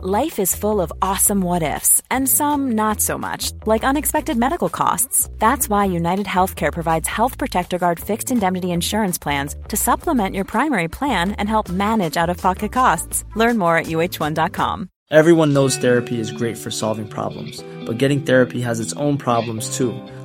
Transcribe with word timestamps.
Life 0.00 0.38
is 0.38 0.54
full 0.54 0.80
of 0.80 0.92
awesome 1.02 1.40
what 1.40 1.64
ifs, 1.64 2.00
and 2.08 2.28
some 2.28 2.70
not 2.76 3.00
so 3.00 3.18
much, 3.18 3.50
like 3.66 3.82
unexpected 3.82 4.36
medical 4.36 4.68
costs. 4.68 5.28
That's 5.40 5.68
why 5.68 5.86
United 5.86 6.26
Healthcare 6.26 6.72
provides 6.72 7.08
Health 7.08 7.36
Protector 7.36 7.78
Guard 7.78 7.98
fixed 7.98 8.30
indemnity 8.30 8.70
insurance 8.70 9.18
plans 9.18 9.56
to 9.66 9.76
supplement 9.76 10.36
your 10.36 10.44
primary 10.44 10.86
plan 10.86 11.32
and 11.32 11.48
help 11.48 11.68
manage 11.68 12.16
out 12.16 12.30
of 12.30 12.36
pocket 12.36 12.70
costs. 12.70 13.24
Learn 13.34 13.58
more 13.58 13.76
at 13.76 13.86
uh1.com. 13.86 14.88
Everyone 15.10 15.52
knows 15.52 15.76
therapy 15.76 16.20
is 16.20 16.30
great 16.30 16.56
for 16.56 16.70
solving 16.70 17.08
problems, 17.08 17.64
but 17.84 17.98
getting 17.98 18.20
therapy 18.20 18.60
has 18.60 18.78
its 18.78 18.92
own 18.92 19.18
problems 19.18 19.76
too, 19.76 20.00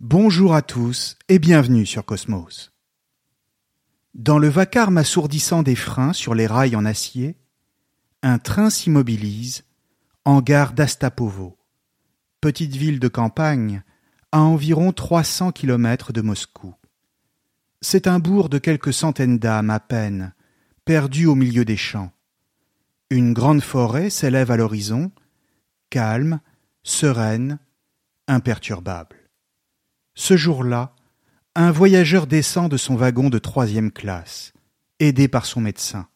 Bonjour 0.00 0.54
à 0.54 0.62
tous 0.62 1.18
et 1.28 1.38
bienvenue 1.38 1.84
sur 1.84 2.06
Cosmos. 2.06 2.72
Dans 4.14 4.38
le 4.38 4.48
vacarme 4.48 4.96
assourdissant 4.96 5.62
des 5.62 5.74
freins 5.74 6.14
sur 6.14 6.34
les 6.34 6.46
rails 6.46 6.74
en 6.74 6.86
acier, 6.86 7.36
un 8.22 8.38
train 8.38 8.70
s'immobilise 8.70 9.64
en 10.24 10.40
gare 10.40 10.72
d'Astapovo, 10.72 11.58
petite 12.40 12.74
ville 12.76 12.98
de 12.98 13.08
campagne 13.08 13.82
à 14.32 14.40
environ 14.40 14.92
300 14.92 15.52
kilomètres 15.52 16.14
de 16.14 16.22
Moscou. 16.22 16.74
C'est 17.82 18.06
un 18.06 18.20
bourg 18.20 18.48
de 18.48 18.56
quelques 18.56 18.94
centaines 18.94 19.38
d'âmes 19.38 19.68
à 19.68 19.80
peine, 19.80 20.32
perdu 20.86 21.26
au 21.26 21.34
milieu 21.34 21.66
des 21.66 21.76
champs. 21.76 22.10
Une 23.10 23.34
grande 23.34 23.60
forêt 23.60 24.08
s'élève 24.08 24.50
à 24.50 24.56
l'horizon, 24.56 25.12
calme, 25.90 26.40
sereine, 26.84 27.58
imperturbable. 28.28 29.19
Ce 30.20 30.36
jour-là, 30.36 30.94
un 31.54 31.70
voyageur 31.70 32.26
descend 32.26 32.70
de 32.70 32.76
son 32.76 32.94
wagon 32.94 33.30
de 33.30 33.38
troisième 33.38 33.90
classe, 33.90 34.52
aidé 34.98 35.28
par 35.28 35.46
son 35.46 35.62
médecin. 35.62 36.08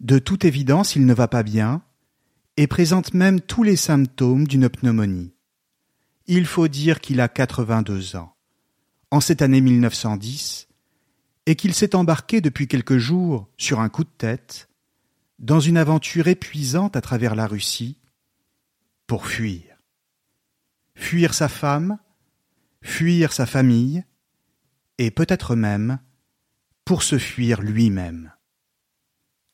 De 0.00 0.18
toute 0.18 0.44
évidence, 0.44 0.96
il 0.96 1.06
ne 1.06 1.14
va 1.14 1.28
pas 1.28 1.44
bien 1.44 1.82
et 2.56 2.66
présente 2.66 3.14
même 3.14 3.40
tous 3.40 3.62
les 3.62 3.76
symptômes 3.76 4.48
d'une 4.48 4.68
pneumonie. 4.68 5.32
Il 6.26 6.44
faut 6.44 6.66
dire 6.66 7.00
qu'il 7.00 7.20
a 7.20 7.28
82 7.28 8.16
ans, 8.16 8.34
en 9.12 9.20
cette 9.20 9.42
année 9.42 9.60
1910, 9.60 10.66
et 11.46 11.54
qu'il 11.54 11.74
s'est 11.74 11.94
embarqué 11.94 12.40
depuis 12.40 12.66
quelques 12.66 12.98
jours, 12.98 13.48
sur 13.56 13.78
un 13.78 13.90
coup 13.90 14.02
de 14.02 14.10
tête, 14.18 14.68
dans 15.38 15.60
une 15.60 15.76
aventure 15.76 16.26
épuisante 16.26 16.96
à 16.96 17.00
travers 17.00 17.36
la 17.36 17.46
Russie, 17.46 17.96
pour 19.06 19.28
fuir. 19.28 19.62
Fuir 20.96 21.32
sa 21.32 21.48
femme, 21.48 21.98
fuir 22.82 23.32
sa 23.32 23.46
famille, 23.46 24.04
et 24.98 25.10
peut-être 25.10 25.54
même 25.54 25.98
pour 26.84 27.02
se 27.02 27.18
fuir 27.18 27.60
lui-même. 27.60 28.32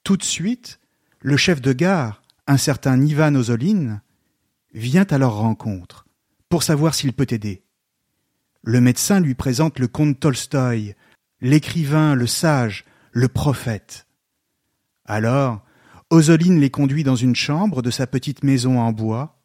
Tout 0.04 0.16
de 0.16 0.22
suite, 0.22 0.80
le 1.20 1.36
chef 1.36 1.60
de 1.60 1.72
gare, 1.72 2.22
un 2.46 2.56
certain 2.56 3.00
Ivan 3.00 3.34
Ozoline, 3.34 4.02
vient 4.74 5.06
à 5.10 5.18
leur 5.18 5.36
rencontre 5.36 6.06
pour 6.48 6.62
savoir 6.62 6.94
s'il 6.94 7.12
peut 7.12 7.26
aider. 7.30 7.64
Le 8.62 8.80
médecin 8.80 9.20
lui 9.20 9.34
présente 9.34 9.78
le 9.78 9.88
comte 9.88 10.20
Tolstoï, 10.20 10.94
l'écrivain, 11.40 12.14
le 12.14 12.26
sage, 12.26 12.84
le 13.12 13.28
prophète. 13.28 14.06
Alors, 15.04 15.64
Ozoline 16.10 16.60
les 16.60 16.70
conduit 16.70 17.04
dans 17.04 17.16
une 17.16 17.34
chambre 17.34 17.82
de 17.82 17.90
sa 17.90 18.06
petite 18.06 18.44
maison 18.44 18.80
en 18.80 18.92
bois, 18.92 19.42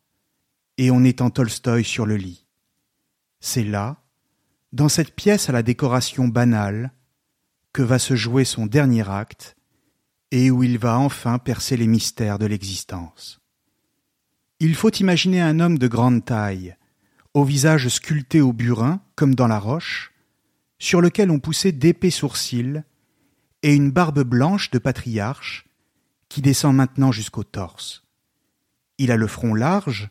et 0.77 0.91
on 0.91 1.03
étend 1.03 1.29
Tolstoï 1.29 1.83
sur 1.83 2.05
le 2.05 2.15
lit. 2.15 2.45
C'est 3.39 3.63
là 3.63 3.97
dans 4.71 4.89
cette 4.89 5.15
pièce 5.15 5.49
à 5.49 5.51
la 5.51 5.63
décoration 5.63 6.27
banale 6.27 6.91
que 7.73 7.81
va 7.81 7.99
se 7.99 8.15
jouer 8.15 8.45
son 8.45 8.65
dernier 8.65 9.09
acte 9.09 9.55
et 10.31 10.51
où 10.51 10.63
il 10.63 10.77
va 10.77 10.99
enfin 10.99 11.39
percer 11.39 11.77
les 11.77 11.87
mystères 11.87 12.37
de 12.37 12.45
l'existence. 12.45 13.39
Il 14.59 14.75
faut 14.75 14.91
imaginer 14.91 15.41
un 15.41 15.59
homme 15.59 15.77
de 15.77 15.87
grande 15.87 16.25
taille, 16.25 16.75
au 17.33 17.43
visage 17.43 17.87
sculpté 17.87 18.41
au 18.41 18.53
burin 18.53 19.01
comme 19.15 19.33
dans 19.33 19.47
la 19.47 19.59
roche, 19.59 20.11
sur 20.77 21.01
lequel 21.01 21.31
on 21.31 21.39
poussait 21.39 21.71
d'épais 21.71 22.09
sourcils 22.09 22.83
et 23.63 23.73
une 23.73 23.91
barbe 23.91 24.23
blanche 24.23 24.71
de 24.71 24.79
patriarche 24.79 25.65
qui 26.27 26.41
descend 26.41 26.75
maintenant 26.75 27.11
jusqu'au 27.11 27.43
torse. 27.43 28.03
Il 28.97 29.11
a 29.11 29.17
le 29.17 29.27
front 29.27 29.53
large, 29.53 30.09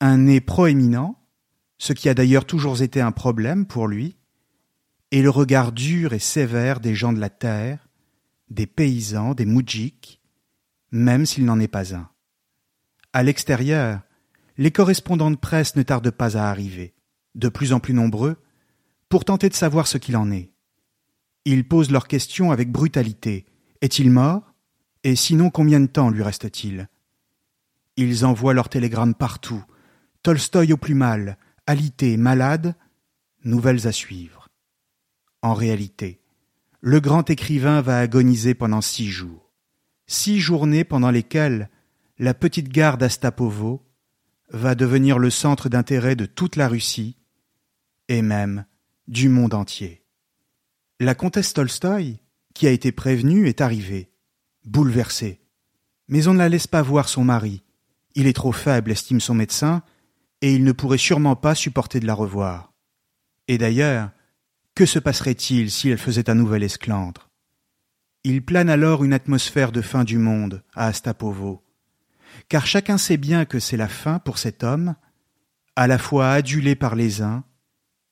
un 0.00 0.18
nez 0.18 0.40
proéminent, 0.40 1.18
ce 1.78 1.92
qui 1.92 2.08
a 2.08 2.14
d'ailleurs 2.14 2.44
toujours 2.44 2.82
été 2.82 3.00
un 3.00 3.12
problème 3.12 3.66
pour 3.66 3.88
lui, 3.88 4.16
et 5.10 5.22
le 5.22 5.30
regard 5.30 5.72
dur 5.72 6.12
et 6.12 6.18
sévère 6.18 6.80
des 6.80 6.94
gens 6.94 7.12
de 7.12 7.20
la 7.20 7.30
terre, 7.30 7.88
des 8.50 8.66
paysans, 8.66 9.34
des 9.34 9.46
moudjiks, 9.46 10.20
même 10.90 11.26
s'il 11.26 11.44
n'en 11.44 11.60
est 11.60 11.68
pas 11.68 11.94
un. 11.94 12.08
À 13.12 13.22
l'extérieur, 13.22 14.00
les 14.58 14.70
correspondants 14.70 15.30
de 15.30 15.36
presse 15.36 15.76
ne 15.76 15.82
tardent 15.82 16.10
pas 16.10 16.36
à 16.36 16.50
arriver, 16.50 16.94
de 17.34 17.48
plus 17.48 17.72
en 17.72 17.80
plus 17.80 17.94
nombreux, 17.94 18.36
pour 19.08 19.24
tenter 19.24 19.48
de 19.48 19.54
savoir 19.54 19.86
ce 19.86 19.98
qu'il 19.98 20.16
en 20.16 20.30
est. 20.30 20.50
Ils 21.44 21.66
posent 21.66 21.90
leurs 21.90 22.08
questions 22.08 22.50
avec 22.50 22.72
brutalité. 22.72 23.46
Est-il 23.80 24.10
mort? 24.10 24.54
Et 25.04 25.14
sinon 25.14 25.50
combien 25.50 25.78
de 25.78 25.86
temps 25.86 26.10
lui 26.10 26.22
reste-t-il? 26.22 26.88
Ils 27.96 28.24
envoient 28.26 28.54
leurs 28.54 28.68
télégrammes 28.68 29.14
partout. 29.14 29.64
Tolstoï 30.22 30.72
au 30.72 30.76
plus 30.76 30.94
mal, 30.94 31.38
alité, 31.66 32.16
malade, 32.16 32.74
nouvelles 33.44 33.86
à 33.86 33.92
suivre. 33.92 34.48
En 35.42 35.54
réalité, 35.54 36.20
le 36.80 37.00
grand 37.00 37.28
écrivain 37.30 37.80
va 37.80 37.98
agoniser 37.98 38.54
pendant 38.54 38.80
six 38.80 39.08
jours, 39.08 39.50
six 40.06 40.40
journées 40.40 40.84
pendant 40.84 41.10
lesquelles 41.10 41.70
la 42.18 42.34
petite 42.34 42.68
gare 42.68 42.98
d'Astapovo 42.98 43.82
va 44.50 44.74
devenir 44.74 45.18
le 45.18 45.30
centre 45.30 45.68
d'intérêt 45.68 46.16
de 46.16 46.26
toute 46.26 46.56
la 46.56 46.68
Russie 46.68 47.16
et 48.08 48.22
même 48.22 48.64
du 49.08 49.28
monde 49.28 49.54
entier. 49.54 50.04
La 51.00 51.14
comtesse 51.14 51.52
Tolstoï, 51.52 52.20
qui 52.54 52.66
a 52.66 52.70
été 52.70 52.92
prévenue, 52.92 53.48
est 53.48 53.60
arrivée, 53.60 54.10
bouleversée. 54.64 55.40
Mais 56.08 56.28
on 56.28 56.34
ne 56.34 56.38
la 56.38 56.48
laisse 56.48 56.66
pas 56.66 56.82
voir 56.82 57.08
son 57.08 57.24
mari. 57.24 57.62
Il 58.14 58.26
est 58.26 58.32
trop 58.32 58.52
faible, 58.52 58.92
estime 58.92 59.20
son 59.20 59.34
médecin, 59.34 59.82
et 60.42 60.54
il 60.54 60.64
ne 60.64 60.72
pourrait 60.72 60.98
sûrement 60.98 61.36
pas 61.36 61.54
supporter 61.54 62.00
de 62.00 62.06
la 62.06 62.14
revoir. 62.14 62.72
Et 63.48 63.58
d'ailleurs, 63.58 64.10
que 64.74 64.86
se 64.86 64.98
passerait-il 64.98 65.70
si 65.70 65.88
elle 65.88 65.98
faisait 65.98 66.28
un 66.28 66.34
nouvel 66.34 66.62
esclandre? 66.62 67.30
Il 68.24 68.44
plane 68.44 68.68
alors 68.68 69.04
une 69.04 69.12
atmosphère 69.12 69.72
de 69.72 69.80
fin 69.80 70.04
du 70.04 70.18
monde 70.18 70.62
à 70.74 70.86
Astapovo, 70.86 71.62
car 72.48 72.66
chacun 72.66 72.98
sait 72.98 73.16
bien 73.16 73.44
que 73.44 73.58
c'est 73.60 73.76
la 73.76 73.88
fin 73.88 74.18
pour 74.18 74.38
cet 74.38 74.64
homme, 74.64 74.96
à 75.76 75.86
la 75.86 75.98
fois 75.98 76.32
adulé 76.32 76.74
par 76.74 76.96
les 76.96 77.22
uns 77.22 77.44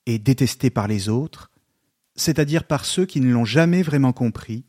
et 0.05 0.19
détesté 0.19 0.69
par 0.69 0.87
les 0.87 1.09
autres, 1.09 1.51
c'est-à-dire 2.15 2.63
par 2.63 2.85
ceux 2.85 3.05
qui 3.05 3.19
ne 3.19 3.31
l'ont 3.31 3.45
jamais 3.45 3.81
vraiment 3.83 4.13
compris, 4.13 4.65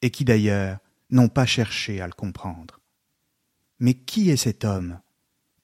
et 0.00 0.10
qui 0.10 0.24
d'ailleurs 0.24 0.78
n'ont 1.10 1.28
pas 1.28 1.46
cherché 1.46 2.00
à 2.00 2.06
le 2.06 2.12
comprendre. 2.12 2.80
Mais 3.78 3.94
qui 3.94 4.30
est 4.30 4.36
cet 4.36 4.64
homme? 4.64 4.98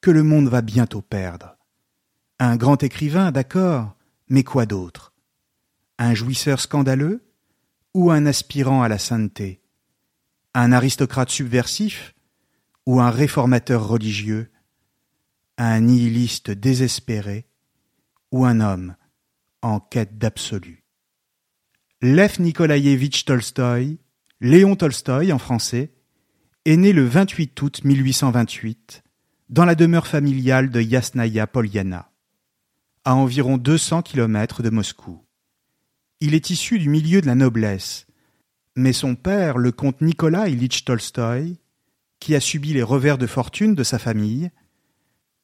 Que 0.00 0.10
le 0.10 0.22
monde 0.22 0.48
va 0.48 0.62
bientôt 0.62 1.02
perdre. 1.02 1.56
Un 2.38 2.56
grand 2.56 2.82
écrivain, 2.82 3.32
d'accord, 3.32 3.96
mais 4.28 4.44
quoi 4.44 4.66
d'autre? 4.66 5.12
Un 5.98 6.14
jouisseur 6.14 6.60
scandaleux 6.60 7.24
ou 7.94 8.10
un 8.10 8.26
aspirant 8.26 8.82
à 8.82 8.88
la 8.88 8.98
sainteté? 8.98 9.60
Un 10.54 10.72
aristocrate 10.72 11.30
subversif 11.30 12.14
ou 12.86 13.00
un 13.00 13.10
réformateur 13.10 13.86
religieux? 13.86 14.50
Un 15.56 15.80
nihiliste 15.80 16.50
désespéré 16.50 17.46
ou 18.30 18.44
un 18.44 18.60
homme 18.60 18.94
en 19.62 19.80
quête 19.80 20.18
d'absolu? 20.18 20.84
Lev 22.00 22.40
Nikolaïevitch 22.40 23.24
Tolstoï, 23.24 23.98
Léon 24.40 24.76
Tolstoï 24.76 25.32
en 25.32 25.38
français, 25.38 25.92
est 26.64 26.76
né 26.76 26.92
le 26.92 27.04
28 27.04 27.60
août 27.60 27.82
1828 27.82 29.02
dans 29.48 29.64
la 29.64 29.74
demeure 29.74 30.06
familiale 30.06 30.70
de 30.70 30.80
Yasnaya 30.80 31.46
Polyana, 31.46 32.10
à 33.04 33.14
environ 33.14 33.56
200 33.56 34.02
kilomètres 34.02 34.62
de 34.62 34.68
Moscou. 34.68 35.24
Il 36.20 36.34
est 36.34 36.50
issu 36.50 36.78
du 36.78 36.90
milieu 36.90 37.22
de 37.22 37.26
la 37.26 37.34
noblesse, 37.34 38.06
mais 38.76 38.92
son 38.92 39.14
père, 39.14 39.56
le 39.56 39.72
comte 39.72 40.02
Nicolas 40.02 40.48
Ilitch 40.48 40.84
Tolstoï, 40.84 41.58
qui 42.20 42.34
a 42.34 42.40
subi 42.40 42.74
les 42.74 42.82
revers 42.82 43.16
de 43.16 43.26
fortune 43.26 43.74
de 43.74 43.84
sa 43.84 43.98
famille, 43.98 44.50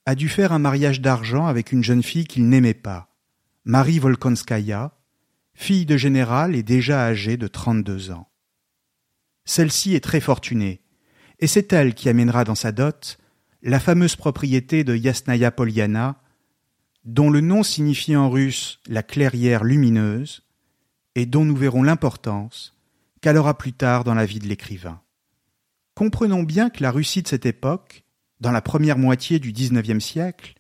a 0.05 0.15
dû 0.15 0.29
faire 0.29 0.53
un 0.53 0.59
mariage 0.59 1.01
d'argent 1.01 1.47
avec 1.47 1.73
une 1.73 1.83
jeune 1.83 2.03
fille 2.03 2.27
qu'il 2.27 2.49
n'aimait 2.49 2.75
pas, 2.75 3.09
Marie 3.65 3.99
Volkonskaya, 3.99 4.93
fille 5.55 5.87
de 5.87 5.97
général 5.97 6.55
et 6.55 6.63
déjà 6.63 7.07
âgée 7.07 7.39
de 7.39 7.47
32 7.47 8.11
ans. 8.11 8.29
Celle-ci 9.47 9.95
est 9.95 10.05
très 10.05 10.21
fortunée, 10.21 10.83
et 11.39 11.47
c'est 11.47 11.73
elle 11.73 11.95
qui 11.95 12.11
amènera 12.11 12.45
dans 12.45 12.55
sa 12.55 12.71
dot 12.71 13.19
la 13.65 13.81
fameuse 13.81 14.15
propriété 14.15 14.85
de 14.85 14.95
Yasnaya 14.95 15.51
Polyana, 15.51 16.21
dont 17.05 17.31
le 17.31 17.41
nom 17.41 17.63
signifie 17.63 18.15
en 18.15 18.29
russe 18.29 18.79
la 18.87 19.03
clairière 19.03 19.65
lumineuse, 19.65 20.43
et 21.15 21.25
dont 21.25 21.47
nous 21.47 21.57
verrons 21.57 21.83
l'importance 21.83 22.77
qu'elle 23.23 23.39
aura 23.39 23.57
plus 23.57 23.73
tard 23.73 24.05
dans 24.05 24.15
la 24.15 24.27
vie 24.27 24.39
de 24.39 24.47
l'écrivain. 24.47 25.01
Comprenons 25.95 26.43
bien 26.43 26.69
que 26.69 26.83
la 26.83 26.91
Russie 26.91 27.23
de 27.23 27.29
cette 27.29 27.47
époque, 27.47 28.05
dans 28.41 28.53
la 28.53 28.61
première 28.61 28.99
moitié 28.99 29.39
du 29.39 29.53
XIXe 29.53 30.05
siècle, 30.05 30.55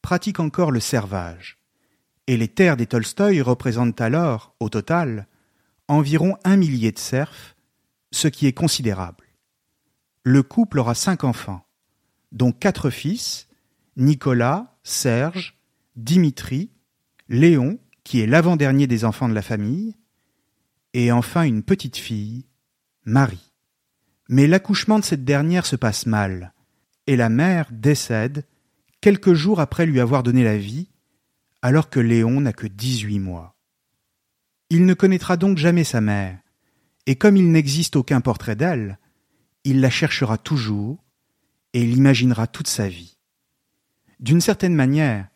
pratique 0.00 0.40
encore 0.40 0.72
le 0.72 0.80
servage, 0.80 1.58
et 2.26 2.36
les 2.36 2.48
terres 2.48 2.76
des 2.76 2.86
Tolstoï 2.86 3.40
représentent 3.40 4.00
alors, 4.00 4.56
au 4.58 4.68
total, 4.68 5.28
environ 5.86 6.36
un 6.42 6.56
millier 6.56 6.90
de 6.90 6.98
serfs, 6.98 7.54
ce 8.10 8.26
qui 8.26 8.48
est 8.48 8.52
considérable. 8.52 9.26
Le 10.24 10.42
couple 10.42 10.80
aura 10.80 10.94
cinq 10.94 11.22
enfants, 11.22 11.64
dont 12.32 12.52
quatre 12.52 12.90
fils, 12.90 13.48
Nicolas, 13.96 14.76
Serge, 14.82 15.58
Dimitri, 15.96 16.70
Léon, 17.28 17.78
qui 18.04 18.20
est 18.20 18.26
l'avant-dernier 18.26 18.86
des 18.86 19.04
enfants 19.04 19.28
de 19.28 19.34
la 19.34 19.42
famille, 19.42 19.94
et 20.94 21.12
enfin 21.12 21.44
une 21.44 21.62
petite 21.62 21.96
fille, 21.96 22.46
Marie. 23.04 23.52
Mais 24.28 24.46
l'accouchement 24.46 24.98
de 24.98 25.04
cette 25.04 25.24
dernière 25.24 25.66
se 25.66 25.76
passe 25.76 26.06
mal, 26.06 26.54
et 27.06 27.16
la 27.16 27.28
mère 27.28 27.68
décède 27.70 28.44
quelques 29.00 29.34
jours 29.34 29.60
après 29.60 29.86
lui 29.86 30.00
avoir 30.00 30.22
donné 30.22 30.44
la 30.44 30.56
vie, 30.56 30.88
alors 31.60 31.90
que 31.90 32.00
Léon 32.00 32.40
n'a 32.40 32.52
que 32.52 32.66
dix-huit 32.66 33.18
mois. 33.18 33.56
Il 34.70 34.86
ne 34.86 34.94
connaîtra 34.94 35.36
donc 35.36 35.58
jamais 35.58 35.84
sa 35.84 36.00
mère, 36.00 36.38
et 37.06 37.16
comme 37.16 37.36
il 37.36 37.50
n'existe 37.52 37.96
aucun 37.96 38.20
portrait 38.20 38.56
d'elle, 38.56 38.98
il 39.64 39.80
la 39.80 39.90
cherchera 39.90 40.38
toujours 40.38 41.04
et 41.72 41.84
l'imaginera 41.84 42.46
toute 42.46 42.68
sa 42.68 42.88
vie. 42.88 43.18
D'une 44.20 44.40
certaine 44.40 44.74
manière, 44.74 45.28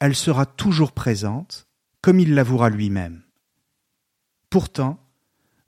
elle 0.00 0.14
sera 0.14 0.46
toujours 0.46 0.92
présente, 0.92 1.68
comme 2.02 2.20
il 2.20 2.34
l'avouera 2.34 2.68
lui-même. 2.68 3.22
Pourtant, 4.50 5.02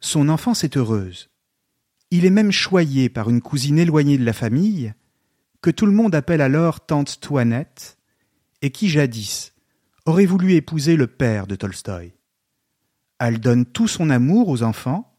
son 0.00 0.28
enfance 0.28 0.64
est 0.64 0.76
heureuse. 0.76 1.30
Il 2.10 2.24
est 2.24 2.30
même 2.30 2.52
choyé 2.52 3.08
par 3.08 3.28
une 3.28 3.40
cousine 3.40 3.78
éloignée 3.78 4.18
de 4.18 4.24
la 4.24 4.32
famille, 4.32 4.94
que 5.60 5.70
tout 5.70 5.86
le 5.86 5.92
monde 5.92 6.14
appelle 6.14 6.40
alors 6.40 6.84
tante 6.86 7.20
Toinette, 7.20 7.98
et 8.62 8.70
qui 8.70 8.88
jadis 8.88 9.54
aurait 10.06 10.26
voulu 10.26 10.54
épouser 10.54 10.96
le 10.96 11.06
père 11.06 11.46
de 11.46 11.56
Tolstoï. 11.56 12.12
Elle 13.18 13.40
donne 13.40 13.66
tout 13.66 13.88
son 13.88 14.10
amour 14.10 14.48
aux 14.48 14.62
enfants, 14.62 15.16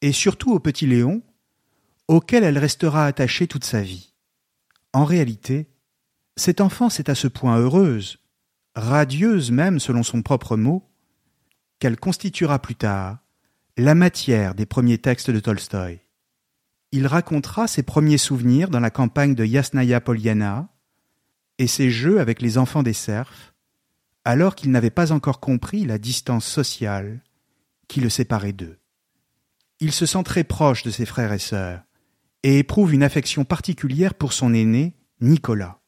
et 0.00 0.12
surtout 0.12 0.52
au 0.52 0.58
petit 0.58 0.86
Léon, 0.86 1.22
auquel 2.08 2.44
elle 2.44 2.58
restera 2.58 3.06
attachée 3.06 3.46
toute 3.46 3.64
sa 3.64 3.80
vie. 3.80 4.11
En 4.92 5.04
réalité, 5.04 5.68
cette 6.36 6.60
enfance 6.60 7.00
est 7.00 7.08
à 7.08 7.14
ce 7.14 7.28
point 7.28 7.58
heureuse, 7.58 8.18
radieuse 8.74 9.50
même 9.50 9.80
selon 9.80 10.02
son 10.02 10.22
propre 10.22 10.56
mot, 10.56 10.88
qu'elle 11.78 11.98
constituera 11.98 12.60
plus 12.60 12.76
tard 12.76 13.18
la 13.76 13.94
matière 13.94 14.54
des 14.54 14.66
premiers 14.66 14.98
textes 14.98 15.30
de 15.30 15.40
Tolstoï. 15.40 16.00
Il 16.92 17.06
racontera 17.06 17.66
ses 17.66 17.82
premiers 17.82 18.18
souvenirs 18.18 18.68
dans 18.68 18.80
la 18.80 18.90
campagne 18.90 19.34
de 19.34 19.44
Yasnaya 19.44 20.00
Polyana 20.00 20.68
et 21.58 21.66
ses 21.66 21.90
jeux 21.90 22.20
avec 22.20 22.42
les 22.42 22.58
enfants 22.58 22.82
des 22.82 22.92
serfs, 22.92 23.54
alors 24.24 24.54
qu'il 24.54 24.70
n'avait 24.70 24.90
pas 24.90 25.10
encore 25.10 25.40
compris 25.40 25.84
la 25.84 25.98
distance 25.98 26.44
sociale 26.44 27.20
qui 27.88 28.00
le 28.00 28.10
séparait 28.10 28.52
d'eux. 28.52 28.78
Il 29.80 29.90
se 29.92 30.06
sent 30.06 30.22
très 30.22 30.44
proche 30.44 30.82
de 30.82 30.90
ses 30.90 31.06
frères 31.06 31.32
et 31.32 31.38
sœurs, 31.38 31.82
et 32.42 32.58
éprouve 32.58 32.94
une 32.94 33.02
affection 33.02 33.44
particulière 33.44 34.14
pour 34.14 34.32
son 34.32 34.54
aîné, 34.54 34.96
Nicolas. 35.20 35.80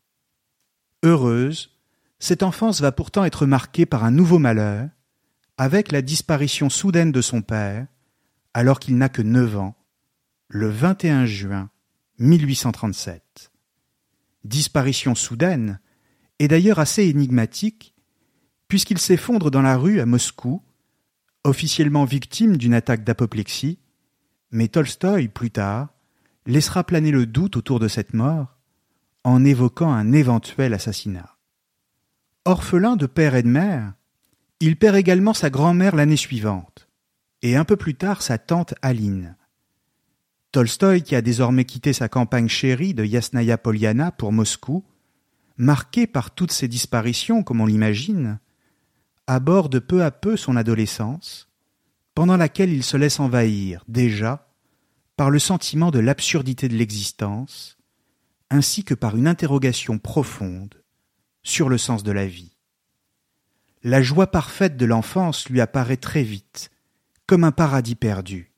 Heureuse, 1.02 1.78
cette 2.18 2.42
enfance 2.42 2.80
va 2.80 2.92
pourtant 2.92 3.24
être 3.24 3.46
marquée 3.46 3.86
par 3.86 4.04
un 4.04 4.10
nouveau 4.10 4.38
malheur, 4.38 4.88
avec 5.58 5.92
la 5.92 6.02
disparition 6.02 6.70
soudaine 6.70 7.12
de 7.12 7.20
son 7.20 7.42
père, 7.42 7.86
alors 8.54 8.80
qu'il 8.80 8.96
n'a 8.96 9.08
que 9.08 9.22
neuf 9.22 9.56
ans, 9.56 9.76
le 10.48 10.68
21 10.68 11.26
juin 11.26 11.70
1837. 12.18 13.50
Disparition 14.44 15.14
soudaine, 15.14 15.80
et 16.38 16.48
d'ailleurs 16.48 16.78
assez 16.78 17.04
énigmatique, 17.04 17.94
puisqu'il 18.68 18.98
s'effondre 18.98 19.50
dans 19.50 19.62
la 19.62 19.76
rue 19.76 20.00
à 20.00 20.06
Moscou, 20.06 20.62
officiellement 21.44 22.04
victime 22.04 22.56
d'une 22.56 22.74
attaque 22.74 23.04
d'apoplexie, 23.04 23.78
mais 24.50 24.68
Tolstoï, 24.68 25.28
plus 25.28 25.50
tard, 25.50 25.93
laissera 26.46 26.84
planer 26.84 27.10
le 27.10 27.26
doute 27.26 27.56
autour 27.56 27.80
de 27.80 27.88
cette 27.88 28.14
mort 28.14 28.56
en 29.24 29.44
évoquant 29.44 29.92
un 29.92 30.12
éventuel 30.12 30.74
assassinat. 30.74 31.36
Orphelin 32.44 32.96
de 32.96 33.06
père 33.06 33.34
et 33.34 33.42
de 33.42 33.48
mère, 33.48 33.94
il 34.60 34.76
perd 34.76 34.96
également 34.96 35.32
sa 35.34 35.50
grand-mère 35.50 35.96
l'année 35.96 36.16
suivante, 36.16 36.88
et 37.42 37.56
un 37.56 37.64
peu 37.64 37.76
plus 37.76 37.94
tard 37.94 38.22
sa 38.22 38.38
tante 38.38 38.74
Aline. 38.82 39.36
Tolstoï, 40.52 41.02
qui 41.02 41.16
a 41.16 41.22
désormais 41.22 41.64
quitté 41.64 41.92
sa 41.92 42.08
campagne 42.08 42.48
chérie 42.48 42.94
de 42.94 43.04
Yasnaya 43.04 43.58
Polyana 43.58 44.12
pour 44.12 44.30
Moscou, 44.30 44.84
marqué 45.56 46.06
par 46.06 46.30
toutes 46.32 46.52
ces 46.52 46.68
disparitions 46.68 47.42
comme 47.42 47.60
on 47.60 47.66
l'imagine, 47.66 48.38
aborde 49.26 49.80
peu 49.80 50.04
à 50.04 50.10
peu 50.10 50.36
son 50.36 50.56
adolescence, 50.56 51.48
pendant 52.14 52.36
laquelle 52.36 52.70
il 52.70 52.84
se 52.84 52.96
laisse 52.96 53.18
envahir, 53.18 53.84
déjà, 53.88 54.53
par 55.16 55.30
le 55.30 55.38
sentiment 55.38 55.90
de 55.90 55.98
l'absurdité 55.98 56.68
de 56.68 56.76
l'existence, 56.76 57.76
ainsi 58.50 58.84
que 58.84 58.94
par 58.94 59.16
une 59.16 59.26
interrogation 59.26 59.98
profonde 59.98 60.82
sur 61.42 61.68
le 61.68 61.78
sens 61.78 62.02
de 62.02 62.12
la 62.12 62.26
vie. 62.26 62.56
La 63.82 64.02
joie 64.02 64.30
parfaite 64.30 64.76
de 64.76 64.86
l'enfance 64.86 65.48
lui 65.48 65.60
apparaît 65.60 65.98
très 65.98 66.22
vite, 66.22 66.70
comme 67.26 67.44
un 67.44 67.52
paradis 67.52 67.94
perdu, 67.94 68.52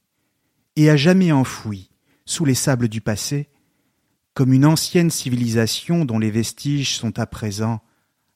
et 0.77 0.89
à 0.91 0.97
jamais 0.97 1.33
enfoui, 1.33 1.91
sous 2.25 2.45
les 2.45 2.55
sables 2.55 2.89
du 2.89 3.01
passé, 3.01 3.49
comme 4.35 4.53
une 4.53 4.67
ancienne 4.67 5.11
civilisation 5.11 6.05
dont 6.05 6.19
les 6.19 6.31
vestiges 6.31 6.97
sont 6.97 7.19
à 7.19 7.27
présent 7.27 7.81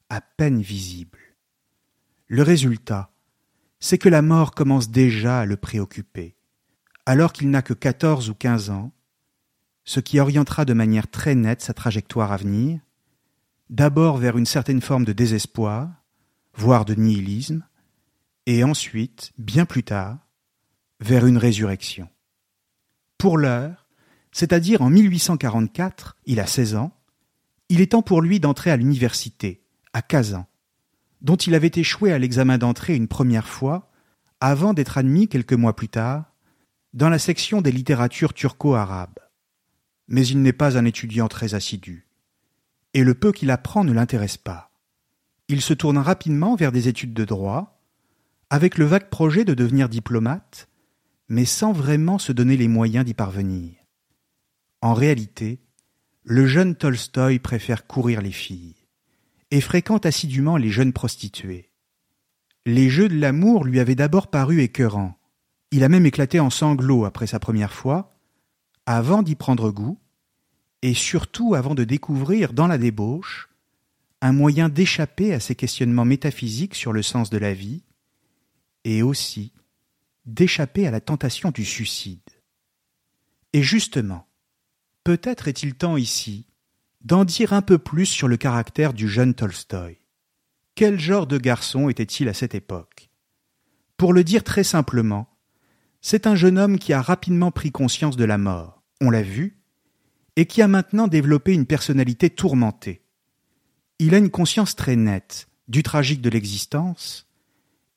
à 0.09 0.19
peine 0.19 0.61
visibles. 0.61 1.19
Le 2.27 2.43
résultat, 2.43 3.13
c'est 3.79 3.97
que 3.97 4.09
la 4.09 4.21
mort 4.21 4.51
commence 4.51 4.89
déjà 4.89 5.41
à 5.41 5.45
le 5.45 5.57
préoccuper, 5.57 6.35
alors 7.05 7.33
qu'il 7.33 7.49
n'a 7.49 7.61
que 7.61 7.73
quatorze 7.73 8.29
ou 8.29 8.35
quinze 8.35 8.69
ans, 8.69 8.91
ce 9.83 9.99
qui 9.99 10.19
orientera 10.19 10.65
de 10.65 10.73
manière 10.73 11.09
très 11.09 11.35
nette 11.35 11.61
sa 11.61 11.73
trajectoire 11.73 12.31
à 12.31 12.37
venir, 12.37 12.79
d'abord 13.69 14.17
vers 14.17 14.37
une 14.37 14.45
certaine 14.45 14.81
forme 14.81 15.05
de 15.05 15.13
désespoir, 15.13 15.89
voire 16.53 16.85
de 16.85 16.93
nihilisme, 16.93 17.65
et 18.45 18.63
ensuite, 18.63 19.31
bien 19.37 19.65
plus 19.65 19.83
tard, 19.83 20.17
vers 20.99 21.25
une 21.25 21.37
résurrection. 21.37 22.09
Pour 23.17 23.37
l'heure, 23.37 23.87
c'est-à-dire 24.31 24.81
en 24.81 24.89
1844, 24.89 26.17
il 26.25 26.39
a 26.39 26.45
seize 26.45 26.75
ans, 26.75 26.91
il 27.69 27.81
est 27.81 27.91
temps 27.91 28.01
pour 28.01 28.21
lui 28.21 28.39
d'entrer 28.39 28.71
à 28.71 28.77
l'université, 28.77 29.63
à 29.93 30.01
Kazan, 30.01 30.45
dont 31.21 31.35
il 31.35 31.55
avait 31.55 31.71
échoué 31.73 32.11
à 32.11 32.19
l'examen 32.19 32.57
d'entrée 32.57 32.95
une 32.95 33.07
première 33.07 33.47
fois, 33.47 33.91
avant 34.39 34.73
d'être 34.73 34.97
admis 34.97 35.27
quelques 35.27 35.53
mois 35.53 35.75
plus 35.75 35.89
tard, 35.89 36.30
dans 36.93 37.09
la 37.09 37.19
section 37.19 37.61
des 37.61 37.71
littératures 37.71 38.33
turco-arabes. 38.33 39.19
Mais 40.07 40.27
il 40.27 40.41
n'est 40.41 40.53
pas 40.53 40.77
un 40.77 40.85
étudiant 40.85 41.27
très 41.27 41.53
assidu, 41.53 42.07
et 42.93 43.03
le 43.03 43.13
peu 43.13 43.31
qu'il 43.31 43.51
apprend 43.51 43.83
ne 43.83 43.93
l'intéresse 43.93 44.37
pas. 44.37 44.71
Il 45.47 45.61
se 45.61 45.73
tourne 45.73 45.97
rapidement 45.97 46.55
vers 46.55 46.71
des 46.71 46.87
études 46.87 47.13
de 47.13 47.25
droit, 47.25 47.81
avec 48.49 48.77
le 48.77 48.85
vague 48.85 49.09
projet 49.09 49.45
de 49.45 49.53
devenir 49.53 49.87
diplomate, 49.87 50.67
mais 51.29 51.45
sans 51.45 51.71
vraiment 51.71 52.19
se 52.19 52.33
donner 52.33 52.57
les 52.57 52.67
moyens 52.67 53.05
d'y 53.05 53.13
parvenir. 53.13 53.73
En 54.81 54.93
réalité, 54.93 55.59
le 56.23 56.45
jeune 56.45 56.75
Tolstoï 56.75 57.39
préfère 57.39 57.87
courir 57.87 58.21
les 58.21 58.31
filles 58.31 58.75
et 59.51 59.61
fréquente 59.61 60.05
assidûment 60.05 60.57
les 60.57 60.69
jeunes 60.69 60.93
prostituées. 60.93 61.71
Les 62.65 62.89
jeux 62.89 63.09
de 63.09 63.19
l'amour 63.19 63.65
lui 63.65 63.79
avaient 63.79 63.95
d'abord 63.95 64.29
paru 64.29 64.61
écœurants. 64.61 65.17
Il 65.71 65.83
a 65.83 65.89
même 65.89 66.05
éclaté 66.05 66.39
en 66.39 66.49
sanglots 66.49 67.05
après 67.05 67.27
sa 67.27 67.39
première 67.39 67.73
fois, 67.73 68.13
avant 68.85 69.23
d'y 69.23 69.35
prendre 69.35 69.71
goût, 69.71 69.99
et 70.81 70.93
surtout 70.93 71.55
avant 71.55 71.75
de 71.75 71.83
découvrir 71.83 72.53
dans 72.53 72.67
la 72.67 72.77
débauche 72.77 73.49
un 74.21 74.33
moyen 74.33 74.69
d'échapper 74.69 75.33
à 75.33 75.39
ses 75.39 75.55
questionnements 75.55 76.05
métaphysiques 76.05 76.75
sur 76.75 76.93
le 76.93 77.01
sens 77.01 77.29
de 77.29 77.37
la 77.37 77.53
vie, 77.53 77.83
et 78.83 79.01
aussi 79.01 79.53
d'échapper 80.25 80.85
à 80.87 80.91
la 80.91 81.01
tentation 81.01 81.51
du 81.51 81.65
suicide. 81.65 82.19
Et 83.53 83.63
justement, 83.63 84.27
peut-être 85.03 85.47
est-il 85.47 85.75
temps 85.75 85.97
ici 85.97 86.45
d'en 87.01 87.25
dire 87.25 87.53
un 87.53 87.61
peu 87.61 87.79
plus 87.79 88.05
sur 88.05 88.27
le 88.27 88.37
caractère 88.37 88.93
du 88.93 89.07
jeune 89.07 89.33
Tolstoï. 89.33 89.97
Quel 90.75 90.99
genre 90.99 91.27
de 91.27 91.37
garçon 91.37 91.89
était-il 91.89 92.29
à 92.29 92.33
cette 92.33 92.55
époque? 92.55 93.09
Pour 93.97 94.13
le 94.13 94.23
dire 94.23 94.43
très 94.43 94.63
simplement, 94.63 95.27
c'est 96.01 96.27
un 96.27 96.35
jeune 96.35 96.57
homme 96.57 96.79
qui 96.79 96.93
a 96.93 97.01
rapidement 97.01 97.51
pris 97.51 97.71
conscience 97.71 98.17
de 98.17 98.25
la 98.25 98.37
mort, 98.37 98.83
on 98.99 99.09
l'a 99.09 99.21
vu, 99.21 99.57
et 100.35 100.45
qui 100.45 100.61
a 100.61 100.67
maintenant 100.67 101.07
développé 101.07 101.53
une 101.53 101.65
personnalité 101.65 102.29
tourmentée. 102.29 103.01
Il 103.99 104.15
a 104.15 104.17
une 104.17 104.31
conscience 104.31 104.75
très 104.75 104.95
nette 104.95 105.47
du 105.67 105.83
tragique 105.83 106.21
de 106.21 106.29
l'existence, 106.29 107.27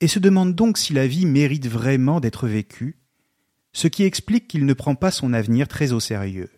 et 0.00 0.08
se 0.08 0.18
demande 0.18 0.54
donc 0.54 0.76
si 0.76 0.92
la 0.92 1.06
vie 1.06 1.24
mérite 1.24 1.66
vraiment 1.66 2.20
d'être 2.20 2.46
vécue, 2.46 2.98
ce 3.72 3.88
qui 3.88 4.04
explique 4.04 4.48
qu'il 4.48 4.66
ne 4.66 4.74
prend 4.74 4.94
pas 4.94 5.10
son 5.10 5.32
avenir 5.32 5.66
très 5.66 5.92
au 5.92 6.00
sérieux. 6.00 6.50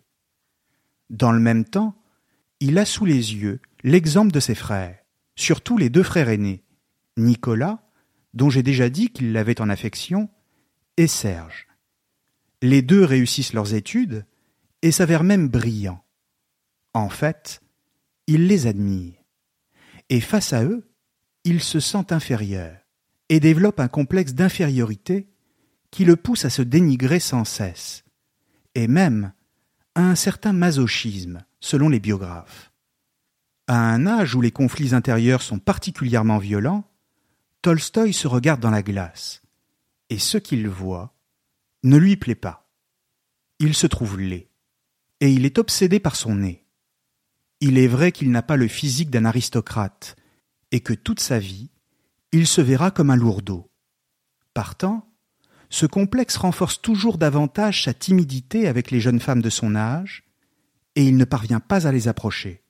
Dans 1.11 1.33
le 1.33 1.41
même 1.41 1.65
temps, 1.65 1.97
il 2.59 2.76
a 2.79 2.85
sous 2.85 3.05
les 3.05 3.35
yeux 3.35 3.61
l'exemple 3.85 4.33
de 4.33 4.41
ses 4.41 4.55
frères, 4.57 4.99
surtout 5.37 5.79
les 5.79 5.91
deux 5.91 6.03
frères 6.03 6.29
aînés, 6.29 6.65
Nicolas, 7.17 7.83
dont 8.35 8.50
j'ai 8.50 8.62
déjà 8.62 8.91
dit 8.91 9.11
qu'il 9.11 9.33
l'avait 9.33 9.61
en 9.61 9.71
affection, 9.71 10.29
et 10.97 11.07
Serge. 11.07 11.67
Les 12.62 12.83
deux 12.83 13.05
réussissent 13.05 13.53
leurs 13.53 13.75
études 13.75 14.25
et 14.83 14.93
s'avèrent 14.93 15.25
même 15.25 15.49
brillants. 15.49 16.05
En 16.95 17.09
fait, 17.09 17.61
il 18.26 18.47
les 18.47 18.67
admire. 18.67 19.15
Et 20.09 20.21
face 20.21 20.53
à 20.53 20.65
eux, 20.65 20.88
il 21.45 21.62
se 21.62 21.81
sent 21.81 22.12
inférieur 22.12 22.76
et 23.29 23.41
développe 23.41 23.81
un 23.81 23.88
complexe 23.88 24.35
d'infériorité 24.35 25.29
qui 25.91 26.05
le 26.05 26.17
pousse 26.17 26.45
à 26.45 26.50
se 26.50 26.62
dénigrer 26.62 27.21
sans 27.21 27.45
cesse, 27.45 28.05
et 28.75 28.88
même 28.88 29.33
à 29.95 30.03
un 30.03 30.15
certain 30.15 30.53
masochisme, 30.53 31.45
selon 31.61 31.88
les 31.88 32.00
biographes. 32.00 32.73
À 33.67 33.79
un 33.79 34.07
âge 34.07 34.35
où 34.35 34.41
les 34.41 34.50
conflits 34.50 34.95
intérieurs 34.95 35.43
sont 35.43 35.59
particulièrement 35.59 36.38
violents, 36.38 36.88
Tolstoï 37.62 38.12
se 38.12 38.29
regarde 38.29 38.61
dans 38.61 38.71
la 38.71 38.83
glace, 38.83 39.43
et 40.11 40.19
ce 40.19 40.39
qu'il 40.39 40.69
voit 40.69 41.15
ne 41.83 41.97
lui 41.97 42.17
plaît 42.17 42.35
pas. 42.35 42.69
Il 43.59 43.75
se 43.75 43.87
trouve 43.87 44.19
laid, 44.19 44.51
et 45.21 45.31
il 45.31 45.47
est 45.47 45.59
obsédé 45.59 46.01
par 46.01 46.17
son 46.17 46.35
nez. 46.35 46.67
Il 47.61 47.79
est 47.79 47.87
vrai 47.87 48.13
qu'il 48.13 48.31
n'a 48.31 48.43
pas 48.43 48.57
le 48.57 48.69
physique 48.69 49.11
d'un 49.11 49.25
aristocrate, 49.25 50.17
et 50.73 50.81
que 50.81 50.93
toute 50.93 51.21
sa 51.21 51.39
vie, 51.39 51.71
il 52.33 52.47
se 52.47 52.61
verra 52.61 52.91
comme 52.91 53.11
un 53.11 53.17
lourdeau. 53.17 53.71
Partant, 54.53 55.09
ce 55.71 55.87
complexe 55.87 56.37
renforce 56.37 56.81
toujours 56.81 57.19
davantage 57.19 57.85
sa 57.85 57.95
timidité 57.95 58.69
avec 58.69 58.91
les 58.91 59.01
jeunes 59.01 59.21
femmes 59.21 59.43
de 59.43 59.51
son 59.51 59.75
âge, 59.75 60.25
et 60.95 61.05
il 61.05 61.17
ne 61.17 61.25
parvient 61.25 61.61
pas 61.61 61.87
à 61.87 61.93
les 61.93 62.09
approcher. 62.09 62.63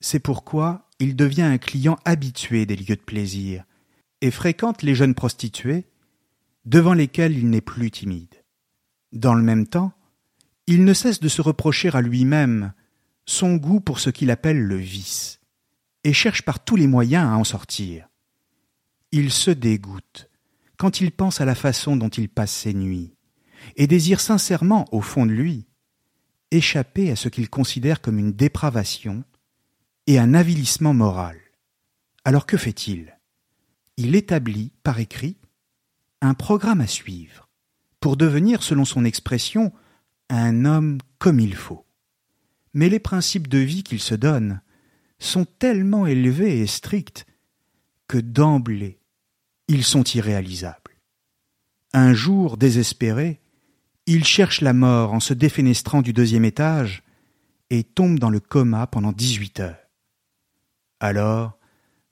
C'est 0.00 0.20
pourquoi 0.20 0.88
il 0.98 1.16
devient 1.16 1.42
un 1.42 1.58
client 1.58 1.98
habitué 2.04 2.66
des 2.66 2.76
lieux 2.76 2.96
de 2.96 3.02
plaisir, 3.02 3.64
et 4.20 4.30
fréquente 4.30 4.82
les 4.82 4.94
jeunes 4.94 5.14
prostituées, 5.14 5.86
devant 6.64 6.94
lesquelles 6.94 7.36
il 7.36 7.50
n'est 7.50 7.60
plus 7.60 7.90
timide. 7.90 8.34
Dans 9.12 9.34
le 9.34 9.42
même 9.42 9.66
temps, 9.66 9.92
il 10.66 10.84
ne 10.84 10.94
cesse 10.94 11.20
de 11.20 11.28
se 11.28 11.42
reprocher 11.42 11.90
à 11.92 12.00
lui-même 12.00 12.72
son 13.26 13.56
goût 13.56 13.80
pour 13.80 14.00
ce 14.00 14.10
qu'il 14.10 14.30
appelle 14.30 14.60
le 14.60 14.76
vice, 14.76 15.40
et 16.04 16.12
cherche 16.12 16.42
par 16.42 16.64
tous 16.64 16.76
les 16.76 16.86
moyens 16.86 17.26
à 17.26 17.36
en 17.36 17.44
sortir. 17.44 18.08
Il 19.10 19.30
se 19.30 19.50
dégoûte 19.50 20.28
quand 20.76 21.00
il 21.00 21.12
pense 21.12 21.40
à 21.40 21.44
la 21.44 21.54
façon 21.54 21.96
dont 21.96 22.08
il 22.08 22.28
passe 22.28 22.52
ses 22.52 22.74
nuits, 22.74 23.14
et 23.76 23.86
désire 23.86 24.20
sincèrement, 24.20 24.86
au 24.92 25.00
fond 25.00 25.26
de 25.26 25.32
lui, 25.32 25.66
échapper 26.50 27.10
à 27.10 27.16
ce 27.16 27.28
qu'il 27.28 27.48
considère 27.48 28.00
comme 28.00 28.18
une 28.18 28.32
dépravation 28.32 29.24
et 30.06 30.18
un 30.18 30.34
avilissement 30.34 30.94
moral. 30.94 31.38
Alors 32.24 32.46
que 32.46 32.56
fait-il? 32.56 33.16
Il 33.96 34.16
établit, 34.16 34.72
par 34.82 34.98
écrit, 34.98 35.36
un 36.22 36.34
programme 36.34 36.80
à 36.80 36.86
suivre, 36.86 37.50
pour 38.00 38.16
devenir, 38.16 38.62
selon 38.62 38.84
son 38.84 39.04
expression, 39.04 39.72
un 40.30 40.64
homme 40.64 40.98
comme 41.18 41.40
il 41.40 41.54
faut. 41.54 41.84
Mais 42.72 42.88
les 42.88 43.00
principes 43.00 43.48
de 43.48 43.58
vie 43.58 43.82
qu'il 43.82 44.00
se 44.00 44.14
donne 44.14 44.62
sont 45.18 45.44
tellement 45.44 46.06
élevés 46.06 46.60
et 46.60 46.66
stricts 46.66 47.26
que 48.08 48.18
d'emblée 48.18 48.98
ils 49.68 49.84
sont 49.84 50.04
irréalisables. 50.04 50.98
Un 51.92 52.14
jour, 52.14 52.56
désespéré, 52.56 53.40
il 54.06 54.24
cherche 54.24 54.60
la 54.60 54.72
mort 54.72 55.12
en 55.12 55.20
se 55.20 55.34
défenestrant 55.34 56.02
du 56.02 56.12
deuxième 56.12 56.44
étage 56.44 57.02
et 57.70 57.84
tombe 57.84 58.18
dans 58.18 58.30
le 58.30 58.40
coma 58.40 58.86
pendant 58.86 59.12
dix-huit 59.12 59.60
heures. 59.60 59.88
Alors, 61.00 61.58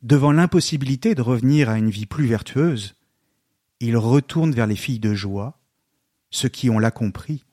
devant 0.02 0.32
l'impossibilité 0.32 1.14
de 1.14 1.22
revenir 1.22 1.68
à 1.68 1.78
une 1.78 1.90
vie 1.90 2.06
plus 2.06 2.26
vertueuse, 2.26 2.94
il 3.80 3.96
retourne 3.96 4.52
vers 4.52 4.66
les 4.66 4.76
filles 4.76 4.98
de 4.98 5.14
joie, 5.14 5.58
ceux 6.30 6.48
qui 6.48 6.70
ont 6.70 6.78
l'a 6.78 6.90
compris, 6.90 7.44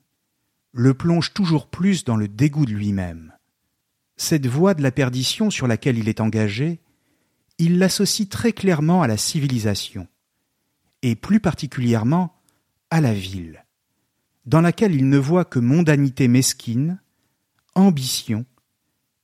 le 0.72 0.94
plonge 0.94 1.32
toujours 1.32 1.66
plus 1.66 2.04
dans 2.04 2.16
le 2.16 2.28
dégoût 2.28 2.66
de 2.66 2.72
lui-même. 2.72 3.32
Cette 4.16 4.46
voie 4.46 4.74
de 4.74 4.82
la 4.82 4.92
perdition 4.92 5.50
sur 5.50 5.66
laquelle 5.66 5.98
il 5.98 6.08
est 6.08 6.20
engagé, 6.20 6.80
il 7.58 7.78
l'associe 7.78 8.28
très 8.28 8.52
clairement 8.52 9.02
à 9.02 9.06
la 9.06 9.16
civilisation, 9.16 10.06
et 11.02 11.16
plus 11.16 11.40
particulièrement 11.40 12.34
à 12.90 13.00
la 13.00 13.14
ville, 13.14 13.64
dans 14.46 14.60
laquelle 14.60 14.94
il 14.94 15.08
ne 15.08 15.18
voit 15.18 15.44
que 15.44 15.58
mondanité 15.58 16.28
mesquine, 16.28 17.00
ambition 17.74 18.44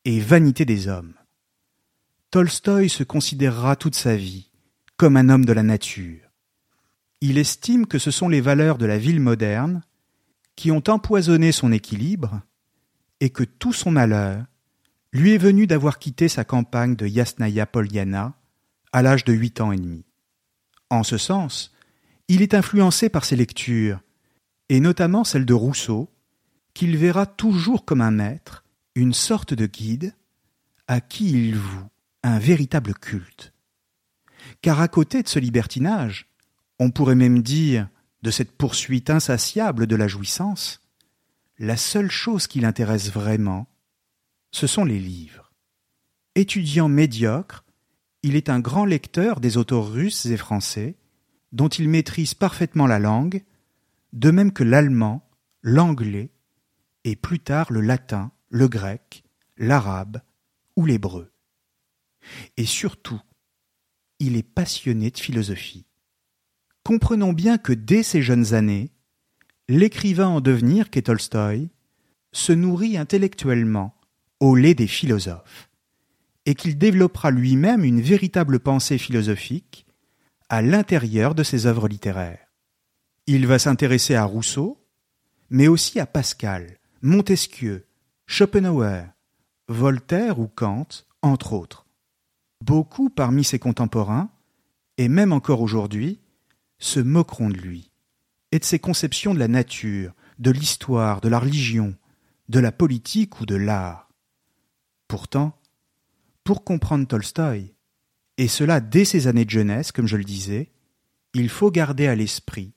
et 0.05 0.21
vanité 0.21 0.65
des 0.65 0.89
hommes. 0.89 1.15
Tolstoï 2.31 2.89
se 2.89 3.05
considérera 3.05 3.77
toute 3.77 3.95
sa 3.95 4.17
vie 4.17 4.51
comme 4.97 5.17
un 5.17 5.29
homme 5.29 5.45
de 5.45 5.53
la 5.53 5.63
nature. 5.63 6.24
Il 7.27 7.39
estime 7.39 7.87
que 7.87 7.99
ce 7.99 8.11
sont 8.11 8.29
les 8.29 8.43
valeurs 8.43 8.77
de 8.77 8.85
la 8.85 8.99
ville 8.99 9.19
moderne 9.19 9.81
qui 10.57 10.71
ont 10.71 10.83
empoisonné 10.89 11.53
son 11.53 11.73
équilibre 11.73 12.43
et 13.21 13.31
que 13.31 13.45
tout 13.45 13.73
son 13.73 13.91
malheur 13.91 14.45
lui 15.11 15.33
est 15.33 15.39
venu 15.39 15.67
d'avoir 15.67 15.99
quitté 15.99 16.29
sa 16.29 16.45
campagne 16.45 16.97
de 16.97 17.07
Yasnaya 17.07 17.65
Polyana 17.65 18.35
à 18.93 19.01
l'âge 19.01 19.25
de 19.25 19.33
huit 19.33 19.63
ans 19.63 19.73
et 19.73 19.79
demi. 19.79 20.05
En 20.91 21.03
ce 21.03 21.17
sens, 21.17 21.73
il 22.29 22.43
est 22.43 22.53
influencé 22.53 23.09
par 23.09 23.25
ses 23.25 23.37
lectures, 23.37 24.03
et 24.69 24.79
notamment 24.79 25.25
celles 25.25 25.47
de 25.47 25.55
Rousseau, 25.55 26.11
qu'il 26.75 26.99
verra 26.99 27.25
toujours 27.25 27.87
comme 27.87 28.03
un 28.03 28.11
maître, 28.11 28.65
une 28.95 29.15
sorte 29.15 29.55
de 29.55 29.65
guide, 29.65 30.13
à 30.89 31.01
qui 31.01 31.31
il 31.31 31.57
voue 31.57 31.89
un 32.23 32.39
véritable 32.39 32.93
culte. 32.93 33.55
Car 34.61 34.83
à 34.83 34.89
côté 34.89 35.23
de 35.23 35.29
ce 35.29 35.39
libertinage, 35.39 36.29
on 36.79 36.91
pourrait 36.91 37.15
même 37.15 37.43
dire 37.43 37.89
de 38.23 38.31
cette 38.31 38.53
poursuite 38.53 39.11
insatiable 39.11 39.87
de 39.87 39.97
la 39.97 40.09
jouissance, 40.09 40.81
la 41.59 41.77
seule 41.77 42.11
chose 42.11 42.47
qui 42.47 42.61
l'intéresse 42.61 43.11
vraiment, 43.13 43.69
ce 44.51 44.67
sont 44.67 44.85
les 44.85 44.99
livres. 44.99 45.53
Étudiant 46.35 46.89
médiocre, 46.89 47.65
il 48.23 48.37
est 48.37 48.49
un 48.49 48.61
grand 48.61 48.87
lecteur 48.87 49.41
des 49.41 49.57
auteurs 49.57 49.93
russes 49.93 50.27
et 50.27 50.37
français, 50.37 50.97
dont 51.53 51.69
il 51.69 51.89
maîtrise 51.89 52.35
parfaitement 52.35 52.87
la 52.87 52.99
langue, 52.99 53.45
de 54.13 54.31
même 54.31 54.53
que 54.53 54.65
l'allemand, 54.65 55.29
l'anglais, 55.63 56.31
et 57.05 57.17
plus 57.17 57.39
tard 57.39 57.73
le 57.73 57.81
latin, 57.81 58.33
le 58.49 58.67
grec, 58.67 59.25
l'arabe 59.57 60.21
ou 60.77 60.87
l'hébreu. 60.87 61.31
Et 62.57 62.65
surtout, 62.65 63.21
il 64.19 64.37
est 64.37 64.43
passionné 64.43 65.11
de 65.11 65.19
philosophie. 65.19 65.87
Comprenons 66.85 67.33
bien 67.33 67.57
que 67.57 67.73
dès 67.73 68.03
ses 68.03 68.21
jeunes 68.21 68.53
années, 68.53 68.91
l'écrivain 69.69 70.29
en 70.29 70.41
devenir 70.43 70.91
qu'est 70.91 71.03
Tolstoï 71.03 71.71
se 72.33 72.53
nourrit 72.53 72.99
intellectuellement 72.99 73.95
au 74.39 74.55
lait 74.55 74.75
des 74.75 74.87
philosophes, 74.87 75.71
et 76.45 76.55
qu'il 76.55 76.77
développera 76.77 77.31
lui-même 77.31 77.85
une 77.85 78.03
véritable 78.03 78.61
pensée 78.61 78.99
philosophique 78.99 79.87
à 80.51 80.61
l'intérieur 80.61 81.35
de 81.35 81.43
ses 81.43 81.65
œuvres 81.65 81.89
littéraires. 81.89 82.53
Il 83.27 83.47
va 83.47 83.59
s'intéresser 83.59 84.15
à 84.15 84.25
Rousseau, 84.25 84.85
mais 85.49 85.69
aussi 85.69 85.99
à 86.01 86.07
Pascal, 86.07 86.79
Montesquieu, 87.01 87.87
Schopenhauer, 88.27 89.07
Voltaire 89.69 90.39
ou 90.39 90.49
Kant, 90.49 90.89
entre 91.23 91.55
autres. 91.55 91.87
Beaucoup 92.61 93.09
parmi 93.09 93.43
ses 93.43 93.59
contemporains, 93.59 94.29
et 94.99 95.09
même 95.09 95.33
encore 95.33 95.63
aujourd'hui, 95.63 96.21
se 96.85 97.01
moqueront 97.01 97.49
de 97.49 97.57
lui 97.57 97.91
et 98.53 98.59
de 98.59 98.65
ses 98.65 98.79
conceptions 98.79 99.33
de 99.33 99.39
la 99.39 99.49
nature, 99.49 100.13
de 100.39 100.51
l'histoire, 100.51 101.23
de 101.23 101.29
la 101.29 101.39
religion, 101.39 101.97
de 102.51 102.61
la 102.61 102.73
politique 102.73 103.41
ou 103.41 103.47
de 103.47 103.55
l'art. 103.55 104.11
Pourtant, 105.09 105.59
pour 106.45 106.63
comprendre 106.63 107.07
Tolstoï, 107.07 107.75
et 108.37 108.49
cela 108.49 108.81
dès 108.81 109.07
ses 109.07 109.29
années 109.29 109.47
de 109.47 109.51
jeunesse, 109.51 109.93
comme 109.93 110.07
je 110.07 110.19
le 110.19 110.25
disais, 110.25 110.73
il 111.33 111.49
faut 111.49 111.71
garder 111.71 112.07
à 112.07 112.15
l'esprit 112.15 112.75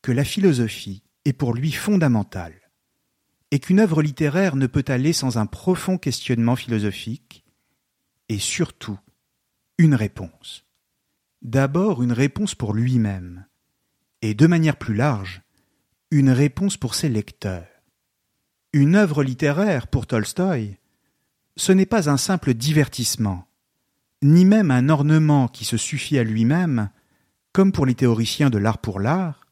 que 0.00 0.12
la 0.12 0.24
philosophie 0.24 1.02
est 1.24 1.32
pour 1.32 1.52
lui 1.52 1.72
fondamentale. 1.72 2.54
et 3.52 3.58
qu'une 3.58 3.80
œuvre 3.80 4.00
littéraire 4.00 4.54
ne 4.54 4.68
peut 4.68 4.84
aller 4.86 5.12
sans 5.12 5.36
un 5.36 5.46
profond 5.46 5.98
questionnement 5.98 6.54
philosophique, 6.54 7.44
et 8.28 8.38
surtout 8.38 8.96
une 9.76 9.96
réponse. 9.96 10.69
D'abord 11.42 12.02
une 12.02 12.12
réponse 12.12 12.54
pour 12.54 12.74
lui-même, 12.74 13.46
et 14.20 14.34
de 14.34 14.46
manière 14.46 14.76
plus 14.76 14.94
large, 14.94 15.40
une 16.10 16.30
réponse 16.30 16.76
pour 16.76 16.94
ses 16.94 17.08
lecteurs. 17.08 17.66
Une 18.74 18.94
œuvre 18.94 19.22
littéraire, 19.22 19.86
pour 19.86 20.06
Tolstoï, 20.06 20.76
ce 21.56 21.72
n'est 21.72 21.86
pas 21.86 22.10
un 22.10 22.18
simple 22.18 22.52
divertissement, 22.52 23.48
ni 24.22 24.44
même 24.44 24.70
un 24.70 24.90
ornement 24.90 25.48
qui 25.48 25.64
se 25.64 25.78
suffit 25.78 26.18
à 26.18 26.24
lui-même, 26.24 26.90
comme 27.52 27.72
pour 27.72 27.86
les 27.86 27.94
théoriciens 27.94 28.50
de 28.50 28.58
l'art 28.58 28.78
pour 28.78 29.00
l'art, 29.00 29.46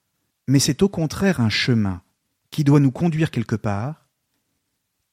mais 0.47 0.59
c'est 0.59 0.83
au 0.83 0.90
contraire 0.90 1.40
un 1.40 1.49
chemin 1.49 2.02
qui 2.50 2.64
doit 2.64 2.80
nous 2.80 2.92
conduire 2.92 3.30
quelque 3.30 3.57
part, 3.57 4.09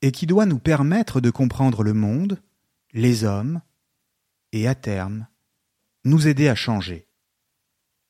et 0.01 0.11
qui 0.11 0.27
doit 0.27 0.45
nous 0.45 0.59
permettre 0.59 1.21
de 1.21 1.29
comprendre 1.29 1.83
le 1.83 1.93
monde, 1.93 2.41
les 2.91 3.23
hommes, 3.23 3.61
et 4.51 4.67
à 4.67 4.75
terme, 4.75 5.27
nous 6.05 6.27
aider 6.27 6.47
à 6.47 6.55
changer. 6.55 7.07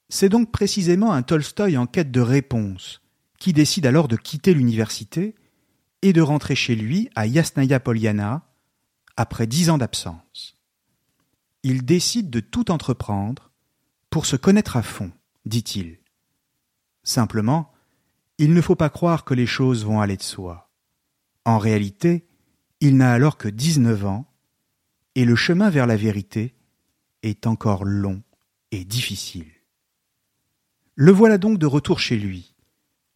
C'est 0.10 0.30
donc 0.30 0.52
précisément 0.52 1.14
un 1.14 1.24
Tolstoï 1.24 1.78
en 1.78 1.88
quête 1.88 2.12
de 2.12 2.22
réponse 2.22 3.02
qui 3.40 3.54
décide 3.54 3.86
alors 3.86 4.08
de 4.08 4.16
quitter 4.16 4.54
l'université 4.54 5.36
et 6.02 6.14
de 6.14 6.22
rentrer 6.22 6.56
chez 6.56 6.76
lui 6.76 7.10
à 7.16 7.26
Yasnaya 7.26 7.80
Poliana 7.80 8.48
après 9.18 9.48
dix 9.48 9.70
ans 9.70 9.78
d'absence. 9.78 10.58
Il 11.64 11.84
décide 11.84 12.30
de 12.30 12.40
tout 12.40 12.70
entreprendre 12.70 13.52
pour 14.10 14.26
se 14.26 14.36
connaître 14.36 14.78
à 14.78 14.84
fond, 14.84 15.12
dit-il. 15.46 16.00
Simplement, 17.04 17.72
il 18.38 18.54
ne 18.54 18.62
faut 18.62 18.76
pas 18.76 18.90
croire 18.90 19.24
que 19.24 19.34
les 19.34 19.46
choses 19.46 19.86
vont 19.86 20.02
aller 20.02 20.18
de 20.18 20.24
soi. 20.24 20.70
En 21.46 21.58
réalité, 21.58 22.28
il 22.82 22.98
n'a 22.98 23.14
alors 23.14 23.38
que 23.38 23.48
dix-neuf 23.48 24.06
ans, 24.06 24.32
et 25.16 25.26
le 25.26 25.36
chemin 25.36 25.70
vers 25.70 25.88
la 25.88 25.96
vérité 25.96 26.55
est 27.26 27.48
encore 27.48 27.84
long 27.84 28.22
et 28.72 28.86
difficile. 28.86 29.52
Le 30.96 31.12
voilà 31.12 31.38
donc 31.38 31.58
de 31.58 31.66
retour 31.66 32.00
chez 32.00 32.18
lui. 32.18 32.56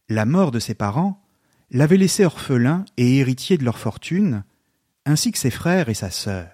La 0.08 0.26
mort 0.26 0.50
de 0.50 0.58
ses 0.58 0.74
parents 0.74 1.22
l'avait 1.70 1.96
laissé 1.96 2.24
orphelin 2.24 2.84
et 2.96 3.18
héritier 3.18 3.56
de 3.56 3.64
leur 3.64 3.78
fortune, 3.78 4.44
ainsi 5.06 5.32
que 5.32 5.38
ses 5.38 5.50
frères 5.50 5.88
et 5.88 5.94
sa 5.94 6.10
sœur. 6.10 6.48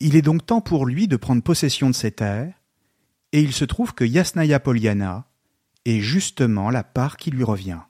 Il 0.00 0.16
est 0.16 0.22
donc 0.22 0.44
temps 0.44 0.60
pour 0.60 0.84
lui 0.84 1.08
de 1.08 1.16
prendre 1.16 1.42
possession 1.42 1.88
de 1.88 1.94
ses 1.94 2.12
terres, 2.12 2.54
et 3.32 3.40
il 3.40 3.52
se 3.52 3.64
trouve 3.64 3.94
que 3.94 4.04
Yasnaya 4.04 4.58
Poliana 4.60 5.28
est 5.84 6.00
justement 6.00 6.70
la 6.70 6.82
part 6.82 7.16
qui 7.16 7.30
lui 7.30 7.44
revient. 7.44 7.80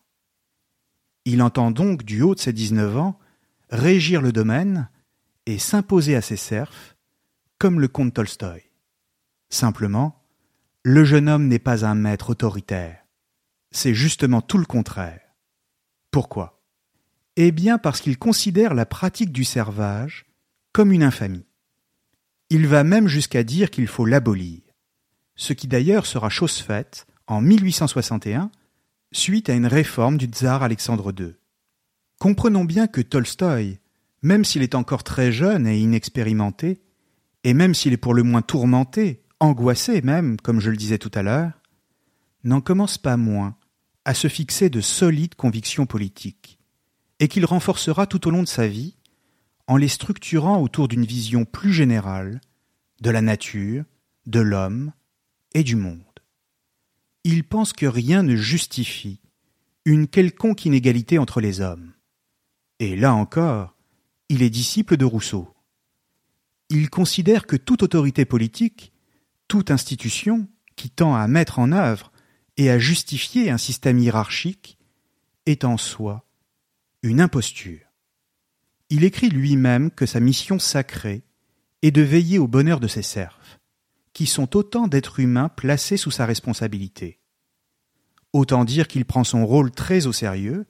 Il 1.24 1.42
entend 1.42 1.70
donc, 1.70 2.04
du 2.04 2.22
haut 2.22 2.34
de 2.34 2.40
ses 2.40 2.52
dix-neuf 2.52 2.96
ans, 2.96 3.18
régir 3.70 4.20
le 4.22 4.32
domaine 4.32 4.88
et 5.46 5.58
s'imposer 5.58 6.14
à 6.14 6.22
ses 6.22 6.36
serfs, 6.36 6.97
comme 7.58 7.80
le 7.80 7.88
comte 7.88 8.14
Tolstoï. 8.14 8.62
Simplement, 9.50 10.22
le 10.84 11.04
jeune 11.04 11.28
homme 11.28 11.48
n'est 11.48 11.58
pas 11.58 11.84
un 11.84 11.94
maître 11.94 12.30
autoritaire. 12.30 13.04
C'est 13.70 13.94
justement 13.94 14.40
tout 14.40 14.58
le 14.58 14.64
contraire. 14.64 15.20
Pourquoi? 16.10 16.62
Eh 17.36 17.52
bien 17.52 17.78
parce 17.78 18.00
qu'il 18.00 18.18
considère 18.18 18.74
la 18.74 18.86
pratique 18.86 19.32
du 19.32 19.44
servage 19.44 20.26
comme 20.72 20.92
une 20.92 21.02
infamie. 21.02 21.46
Il 22.50 22.66
va 22.66 22.84
même 22.84 23.08
jusqu'à 23.08 23.42
dire 23.42 23.70
qu'il 23.70 23.86
faut 23.86 24.06
l'abolir, 24.06 24.62
ce 25.36 25.52
qui 25.52 25.68
d'ailleurs 25.68 26.06
sera 26.06 26.30
chose 26.30 26.58
faite 26.58 27.06
en 27.26 27.40
1861 27.40 28.50
suite 29.12 29.50
à 29.50 29.54
une 29.54 29.66
réforme 29.66 30.16
du 30.16 30.26
tsar 30.26 30.62
Alexandre 30.62 31.12
II. 31.18 31.34
Comprenons 32.18 32.64
bien 32.64 32.86
que 32.86 33.00
Tolstoï, 33.00 33.78
même 34.22 34.44
s'il 34.44 34.62
est 34.62 34.74
encore 34.74 35.04
très 35.04 35.30
jeune 35.30 35.66
et 35.66 35.78
inexpérimenté, 35.78 36.80
et 37.44 37.54
même 37.54 37.74
s'il 37.74 37.92
est 37.92 37.98
pour 37.98 38.14
le 38.14 38.22
moins 38.22 38.42
tourmenté, 38.42 39.22
angoissé 39.40 40.02
même, 40.02 40.36
comme 40.38 40.60
je 40.60 40.70
le 40.70 40.76
disais 40.76 40.98
tout 40.98 41.10
à 41.14 41.22
l'heure, 41.22 41.52
n'en 42.44 42.60
commence 42.60 42.98
pas 42.98 43.16
moins 43.16 43.56
à 44.04 44.14
se 44.14 44.28
fixer 44.28 44.70
de 44.70 44.80
solides 44.80 45.34
convictions 45.34 45.86
politiques, 45.86 46.58
et 47.20 47.28
qu'il 47.28 47.44
renforcera 47.44 48.06
tout 48.06 48.26
au 48.26 48.30
long 48.30 48.42
de 48.42 48.48
sa 48.48 48.66
vie 48.66 48.96
en 49.66 49.76
les 49.76 49.88
structurant 49.88 50.62
autour 50.62 50.88
d'une 50.88 51.04
vision 51.04 51.44
plus 51.44 51.72
générale 51.72 52.40
de 53.00 53.10
la 53.10 53.20
nature, 53.20 53.84
de 54.26 54.40
l'homme 54.40 54.92
et 55.54 55.62
du 55.62 55.76
monde. 55.76 56.02
Il 57.24 57.44
pense 57.44 57.72
que 57.72 57.86
rien 57.86 58.22
ne 58.22 58.36
justifie 58.36 59.20
une 59.84 60.08
quelconque 60.08 60.64
inégalité 60.64 61.18
entre 61.18 61.40
les 61.40 61.60
hommes. 61.60 61.92
Et 62.78 62.96
là 62.96 63.14
encore, 63.14 63.74
il 64.28 64.42
est 64.42 64.50
disciple 64.50 64.96
de 64.96 65.04
Rousseau. 65.04 65.54
Il 66.70 66.90
considère 66.90 67.46
que 67.46 67.56
toute 67.56 67.82
autorité 67.82 68.24
politique, 68.24 68.92
toute 69.48 69.70
institution 69.70 70.48
qui 70.76 70.90
tend 70.90 71.14
à 71.14 71.26
mettre 71.26 71.58
en 71.58 71.72
œuvre 71.72 72.12
et 72.56 72.70
à 72.70 72.78
justifier 72.78 73.50
un 73.50 73.58
système 73.58 73.98
hiérarchique 73.98 74.78
est 75.46 75.64
en 75.64 75.76
soi 75.76 76.24
une 77.02 77.20
imposture. 77.20 77.80
Il 78.90 79.04
écrit 79.04 79.28
lui-même 79.28 79.90
que 79.90 80.06
sa 80.06 80.20
mission 80.20 80.58
sacrée 80.58 81.22
est 81.82 81.90
de 81.90 82.02
veiller 82.02 82.38
au 82.38 82.48
bonheur 82.48 82.80
de 82.80 82.88
ses 82.88 83.02
serfs, 83.02 83.60
qui 84.12 84.26
sont 84.26 84.56
autant 84.56 84.88
d'êtres 84.88 85.20
humains 85.20 85.48
placés 85.48 85.96
sous 85.96 86.10
sa 86.10 86.26
responsabilité. 86.26 87.20
Autant 88.32 88.64
dire 88.64 88.88
qu'il 88.88 89.04
prend 89.04 89.24
son 89.24 89.46
rôle 89.46 89.70
très 89.70 90.06
au 90.06 90.12
sérieux, 90.12 90.66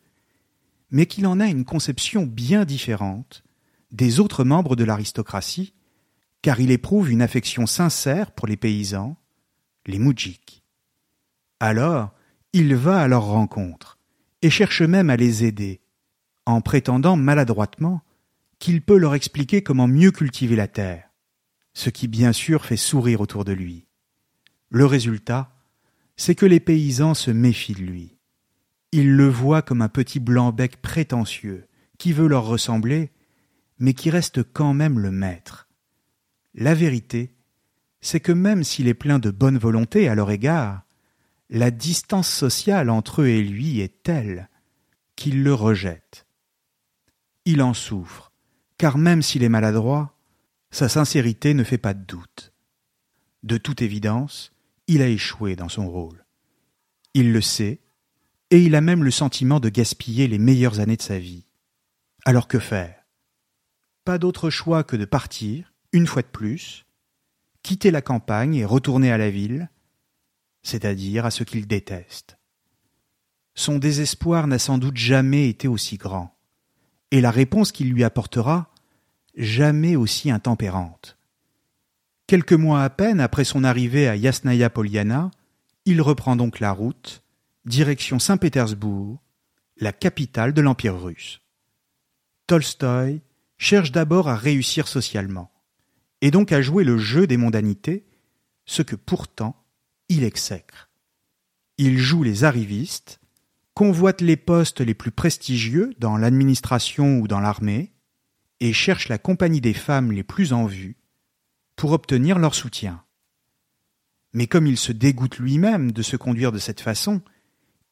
mais 0.90 1.06
qu'il 1.06 1.26
en 1.26 1.40
a 1.40 1.46
une 1.46 1.64
conception 1.64 2.26
bien 2.26 2.64
différente 2.64 3.42
des 3.90 4.20
autres 4.20 4.44
membres 4.44 4.76
de 4.76 4.84
l'aristocratie, 4.84 5.72
car 6.42 6.60
il 6.60 6.70
éprouve 6.70 7.10
une 7.10 7.22
affection 7.22 7.66
sincère 7.66 8.32
pour 8.32 8.46
les 8.46 8.56
paysans, 8.56 9.16
les 9.86 9.98
moudjiks. 9.98 10.62
Alors, 11.60 12.12
il 12.52 12.74
va 12.74 13.00
à 13.00 13.08
leur 13.08 13.24
rencontre, 13.24 13.98
et 14.42 14.50
cherche 14.50 14.82
même 14.82 15.10
à 15.10 15.16
les 15.16 15.44
aider, 15.44 15.80
en 16.46 16.60
prétendant 16.60 17.16
maladroitement 17.16 18.02
qu'il 18.58 18.82
peut 18.82 18.96
leur 18.96 19.14
expliquer 19.14 19.62
comment 19.62 19.88
mieux 19.88 20.10
cultiver 20.10 20.56
la 20.56 20.68
terre, 20.68 21.10
ce 21.74 21.90
qui 21.90 22.08
bien 22.08 22.32
sûr 22.32 22.64
fait 22.64 22.76
sourire 22.76 23.20
autour 23.20 23.44
de 23.44 23.52
lui. 23.52 23.86
Le 24.70 24.86
résultat, 24.86 25.52
c'est 26.16 26.34
que 26.34 26.46
les 26.46 26.60
paysans 26.60 27.14
se 27.14 27.30
méfient 27.30 27.74
de 27.74 27.82
lui. 27.82 28.18
Ils 28.92 29.14
le 29.14 29.28
voient 29.28 29.62
comme 29.62 29.82
un 29.82 29.88
petit 29.88 30.20
blanc-bec 30.20 30.80
prétentieux, 30.80 31.66
qui 31.98 32.12
veut 32.12 32.28
leur 32.28 32.46
ressembler, 32.46 33.10
mais 33.78 33.94
qui 33.94 34.10
reste 34.10 34.42
quand 34.42 34.74
même 34.74 34.98
le 34.98 35.10
maître. 35.10 35.67
La 36.60 36.74
vérité, 36.74 37.36
c'est 38.00 38.18
que 38.18 38.32
même 38.32 38.64
s'il 38.64 38.88
est 38.88 38.94
plein 38.94 39.20
de 39.20 39.30
bonne 39.30 39.58
volonté 39.58 40.08
à 40.08 40.16
leur 40.16 40.32
égard, 40.32 40.82
la 41.50 41.70
distance 41.70 42.28
sociale 42.28 42.90
entre 42.90 43.22
eux 43.22 43.28
et 43.28 43.42
lui 43.44 43.78
est 43.78 44.02
telle 44.02 44.48
qu'il 45.14 45.44
le 45.44 45.54
rejette. 45.54 46.26
Il 47.44 47.62
en 47.62 47.74
souffre, 47.74 48.32
car 48.76 48.98
même 48.98 49.22
s'il 49.22 49.44
est 49.44 49.48
maladroit, 49.48 50.18
sa 50.72 50.88
sincérité 50.88 51.54
ne 51.54 51.62
fait 51.62 51.78
pas 51.78 51.94
de 51.94 52.04
doute. 52.04 52.52
De 53.44 53.56
toute 53.56 53.80
évidence, 53.80 54.50
il 54.88 55.00
a 55.00 55.06
échoué 55.06 55.54
dans 55.54 55.68
son 55.68 55.88
rôle. 55.88 56.26
Il 57.14 57.32
le 57.32 57.40
sait, 57.40 57.78
et 58.50 58.60
il 58.60 58.74
a 58.74 58.80
même 58.80 59.04
le 59.04 59.12
sentiment 59.12 59.60
de 59.60 59.68
gaspiller 59.68 60.26
les 60.26 60.38
meilleures 60.38 60.80
années 60.80 60.96
de 60.96 61.02
sa 61.02 61.20
vie. 61.20 61.46
Alors 62.24 62.48
que 62.48 62.58
faire? 62.58 63.06
Pas 64.04 64.18
d'autre 64.18 64.50
choix 64.50 64.82
que 64.82 64.96
de 64.96 65.04
partir, 65.04 65.67
une 65.92 66.06
fois 66.06 66.22
de 66.22 66.28
plus, 66.28 66.86
quitter 67.62 67.90
la 67.90 68.02
campagne 68.02 68.54
et 68.54 68.64
retourner 68.64 69.12
à 69.12 69.18
la 69.18 69.30
ville, 69.30 69.68
c'est-à-dire 70.62 71.26
à 71.26 71.30
ce 71.30 71.44
qu'il 71.44 71.66
déteste. 71.66 72.38
Son 73.54 73.78
désespoir 73.78 74.46
n'a 74.46 74.58
sans 74.58 74.78
doute 74.78 74.96
jamais 74.96 75.48
été 75.48 75.68
aussi 75.68 75.96
grand, 75.96 76.36
et 77.10 77.20
la 77.20 77.30
réponse 77.30 77.72
qu'il 77.72 77.90
lui 77.90 78.04
apportera 78.04 78.70
jamais 79.36 79.96
aussi 79.96 80.30
intempérante. 80.30 81.16
Quelques 82.26 82.52
mois 82.52 82.82
à 82.82 82.90
peine 82.90 83.20
après 83.20 83.44
son 83.44 83.64
arrivée 83.64 84.08
à 84.08 84.16
Yasnaya 84.16 84.68
Poliana, 84.68 85.30
il 85.86 86.02
reprend 86.02 86.36
donc 86.36 86.60
la 86.60 86.72
route, 86.72 87.22
direction 87.64 88.18
Saint-Pétersbourg, 88.18 89.18
la 89.78 89.92
capitale 89.92 90.52
de 90.52 90.60
l'Empire 90.60 91.00
russe. 91.00 91.40
Tolstoï 92.46 93.22
cherche 93.56 93.92
d'abord 93.92 94.28
à 94.28 94.36
réussir 94.36 94.88
socialement, 94.88 95.50
et 96.20 96.30
donc 96.30 96.52
à 96.52 96.62
jouer 96.62 96.84
le 96.84 96.98
jeu 96.98 97.26
des 97.26 97.36
mondanités, 97.36 98.06
ce 98.64 98.82
que 98.82 98.96
pourtant 98.96 99.64
il 100.08 100.24
exècre. 100.24 100.90
Il 101.78 101.98
joue 101.98 102.22
les 102.22 102.44
arrivistes, 102.44 103.20
convoite 103.74 104.20
les 104.20 104.36
postes 104.36 104.80
les 104.80 104.94
plus 104.94 105.12
prestigieux 105.12 105.94
dans 105.98 106.16
l'administration 106.16 107.18
ou 107.18 107.28
dans 107.28 107.40
l'armée, 107.40 107.92
et 108.60 108.72
cherche 108.72 109.08
la 109.08 109.18
compagnie 109.18 109.60
des 109.60 109.74
femmes 109.74 110.10
les 110.10 110.24
plus 110.24 110.52
en 110.52 110.66
vue 110.66 110.96
pour 111.76 111.92
obtenir 111.92 112.38
leur 112.38 112.54
soutien. 112.54 113.04
Mais 114.32 114.46
comme 114.46 114.66
il 114.66 114.76
se 114.76 114.92
dégoûte 114.92 115.38
lui-même 115.38 115.92
de 115.92 116.02
se 116.02 116.16
conduire 116.16 116.52
de 116.52 116.58
cette 116.58 116.80
façon, 116.80 117.22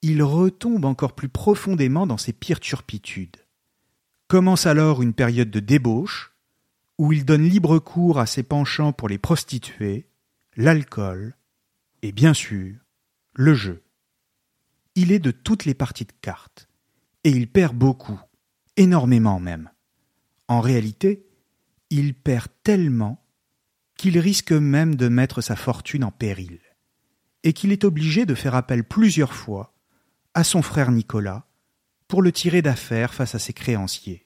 il 0.03 0.23
retombe 0.23 0.85
encore 0.85 1.15
plus 1.15 1.29
profondément 1.29 2.07
dans 2.07 2.19
ses 2.19 2.33
pires 2.33 2.61
turpitudes. 2.61 3.37
Commence 4.29 4.67
alors 4.67 5.03
une 5.03 5.15
période 5.15 5.51
de 5.51 5.61
débauche 5.61 6.36
où 6.99 7.13
il 7.13 7.25
donne 7.25 7.43
libre 7.43 7.79
cours 7.79 8.19
à 8.19 8.27
ses 8.27 8.43
penchants 8.43 8.93
pour 8.93 9.09
les 9.09 9.19
prostituées, 9.19 10.09
l'alcool 10.57 11.37
et 12.03 12.13
bien 12.13 12.35
sûr 12.35 12.77
le 13.35 13.55
jeu. 13.55 13.85
Il 14.95 15.13
est 15.13 15.19
de 15.19 15.31
toutes 15.31 15.67
les 15.67 15.75
parties 15.75 16.07
de 16.07 16.13
cartes 16.23 16.69
et 17.23 17.31
il 17.31 17.51
perd 17.51 17.77
beaucoup, 17.77 18.19
énormément 18.77 19.41
même. 19.41 19.71
En 20.49 20.61
réalité, 20.61 21.27
il 21.91 22.15
perd 22.15 22.49
tellement 22.63 23.23
qu'il 23.97 24.19
risque 24.19 24.53
même 24.53 24.95
de 24.95 25.09
mettre 25.09 25.41
sa 25.41 25.57
fortune 25.57 26.05
en 26.05 26.11
péril, 26.11 26.61
et 27.43 27.53
qu'il 27.53 27.73
est 27.73 27.85
obligé 27.85 28.27
de 28.27 28.35
faire 28.35 28.55
appel 28.55 28.85
plusieurs 28.85 29.33
fois 29.33 29.75
à 30.35 30.45
son 30.45 30.63
frère 30.63 30.93
Nicolas 30.93 31.47
pour 32.09 32.23
le 32.23 32.33
tirer 32.33 32.63
d'affaire 32.63 33.15
face 33.15 33.35
à 33.35 33.39
ses 33.39 33.53
créanciers. 33.53 34.26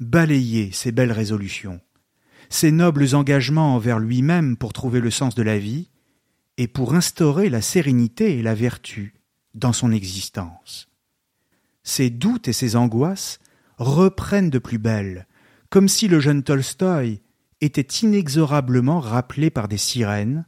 Balayer 0.00 0.72
ses 0.72 0.92
belles 0.92 1.12
résolutions, 1.12 1.80
ses 2.48 2.72
nobles 2.72 3.14
engagements 3.14 3.74
envers 3.74 3.98
lui-même 3.98 4.56
pour 4.56 4.72
trouver 4.72 5.00
le 5.00 5.10
sens 5.10 5.34
de 5.34 5.42
la 5.42 5.58
vie, 5.58 5.90
et 6.56 6.68
pour 6.68 6.94
instaurer 6.94 7.48
la 7.48 7.62
sérénité 7.62 8.38
et 8.38 8.42
la 8.42 8.54
vertu 8.54 9.14
dans 9.54 9.72
son 9.72 9.92
existence. 9.92 10.88
Ses 11.82 12.10
doutes 12.10 12.48
et 12.48 12.52
ses 12.52 12.76
angoisses 12.76 13.38
reprennent 13.78 14.50
de 14.50 14.58
plus 14.58 14.78
belle, 14.78 15.26
comme 15.70 15.88
si 15.88 16.08
le 16.08 16.20
jeune 16.20 16.42
Tolstoï 16.42 17.20
était 17.60 17.80
inexorablement 18.02 19.00
rappelé 19.00 19.50
par 19.50 19.68
des 19.68 19.78
sirènes 19.78 20.46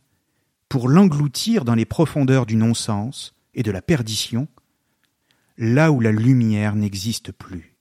pour 0.68 0.88
l'engloutir 0.88 1.64
dans 1.64 1.74
les 1.74 1.84
profondeurs 1.84 2.46
du 2.46 2.56
non-sens 2.56 3.34
et 3.54 3.62
de 3.62 3.70
la 3.70 3.82
perdition, 3.82 4.48
là 5.56 5.92
où 5.92 6.00
la 6.00 6.12
lumière 6.12 6.74
n'existe 6.74 7.32
plus. 7.32 7.71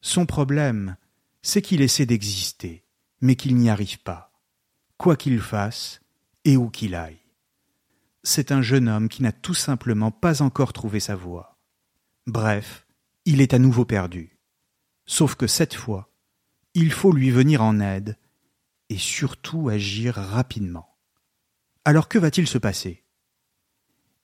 Son 0.00 0.26
problème, 0.26 0.96
c'est 1.42 1.62
qu'il 1.62 1.80
essaie 1.80 2.06
d'exister, 2.06 2.84
mais 3.20 3.36
qu'il 3.36 3.56
n'y 3.56 3.70
arrive 3.70 4.00
pas, 4.00 4.32
quoi 4.96 5.16
qu'il 5.16 5.40
fasse 5.40 6.00
et 6.44 6.56
où 6.56 6.70
qu'il 6.70 6.94
aille. 6.94 7.20
C'est 8.22 8.52
un 8.52 8.62
jeune 8.62 8.88
homme 8.88 9.08
qui 9.08 9.22
n'a 9.22 9.32
tout 9.32 9.54
simplement 9.54 10.10
pas 10.10 10.42
encore 10.42 10.72
trouvé 10.72 11.00
sa 11.00 11.16
voie. 11.16 11.58
Bref, 12.26 12.86
il 13.24 13.40
est 13.40 13.54
à 13.54 13.58
nouveau 13.58 13.84
perdu. 13.84 14.38
Sauf 15.06 15.34
que 15.34 15.46
cette 15.46 15.74
fois, 15.74 16.12
il 16.74 16.92
faut 16.92 17.12
lui 17.12 17.30
venir 17.30 17.62
en 17.62 17.80
aide 17.80 18.16
et 18.90 18.98
surtout 18.98 19.68
agir 19.68 20.14
rapidement. 20.14 20.96
Alors 21.84 22.08
que 22.08 22.18
va-t-il 22.18 22.46
se 22.46 22.58
passer? 22.58 23.04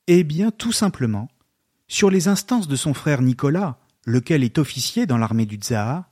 Eh 0.07 0.23
bien, 0.23 0.51
tout 0.51 0.71
simplement, 0.71 1.27
sur 1.87 2.09
les 2.09 2.27
instances 2.27 2.67
de 2.67 2.75
son 2.75 2.93
frère 2.93 3.21
Nicolas, 3.21 3.79
lequel 4.05 4.43
est 4.43 4.57
officier 4.57 5.05
dans 5.05 5.17
l'armée 5.17 5.45
du 5.45 5.57
tsar, 5.57 6.09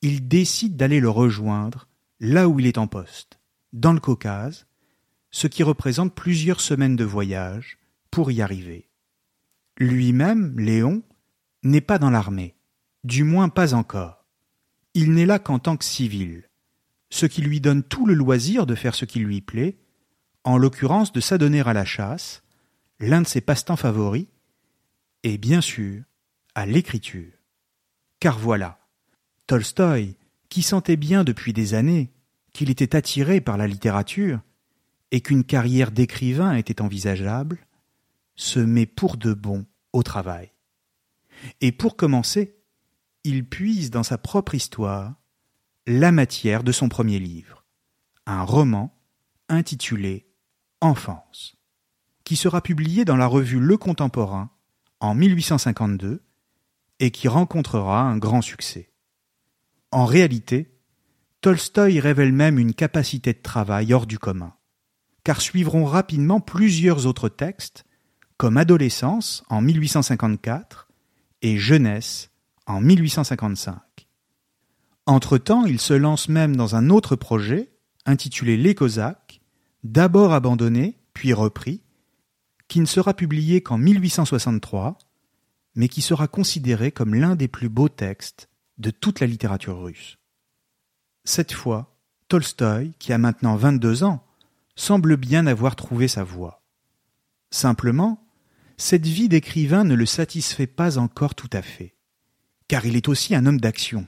il 0.00 0.28
décide 0.28 0.76
d'aller 0.76 1.00
le 1.00 1.10
rejoindre 1.10 1.88
là 2.20 2.48
où 2.48 2.58
il 2.58 2.66
est 2.66 2.78
en 2.78 2.86
poste, 2.86 3.38
dans 3.72 3.92
le 3.92 4.00
Caucase, 4.00 4.66
ce 5.30 5.46
qui 5.46 5.62
représente 5.62 6.14
plusieurs 6.14 6.60
semaines 6.60 6.96
de 6.96 7.04
voyage 7.04 7.78
pour 8.10 8.30
y 8.30 8.40
arriver. 8.40 8.88
Lui-même, 9.78 10.58
Léon, 10.58 11.02
n'est 11.62 11.80
pas 11.80 11.98
dans 11.98 12.10
l'armée, 12.10 12.56
du 13.04 13.24
moins 13.24 13.48
pas 13.48 13.74
encore 13.74 14.18
il 14.98 15.12
n'est 15.12 15.26
là 15.26 15.38
qu'en 15.38 15.60
tant 15.60 15.76
que 15.76 15.84
civil, 15.84 16.48
ce 17.08 17.26
qui 17.26 17.40
lui 17.40 17.60
donne 17.60 17.84
tout 17.84 18.04
le 18.04 18.14
loisir 18.14 18.66
de 18.66 18.74
faire 18.74 18.96
ce 18.96 19.04
qui 19.04 19.20
lui 19.20 19.40
plaît, 19.40 19.78
en 20.42 20.58
l'occurrence 20.58 21.12
de 21.12 21.20
s'adonner 21.20 21.60
à 21.60 21.72
la 21.72 21.84
chasse, 21.84 22.42
l'un 22.98 23.22
de 23.22 23.26
ses 23.28 23.40
passe-temps 23.40 23.76
favoris, 23.76 24.26
et 25.22 25.38
bien 25.38 25.60
sûr 25.60 26.02
à 26.58 26.66
l'écriture. 26.66 27.30
Car 28.18 28.36
voilà, 28.36 28.80
Tolstoï, 29.46 30.16
qui 30.48 30.62
sentait 30.62 30.96
bien 30.96 31.22
depuis 31.22 31.52
des 31.52 31.74
années 31.74 32.10
qu'il 32.52 32.68
était 32.68 32.96
attiré 32.96 33.40
par 33.40 33.56
la 33.56 33.68
littérature 33.68 34.40
et 35.12 35.20
qu'une 35.20 35.44
carrière 35.44 35.92
d'écrivain 35.92 36.56
était 36.56 36.82
envisageable, 36.82 37.60
se 38.34 38.58
met 38.58 38.86
pour 38.86 39.18
de 39.18 39.34
bon 39.34 39.66
au 39.92 40.02
travail. 40.02 40.50
Et 41.60 41.70
pour 41.70 41.96
commencer, 41.96 42.56
il 43.22 43.48
puise 43.48 43.92
dans 43.92 44.02
sa 44.02 44.18
propre 44.18 44.56
histoire 44.56 45.14
la 45.86 46.10
matière 46.10 46.64
de 46.64 46.72
son 46.72 46.88
premier 46.88 47.20
livre, 47.20 47.64
un 48.26 48.42
roman 48.42 48.98
intitulé 49.48 50.26
Enfance, 50.80 51.54
qui 52.24 52.34
sera 52.34 52.62
publié 52.62 53.04
dans 53.04 53.16
la 53.16 53.28
revue 53.28 53.60
Le 53.60 53.76
Contemporain 53.76 54.50
en 54.98 55.14
1852 55.14 56.24
et 57.00 57.10
qui 57.10 57.28
rencontrera 57.28 58.02
un 58.02 58.16
grand 58.16 58.42
succès. 58.42 58.90
En 59.90 60.04
réalité, 60.04 60.78
Tolstoï 61.40 62.00
révèle 62.00 62.32
même 62.32 62.58
une 62.58 62.74
capacité 62.74 63.32
de 63.32 63.42
travail 63.42 63.94
hors 63.94 64.06
du 64.06 64.18
commun, 64.18 64.54
car 65.24 65.40
suivront 65.40 65.84
rapidement 65.84 66.40
plusieurs 66.40 67.06
autres 67.06 67.28
textes, 67.28 67.84
comme 68.36 68.56
Adolescence 68.56 69.44
en 69.48 69.60
1854 69.60 70.88
et 71.42 71.56
Jeunesse 71.58 72.30
en 72.66 72.80
1855. 72.80 73.78
Entre-temps, 75.06 75.64
il 75.64 75.80
se 75.80 75.94
lance 75.94 76.28
même 76.28 76.54
dans 76.54 76.76
un 76.76 76.90
autre 76.90 77.16
projet, 77.16 77.70
intitulé 78.04 78.56
Les 78.56 78.74
Cosaques, 78.74 79.40
d'abord 79.84 80.32
abandonné, 80.32 80.98
puis 81.14 81.32
repris, 81.32 81.82
qui 82.68 82.80
ne 82.80 82.86
sera 82.86 83.14
publié 83.14 83.62
qu'en 83.62 83.78
1863, 83.78 84.98
mais 85.78 85.88
qui 85.88 86.02
sera 86.02 86.28
considéré 86.28 86.92
comme 86.92 87.14
l'un 87.14 87.36
des 87.36 87.48
plus 87.48 87.70
beaux 87.70 87.88
textes 87.88 88.50
de 88.76 88.90
toute 88.90 89.20
la 89.20 89.26
littérature 89.26 89.80
russe. 89.80 90.18
Cette 91.24 91.52
fois, 91.52 91.96
Tolstoï, 92.28 92.92
qui 92.98 93.14
a 93.14 93.18
maintenant 93.18 93.56
22 93.56 94.04
ans, 94.04 94.22
semble 94.76 95.16
bien 95.16 95.46
avoir 95.46 95.74
trouvé 95.74 96.06
sa 96.06 96.22
voie. 96.22 96.62
Simplement, 97.50 98.22
cette 98.76 99.06
vie 99.06 99.30
d'écrivain 99.30 99.84
ne 99.84 99.94
le 99.94 100.04
satisfait 100.04 100.66
pas 100.66 100.98
encore 100.98 101.34
tout 101.34 101.50
à 101.52 101.62
fait 101.62 101.94
car 102.68 102.84
il 102.84 102.96
est 102.96 103.08
aussi 103.08 103.34
un 103.34 103.46
homme 103.46 103.60
d'action, 103.60 104.06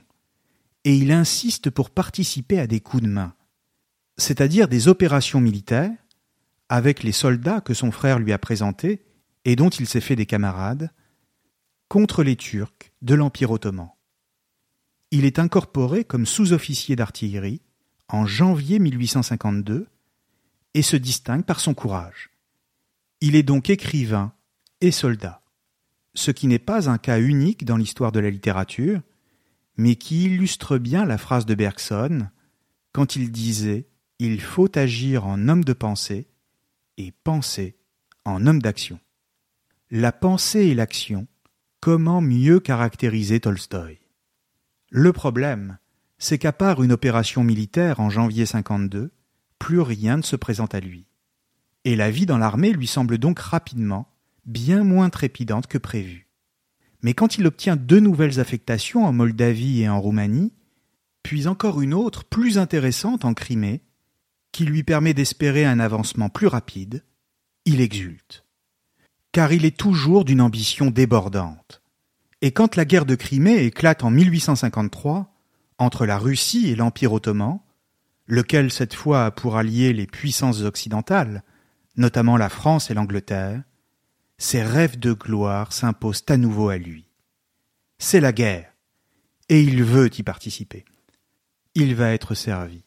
et 0.85 0.95
il 0.95 1.11
insiste 1.11 1.69
pour 1.69 1.89
participer 1.89 2.59
à 2.59 2.67
des 2.67 2.79
coups 2.79 3.03
de 3.03 3.09
main, 3.09 3.33
c'est-à-dire 4.17 4.67
des 4.67 4.87
opérations 4.87 5.41
militaires, 5.41 5.91
avec 6.69 7.03
les 7.03 7.11
soldats 7.11 7.59
que 7.59 7.73
son 7.73 7.91
frère 7.91 8.19
lui 8.19 8.31
a 8.31 8.37
présentés 8.37 9.03
et 9.43 9.55
dont 9.55 9.69
il 9.69 9.87
s'est 9.87 9.99
fait 9.99 10.15
des 10.15 10.27
camarades, 10.27 10.91
contre 11.91 12.23
les 12.23 12.37
Turcs 12.37 12.93
de 13.01 13.15
l'Empire 13.15 13.51
ottoman. 13.51 13.89
Il 15.11 15.25
est 15.25 15.39
incorporé 15.39 16.05
comme 16.05 16.25
sous-officier 16.25 16.95
d'artillerie 16.95 17.61
en 18.07 18.25
janvier 18.25 18.79
1852 18.79 19.89
et 20.73 20.81
se 20.83 20.95
distingue 20.95 21.43
par 21.43 21.59
son 21.59 21.73
courage. 21.73 22.29
Il 23.19 23.35
est 23.35 23.43
donc 23.43 23.69
écrivain 23.69 24.31
et 24.79 24.91
soldat 24.91 25.41
ce 26.13 26.31
qui 26.31 26.47
n'est 26.47 26.59
pas 26.59 26.89
un 26.89 26.97
cas 26.97 27.19
unique 27.19 27.65
dans 27.65 27.75
l'histoire 27.75 28.13
de 28.13 28.21
la 28.21 28.29
littérature, 28.29 29.01
mais 29.75 29.97
qui 29.97 30.23
illustre 30.23 30.77
bien 30.77 31.03
la 31.03 31.17
phrase 31.17 31.45
de 31.45 31.55
Bergson 31.55 32.29
quand 32.93 33.17
il 33.17 33.33
disait 33.33 33.89
Il 34.17 34.39
faut 34.39 34.77
agir 34.77 35.25
en 35.25 35.49
homme 35.49 35.65
de 35.65 35.73
pensée 35.73 36.29
et 36.95 37.11
penser 37.11 37.75
en 38.23 38.47
homme 38.47 38.61
d'action. 38.61 38.97
La 39.89 40.13
pensée 40.13 40.67
et 40.67 40.73
l'action, 40.73 41.27
comment 41.81 42.21
mieux 42.21 42.59
caractériser 42.59 43.39
Tolstoï? 43.39 43.97
Le 44.91 45.11
problème, 45.11 45.79
c'est 46.19 46.37
qu'à 46.37 46.53
part 46.53 46.83
une 46.83 46.91
opération 46.91 47.43
militaire 47.43 47.99
en 47.99 48.11
janvier 48.11 48.45
52, 48.45 49.11
plus 49.57 49.81
rien 49.81 50.17
ne 50.17 50.21
se 50.21 50.35
présente 50.35 50.75
à 50.75 50.79
lui. 50.79 51.07
Et 51.83 51.95
la 51.95 52.11
vie 52.11 52.27
dans 52.27 52.37
l'armée 52.37 52.71
lui 52.71 52.85
semble 52.85 53.17
donc 53.17 53.39
rapidement 53.39 54.07
bien 54.45 54.83
moins 54.83 55.09
trépidante 55.09 55.65
que 55.65 55.79
prévu. 55.79 56.27
Mais 57.01 57.15
quand 57.15 57.39
il 57.39 57.47
obtient 57.47 57.75
deux 57.75 57.99
nouvelles 57.99 58.39
affectations 58.39 59.05
en 59.05 59.11
Moldavie 59.11 59.81
et 59.81 59.89
en 59.89 59.99
Roumanie, 59.99 60.53
puis 61.23 61.47
encore 61.47 61.81
une 61.81 61.95
autre 61.95 62.25
plus 62.25 62.59
intéressante 62.59 63.25
en 63.25 63.33
Crimée, 63.33 63.81
qui 64.51 64.65
lui 64.65 64.83
permet 64.83 65.15
d'espérer 65.15 65.65
un 65.65 65.79
avancement 65.79 66.29
plus 66.29 66.47
rapide, 66.47 67.03
il 67.65 67.81
exulte. 67.81 68.40
Car 69.31 69.53
il 69.53 69.65
est 69.65 69.77
toujours 69.77 70.25
d'une 70.25 70.41
ambition 70.41 70.91
débordante. 70.91 71.81
Et 72.41 72.51
quand 72.51 72.75
la 72.75 72.85
guerre 72.85 73.05
de 73.05 73.15
Crimée 73.15 73.65
éclate 73.65 74.03
en 74.03 74.09
1853, 74.09 75.33
entre 75.77 76.05
la 76.05 76.17
Russie 76.17 76.69
et 76.69 76.75
l'Empire 76.75 77.13
ottoman, 77.13 77.59
lequel 78.27 78.71
cette 78.71 78.93
fois 78.93 79.25
a 79.25 79.31
pour 79.31 79.57
allier 79.57 79.93
les 79.93 80.07
puissances 80.07 80.61
occidentales, 80.61 81.43
notamment 81.97 82.37
la 82.37 82.49
France 82.49 82.89
et 82.89 82.93
l'Angleterre, 82.93 83.63
ses 84.37 84.63
rêves 84.63 84.99
de 84.99 85.13
gloire 85.13 85.71
s'imposent 85.71 86.25
à 86.29 86.37
nouveau 86.37 86.69
à 86.69 86.77
lui. 86.77 87.05
C'est 87.99 88.19
la 88.19 88.31
guerre, 88.31 88.73
et 89.49 89.61
il 89.61 89.83
veut 89.83 90.09
y 90.17 90.23
participer. 90.23 90.85
Il 91.75 91.93
va 91.95 92.11
être 92.13 92.33
servi, 92.33 92.83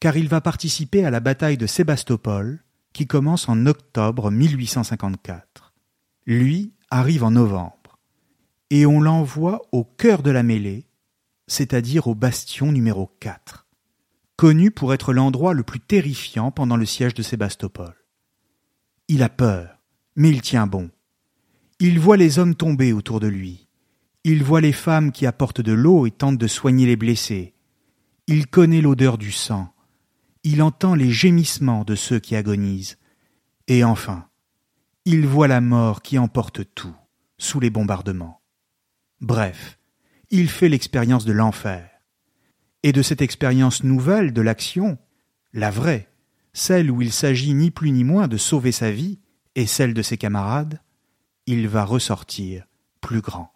car 0.00 0.16
il 0.16 0.28
va 0.28 0.40
participer 0.40 1.04
à 1.04 1.10
la 1.10 1.20
bataille 1.20 1.56
de 1.56 1.66
Sébastopol, 1.66 2.64
qui 2.94 3.06
commence 3.06 3.48
en 3.50 3.66
octobre 3.66 4.30
1854. 4.30 5.74
Lui 6.26 6.72
arrive 6.90 7.24
en 7.24 7.32
novembre. 7.32 7.98
et 8.70 8.86
on 8.86 9.00
l'envoie 9.00 9.60
au 9.72 9.84
cœur 9.84 10.22
de 10.22 10.30
la 10.30 10.42
mêlée, 10.42 10.86
c'est-à-dire 11.46 12.06
au 12.06 12.14
bastion 12.14 12.72
numéro 12.72 13.10
4, 13.20 13.66
connu 14.36 14.70
pour 14.70 14.94
être 14.94 15.12
l'endroit 15.12 15.52
le 15.52 15.62
plus 15.62 15.80
terrifiant 15.80 16.50
pendant 16.50 16.76
le 16.76 16.86
siège 16.86 17.14
de 17.14 17.22
Sébastopol. 17.22 17.94
Il 19.06 19.22
a 19.22 19.28
peur, 19.28 19.82
mais 20.16 20.30
il 20.30 20.40
tient 20.40 20.66
bon. 20.66 20.90
Il 21.78 22.00
voit 22.00 22.16
les 22.16 22.38
hommes 22.38 22.54
tomber 22.54 22.92
autour 22.92 23.20
de 23.20 23.26
lui. 23.26 23.68
Il 24.24 24.42
voit 24.42 24.62
les 24.62 24.72
femmes 24.72 25.12
qui 25.12 25.26
apportent 25.26 25.60
de 25.60 25.72
l'eau 25.72 26.06
et 26.06 26.10
tentent 26.10 26.38
de 26.38 26.46
soigner 26.46 26.86
les 26.86 26.96
blessés. 26.96 27.54
Il 28.26 28.46
connaît 28.46 28.80
l'odeur 28.80 29.18
du 29.18 29.30
sang. 29.30 29.73
Il 30.44 30.62
entend 30.62 30.94
les 30.94 31.10
gémissements 31.10 31.84
de 31.84 31.94
ceux 31.94 32.20
qui 32.20 32.36
agonisent. 32.36 32.98
Et 33.66 33.82
enfin, 33.82 34.28
il 35.06 35.26
voit 35.26 35.48
la 35.48 35.60
mort 35.60 36.02
qui 36.02 36.18
emporte 36.18 36.62
tout 36.74 36.94
sous 37.38 37.60
les 37.60 37.70
bombardements. 37.70 38.40
Bref, 39.20 39.78
il 40.30 40.48
fait 40.48 40.68
l'expérience 40.68 41.24
de 41.24 41.32
l'enfer. 41.32 41.88
Et 42.82 42.92
de 42.92 43.02
cette 43.02 43.22
expérience 43.22 43.84
nouvelle 43.84 44.32
de 44.34 44.42
l'action, 44.42 44.98
la 45.54 45.70
vraie, 45.70 46.10
celle 46.52 46.90
où 46.90 47.00
il 47.00 47.12
s'agit 47.12 47.54
ni 47.54 47.70
plus 47.70 47.90
ni 47.90 48.04
moins 48.04 48.28
de 48.28 48.36
sauver 48.36 48.72
sa 48.72 48.90
vie 48.90 49.20
et 49.54 49.66
celle 49.66 49.94
de 49.94 50.02
ses 50.02 50.18
camarades, 50.18 50.80
il 51.46 51.68
va 51.68 51.84
ressortir 51.84 52.66
plus 53.00 53.20
grand. 53.20 53.52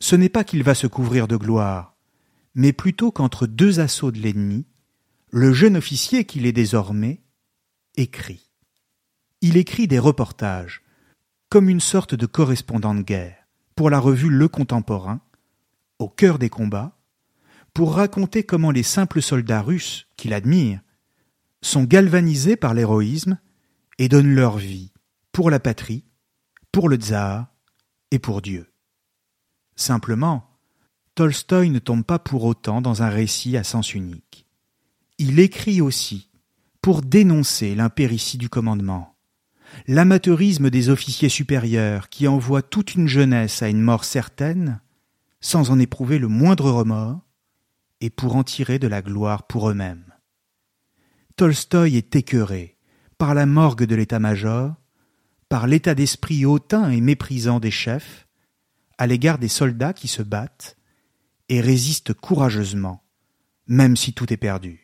Ce 0.00 0.16
n'est 0.16 0.28
pas 0.28 0.44
qu'il 0.44 0.62
va 0.62 0.74
se 0.74 0.86
couvrir 0.86 1.28
de 1.28 1.36
gloire, 1.36 1.96
mais 2.54 2.72
plutôt 2.72 3.12
qu'entre 3.12 3.46
deux 3.46 3.80
assauts 3.80 4.10
de 4.10 4.18
l'ennemi, 4.18 4.66
le 5.34 5.54
jeune 5.54 5.78
officier 5.78 6.26
qu'il 6.26 6.44
est 6.44 6.52
désormais 6.52 7.22
écrit. 7.96 8.50
Il 9.40 9.56
écrit 9.56 9.88
des 9.88 9.98
reportages, 9.98 10.82
comme 11.48 11.70
une 11.70 11.80
sorte 11.80 12.14
de 12.14 12.26
correspondant 12.26 12.94
de 12.94 13.00
guerre, 13.00 13.48
pour 13.74 13.88
la 13.88 13.98
revue 13.98 14.28
Le 14.28 14.46
Contemporain, 14.48 15.22
au 15.98 16.10
cœur 16.10 16.38
des 16.38 16.50
combats, 16.50 16.98
pour 17.72 17.94
raconter 17.94 18.44
comment 18.44 18.70
les 18.70 18.82
simples 18.82 19.22
soldats 19.22 19.62
russes, 19.62 20.06
qu'il 20.18 20.34
admire, 20.34 20.80
sont 21.62 21.84
galvanisés 21.84 22.56
par 22.56 22.74
l'héroïsme 22.74 23.38
et 23.96 24.10
donnent 24.10 24.34
leur 24.34 24.58
vie 24.58 24.92
pour 25.32 25.50
la 25.50 25.60
patrie, 25.60 26.04
pour 26.72 26.90
le 26.90 26.96
tsar 26.96 27.46
et 28.10 28.18
pour 28.18 28.42
Dieu. 28.42 28.70
Simplement, 29.76 30.58
Tolstoï 31.14 31.70
ne 31.70 31.78
tombe 31.78 32.04
pas 32.04 32.18
pour 32.18 32.44
autant 32.44 32.82
dans 32.82 33.02
un 33.02 33.08
récit 33.08 33.56
à 33.56 33.64
sens 33.64 33.94
unique. 33.94 34.46
Il 35.24 35.38
écrit 35.38 35.80
aussi 35.80 36.32
pour 36.80 37.00
dénoncer 37.00 37.76
l'impéritie 37.76 38.38
du 38.38 38.48
commandement, 38.48 39.14
l'amateurisme 39.86 40.68
des 40.68 40.88
officiers 40.88 41.28
supérieurs 41.28 42.08
qui 42.08 42.26
envoient 42.26 42.60
toute 42.60 42.96
une 42.96 43.06
jeunesse 43.06 43.62
à 43.62 43.68
une 43.68 43.80
mort 43.80 44.04
certaine 44.04 44.80
sans 45.40 45.70
en 45.70 45.78
éprouver 45.78 46.18
le 46.18 46.26
moindre 46.26 46.72
remords 46.72 47.20
et 48.00 48.10
pour 48.10 48.34
en 48.34 48.42
tirer 48.42 48.80
de 48.80 48.88
la 48.88 49.00
gloire 49.00 49.46
pour 49.46 49.70
eux-mêmes. 49.70 50.12
Tolstoï 51.36 51.96
est 51.96 52.16
écœuré 52.16 52.76
par 53.16 53.34
la 53.34 53.46
morgue 53.46 53.84
de 53.84 53.94
l'état-major, 53.94 54.74
par 55.48 55.68
l'état 55.68 55.94
d'esprit 55.94 56.44
hautain 56.44 56.90
et 56.90 57.00
méprisant 57.00 57.60
des 57.60 57.70
chefs, 57.70 58.26
à 58.98 59.06
l'égard 59.06 59.38
des 59.38 59.46
soldats 59.46 59.92
qui 59.92 60.08
se 60.08 60.22
battent 60.22 60.76
et 61.48 61.60
résistent 61.60 62.12
courageusement, 62.12 63.04
même 63.68 63.96
si 63.96 64.14
tout 64.14 64.32
est 64.32 64.36
perdu. 64.36 64.81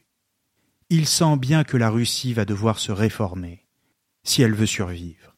Il 0.90 1.06
sent 1.06 1.36
bien 1.36 1.64
que 1.64 1.76
la 1.76 1.90
Russie 1.90 2.32
va 2.32 2.46
devoir 2.46 2.78
se 2.78 2.92
réformer, 2.92 3.66
si 4.22 4.40
elle 4.40 4.54
veut 4.54 4.66
survivre. 4.66 5.36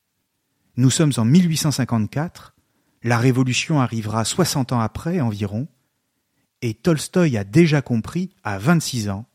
Nous 0.77 0.91
sommes 0.91 1.13
en 1.17 1.25
1854, 1.25 2.55
la 3.03 3.19
révolution 3.19 3.81
arrivera 3.81 4.25
soixante 4.25 4.73
ans 4.73 4.79
après 4.79 5.21
environ, 5.21 5.67
et 6.63 6.75
Tolstoï 6.75 7.37
a 7.37 7.43
déjà 7.43 7.83
compris, 7.83 8.31
à 8.45 8.59
vingt-six 8.59 9.09
ans, 9.09 9.27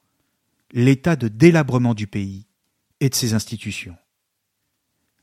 l'état 0.71 1.17
de 1.17 1.27
délabrement 1.27 1.93
du 1.93 2.07
pays 2.07 2.47
et 3.01 3.09
de 3.09 3.15
ses 3.15 3.33
institutions. 3.33 3.97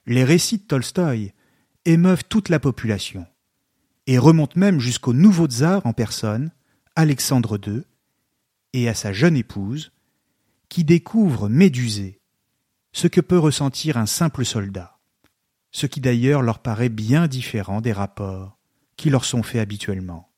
Les 0.05 0.25
récits 0.25 0.59
de 0.59 0.65
Tolstoï 0.65 1.33
émeuvent 1.85 2.25
toute 2.25 2.49
la 2.49 2.59
population 2.59 3.27
et 4.07 4.19
remontent 4.19 4.59
même 4.59 4.81
jusqu'au 4.81 5.13
nouveau 5.13 5.47
tsar 5.47 5.87
en 5.87 5.93
personne, 5.93 6.51
Alexandre 6.97 7.59
II, 7.67 7.83
et 8.73 8.89
à 8.89 8.95
sa 8.95 9.13
jeune 9.13 9.37
épouse, 9.37 9.92
qui 10.73 10.85
découvre 10.85 11.51
médusé 11.51 12.23
ce 12.95 13.07
que 13.07 13.21
peut 13.21 13.39
ressentir 13.39 13.99
un 13.99 14.07
simple 14.07 14.43
soldat, 14.43 14.99
ce 15.71 15.85
qui 15.85 16.01
d'ailleurs 16.01 16.41
leur 16.41 16.61
paraît 16.61 16.89
bien 16.89 17.29
différent 17.29 17.83
des 17.83 17.93
rapports 17.93 18.57
qui 18.97 19.11
leur 19.11 19.27
sont 19.27 19.43
faits 19.43 19.61
habituellement. 19.61 20.33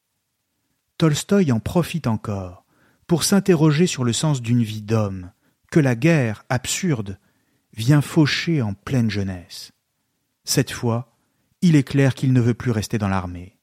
Tolstoï 0.99 1.53
en 1.53 1.61
profite 1.61 2.09
encore 2.09 2.64
pour 3.07 3.23
s'interroger 3.23 3.87
sur 3.87 4.03
le 4.03 4.12
sens 4.12 4.42
d'une 4.42 4.64
vie 4.64 4.83
d'homme, 4.83 5.31
que 5.70 5.79
la 5.79 5.94
guerre, 5.94 6.44
absurde, 6.49 7.20
vient 7.73 8.01
faucher 8.01 8.61
en 8.61 8.75
pleine 8.75 9.11
jeunesse. 9.11 9.70
Cette 10.42 10.73
fois, 10.73 11.16
il 11.62 11.77
est 11.77 11.87
clair 11.87 12.16
qu'il 12.16 12.33
ne 12.33 12.40
veut 12.40 12.55
plus 12.55 12.73
rester 12.73 12.99
dans 12.99 13.07
l'armée. 13.07 13.57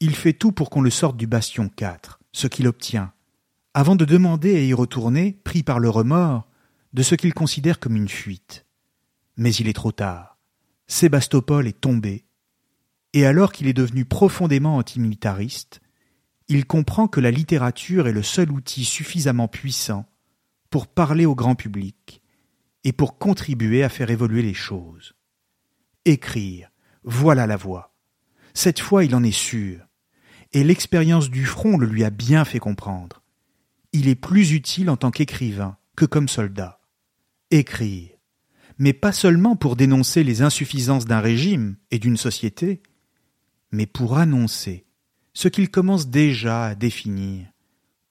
Il 0.00 0.16
fait 0.16 0.32
tout 0.32 0.50
pour 0.50 0.68
qu'on 0.68 0.82
le 0.82 0.90
sorte 0.90 1.16
du 1.16 1.28
bastion 1.28 1.68
4, 1.68 2.18
ce 2.32 2.48
qu'il 2.48 2.66
obtient, 2.66 3.12
avant 3.74 3.96
de 3.96 4.04
demander 4.04 4.56
à 4.56 4.60
y 4.60 4.74
retourner, 4.74 5.40
pris 5.44 5.62
par 5.62 5.78
le 5.78 5.88
remords, 5.88 6.46
de 6.92 7.02
ce 7.02 7.14
qu'il 7.14 7.32
considère 7.32 7.80
comme 7.80 7.96
une 7.96 8.08
fuite. 8.08 8.66
Mais 9.36 9.52
il 9.54 9.68
est 9.68 9.72
trop 9.72 9.92
tard. 9.92 10.38
Sébastopol 10.86 11.66
est 11.66 11.80
tombé, 11.80 12.26
et 13.14 13.24
alors 13.24 13.52
qu'il 13.52 13.66
est 13.66 13.72
devenu 13.72 14.04
profondément 14.04 14.76
antimilitariste, 14.76 15.80
il 16.48 16.66
comprend 16.66 17.08
que 17.08 17.20
la 17.20 17.30
littérature 17.30 18.08
est 18.08 18.12
le 18.12 18.22
seul 18.22 18.50
outil 18.50 18.84
suffisamment 18.84 19.48
puissant 19.48 20.06
pour 20.68 20.86
parler 20.86 21.24
au 21.24 21.34
grand 21.34 21.54
public 21.54 22.22
et 22.84 22.92
pour 22.92 23.18
contribuer 23.18 23.84
à 23.84 23.88
faire 23.88 24.10
évoluer 24.10 24.42
les 24.42 24.54
choses. 24.54 25.14
Écrire, 26.04 26.70
voilà 27.04 27.46
la 27.46 27.56
voie. 27.56 27.94
Cette 28.54 28.80
fois 28.80 29.04
il 29.04 29.14
en 29.14 29.22
est 29.22 29.30
sûr, 29.30 29.86
et 30.52 30.64
l'expérience 30.64 31.30
du 31.30 31.46
front 31.46 31.78
le 31.78 31.86
lui 31.86 32.04
a 32.04 32.10
bien 32.10 32.44
fait 32.44 32.58
comprendre. 32.58 33.21
Il 33.92 34.08
est 34.08 34.14
plus 34.14 34.52
utile 34.52 34.88
en 34.90 34.96
tant 34.96 35.10
qu'écrivain 35.10 35.76
que 35.96 36.04
comme 36.04 36.28
soldat. 36.28 36.80
Écrire, 37.50 38.10
mais 38.78 38.92
pas 38.92 39.12
seulement 39.12 39.56
pour 39.56 39.76
dénoncer 39.76 40.24
les 40.24 40.42
insuffisances 40.42 41.04
d'un 41.04 41.20
régime 41.20 41.76
et 41.90 41.98
d'une 41.98 42.16
société, 42.16 42.82
mais 43.70 43.86
pour 43.86 44.16
annoncer 44.16 44.86
ce 45.34 45.48
qu'il 45.48 45.70
commence 45.70 46.08
déjà 46.08 46.66
à 46.66 46.74
définir 46.74 47.46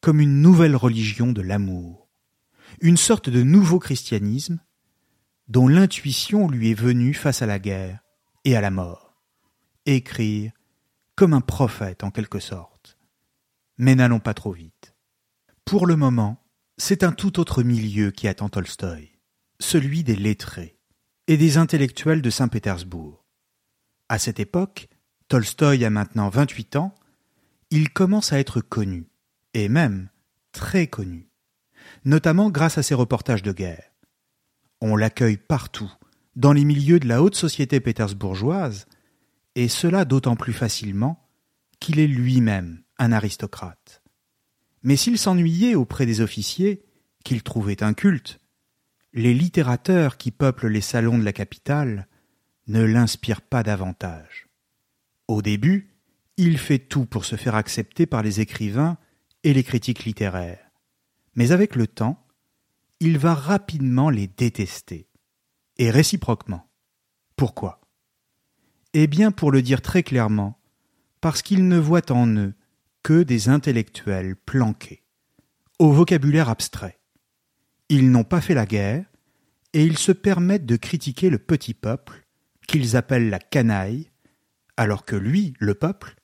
comme 0.02 0.20
une 0.20 0.42
nouvelle 0.42 0.76
religion 0.76 1.32
de 1.32 1.42
l'amour, 1.42 2.10
une 2.80 2.98
sorte 2.98 3.30
de 3.30 3.44
nouveau 3.44 3.80
christianisme 3.80 4.60
dont 5.48 5.68
l'intuition 5.68 6.48
lui 6.48 6.72
est 6.72 6.80
venue 6.80 7.14
face 7.14 7.42
à 7.42 7.46
la 7.46 7.60
guerre 7.60 8.00
et 8.46 8.56
à 8.56 8.62
la 8.62 8.72
mort. 8.72 9.22
Écrire 9.86 10.52
comme 11.16 11.34
un 11.34 11.42
prophète 11.42 12.04
en 12.04 12.12
quelque 12.12 12.40
sorte. 12.40 12.98
Mais 13.78 13.96
n'allons 13.96 14.20
pas 14.20 14.34
trop 14.34 14.52
vite. 14.52 14.94
Pour 15.72 15.88
le 15.88 15.96
moment, 15.96 16.44
c'est 16.78 17.02
un 17.02 17.14
tout 17.14 17.40
autre 17.40 17.64
milieu 17.64 18.12
qui 18.12 18.28
attend 18.28 18.50
Tolstoï, 18.50 19.10
celui 19.62 20.04
des 20.04 20.18
lettrés 20.18 20.76
et 21.28 21.38
des 21.38 21.56
intellectuels 21.56 22.22
de 22.22 22.30
Saint-Pétersbourg. 22.30 23.24
À 24.10 24.20
cette 24.20 24.42
époque, 24.42 24.90
Tolstoï 25.30 25.86
a 25.86 25.90
maintenant 25.90 26.28
vingt-huit 26.28 26.76
ans 26.76 26.94
il 27.70 27.90
commence 27.90 28.34
à 28.34 28.40
être 28.40 28.60
connu, 28.60 29.08
et 29.54 29.70
même 29.70 30.10
très 30.52 30.88
connu, 30.88 31.30
notamment 32.04 32.50
grâce 32.50 32.78
à 32.78 32.84
ses 32.84 32.94
reportages 32.94 33.42
de 33.42 33.54
guerre. 33.54 33.94
On 34.82 34.98
l'accueille 34.98 35.38
partout, 35.38 35.94
dans 36.36 36.52
les 36.52 36.66
milieux 36.66 37.00
de 37.00 37.08
la 37.08 37.24
haute 37.24 37.36
société 37.36 37.80
pétersbourgeoise, 37.80 38.88
et 39.56 39.70
cela 39.70 40.04
d'autant 40.04 40.36
plus 40.36 40.52
facilement 40.52 41.30
qu'il 41.80 42.02
est 42.02 42.08
lui-même 42.08 42.84
un 43.00 43.14
aristocrate. 43.14 44.01
Mais 44.84 44.96
s'il 44.96 45.18
s'ennuyait 45.18 45.76
auprès 45.76 46.06
des 46.06 46.22
officiers, 46.22 46.84
qu'il 47.24 47.44
trouvait 47.44 47.84
incultes, 47.84 48.40
les 49.14 49.34
littérateurs 49.34 50.18
qui 50.18 50.32
peuplent 50.32 50.68
les 50.68 50.82
salons 50.82 51.18
de 51.18 51.24
la 51.24 51.34
capitale 51.34 52.08
ne 52.68 52.84
l'inspirent 52.84 53.42
pas 53.42 53.64
davantage. 53.64 54.48
Au 55.28 55.42
début, 55.42 55.96
il 56.38 56.58
fait 56.58 56.80
tout 56.80 57.06
pour 57.06 57.26
se 57.26 57.36
faire 57.36 57.56
accepter 57.56 58.06
par 58.06 58.24
les 58.24 58.40
écrivains 58.40 58.98
et 59.44 59.54
les 59.54 59.64
critiques 59.64 60.06
littéraires. 60.06 60.72
Mais 61.36 61.52
avec 61.52 61.76
le 61.76 61.88
temps, 61.88 62.26
il 63.00 63.18
va 63.18 63.34
rapidement 63.34 64.10
les 64.10 64.28
détester. 64.28 65.08
Et 65.78 65.90
réciproquement. 65.90 66.70
Pourquoi? 67.36 67.82
Eh 68.94 69.08
bien, 69.08 69.32
pour 69.32 69.52
le 69.52 69.62
dire 69.62 69.82
très 69.82 70.04
clairement, 70.04 70.60
parce 71.22 71.42
qu'il 71.42 71.68
ne 71.68 71.78
voit 71.78 72.12
en 72.12 72.28
eux 72.36 72.54
que 73.04 73.24
des 73.24 73.50
intellectuels 73.50 74.36
planqués, 74.36 75.04
au 75.80 75.92
vocabulaire 75.92 76.50
abstrait. 76.50 77.00
Ils 77.90 78.12
n'ont 78.12 78.24
pas 78.24 78.42
fait 78.42 78.54
la 78.54 78.66
guerre, 78.66 79.06
et 79.74 79.84
ils 79.86 79.98
se 79.98 80.12
permettent 80.12 80.66
de 80.66 80.76
critiquer 80.76 81.30
le 81.30 81.40
petit 81.40 81.74
peuple, 81.74 82.26
qu'ils 82.68 82.96
appellent 82.96 83.30
la 83.30 83.40
canaille, 83.40 84.12
alors 84.78 85.06
que 85.06 85.16
lui, 85.16 85.54
le 85.60 85.74
peuple, 85.74 86.16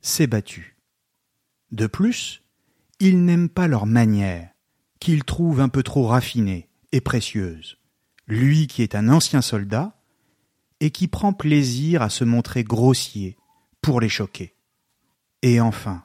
s'est 0.00 0.26
battu. 0.26 0.76
De 1.72 1.86
plus, 1.86 2.42
il 3.00 3.24
n'aime 3.24 3.48
pas 3.48 3.68
leur 3.68 3.86
manière, 3.86 4.50
qu'il 5.00 5.24
trouve 5.24 5.60
un 5.60 5.68
peu 5.68 5.82
trop 5.82 6.06
raffinée 6.06 6.68
et 6.92 7.00
précieuse. 7.00 7.78
Lui 8.26 8.66
qui 8.66 8.82
est 8.82 8.94
un 8.94 9.08
ancien 9.08 9.42
soldat, 9.42 10.00
et 10.80 10.90
qui 10.90 11.08
prend 11.08 11.32
plaisir 11.32 12.02
à 12.02 12.10
se 12.10 12.24
montrer 12.24 12.64
grossier 12.64 13.36
pour 13.80 14.00
les 14.00 14.08
choquer. 14.08 14.54
Et 15.42 15.60
enfin, 15.60 16.04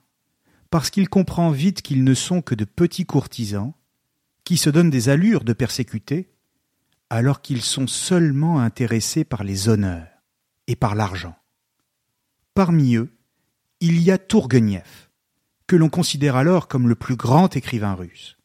parce 0.72 0.90
qu'il 0.90 1.10
comprend 1.10 1.52
vite 1.52 1.82
qu'ils 1.82 2.04
ne 2.04 2.14
sont 2.14 2.42
que 2.42 2.56
de 2.56 2.66
petits 2.66 3.06
courtisans, 3.06 3.74
qui 4.46 4.58
se 4.58 4.70
donnent 4.70 4.90
des 4.90 5.10
allures 5.10 5.44
de 5.44 5.54
persécuter, 5.54 6.32
alors 7.10 7.42
qu'ils 7.42 7.62
sont 7.62 7.88
seulement 7.88 8.60
intéressés 8.60 9.26
par 9.26 9.44
les 9.44 9.68
honneurs 9.68 10.08
et 10.68 10.78
par 10.78 10.96
l'argent. 10.96 11.36
Parmi 12.54 12.96
eux, 12.96 13.14
il 13.82 14.02
y 14.02 14.12
a 14.12 14.18
Tourguenieff, 14.18 15.10
que 15.68 15.76
l'on 15.76 15.90
considère 15.90 16.38
alors 16.38 16.70
comme 16.70 16.88
le 16.88 16.96
plus 16.96 17.18
grand 17.18 17.56
écrivain 17.56 17.94
russe. 17.94 18.38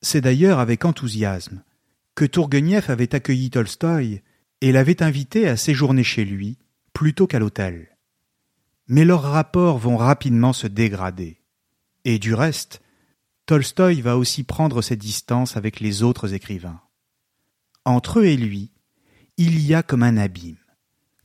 C'est 0.00 0.22
d'ailleurs 0.22 0.60
avec 0.60 0.86
enthousiasme 0.86 1.62
que 2.14 2.24
Tourguenieff 2.24 2.88
avait 2.88 3.14
accueilli 3.14 3.50
Tolstoï 3.50 4.22
et 4.62 4.72
l'avait 4.72 5.02
invité 5.02 5.46
à 5.46 5.56
séjourner 5.56 6.04
chez 6.04 6.24
lui 6.24 6.58
plutôt 6.94 7.26
qu'à 7.26 7.38
l'hôtel. 7.38 7.96
Mais 8.88 9.04
leurs 9.04 9.22
rapports 9.22 9.78
vont 9.78 9.96
rapidement 9.96 10.52
se 10.52 10.66
dégrader. 10.66 11.39
Et 12.04 12.18
du 12.18 12.34
reste, 12.34 12.80
Tolstoï 13.46 14.00
va 14.00 14.16
aussi 14.16 14.44
prendre 14.44 14.82
ses 14.82 14.96
distances 14.96 15.56
avec 15.56 15.80
les 15.80 16.02
autres 16.02 16.34
écrivains. 16.34 16.80
Entre 17.84 18.20
eux 18.20 18.26
et 18.26 18.36
lui, 18.36 18.70
il 19.36 19.60
y 19.60 19.74
a 19.74 19.82
comme 19.82 20.02
un 20.02 20.16
abîme, 20.16 20.56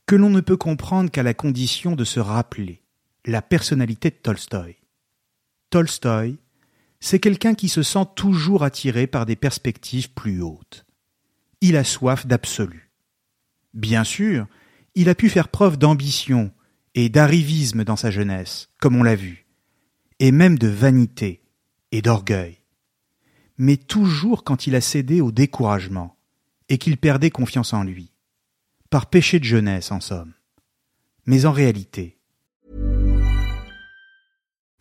que 0.06 0.16
l'on 0.16 0.30
ne 0.30 0.42
peut 0.42 0.58
comprendre 0.58 1.12
qu'à 1.12 1.24
la 1.24 1.34
condition 1.34 1.96
de 1.96 2.04
se 2.04 2.20
rappeler 2.20 2.82
la 3.26 3.42
personnalité 3.42 4.10
de 4.10 4.16
Tolstoï. 4.16 4.76
Tolstoï, 5.70 6.38
c'est 7.00 7.20
quelqu'un 7.20 7.54
qui 7.54 7.70
se 7.70 7.84
sent 7.84 8.06
toujours 8.16 8.64
attiré 8.64 9.08
par 9.08 9.26
des 9.26 9.36
perspectives 9.36 10.12
plus 10.12 10.42
hautes. 10.42 10.86
Il 11.62 11.76
a 11.78 11.84
soif 11.84 12.26
d'absolu. 12.26 12.92
Bien 13.74 14.04
sûr, 14.04 14.48
il 14.96 15.10
a 15.10 15.16
pu 15.16 15.30
faire 15.30 15.50
preuve 15.50 15.78
d'ambition 15.78 16.52
et 16.96 17.10
d'arrivisme 17.10 17.84
dans 17.84 17.98
sa 17.98 18.10
jeunesse, 18.10 18.70
comme 18.80 18.96
on 18.96 19.04
l'a 19.04 19.16
vu, 19.16 19.45
et 20.20 20.32
même 20.32 20.58
de 20.58 20.68
vanité 20.68 21.44
et 21.92 22.02
d'orgueil. 22.02 22.62
Mais 23.58 23.78
toujours 23.78 24.44
quand 24.44 24.68
il 24.68 24.76
a 24.76 24.82
cédé 24.82 25.22
au 25.22 25.32
découragement 25.32 26.18
et 26.70 26.78
qu'il 26.78 26.98
perdait 26.98 27.30
confiance 27.30 27.74
en 27.74 27.84
lui. 27.84 28.12
Par 28.90 29.08
péché 29.08 29.40
de 29.40 29.46
jeunesse, 29.46 29.92
en 29.92 30.00
somme. 30.00 30.34
Mais 31.26 31.46
en 31.46 31.52
réalité, 31.52 32.15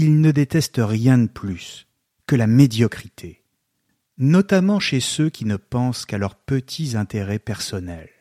il 0.00 0.20
ne 0.20 0.30
déteste 0.30 0.76
rien 0.78 1.18
de 1.18 1.26
plus 1.26 1.88
que 2.28 2.36
la 2.36 2.46
médiocrité, 2.46 3.42
notamment 4.16 4.78
chez 4.78 5.00
ceux 5.00 5.28
qui 5.28 5.44
ne 5.44 5.56
pensent 5.56 6.06
qu'à 6.06 6.18
leurs 6.18 6.36
petits 6.36 6.96
intérêts 6.96 7.40
personnels. 7.40 8.12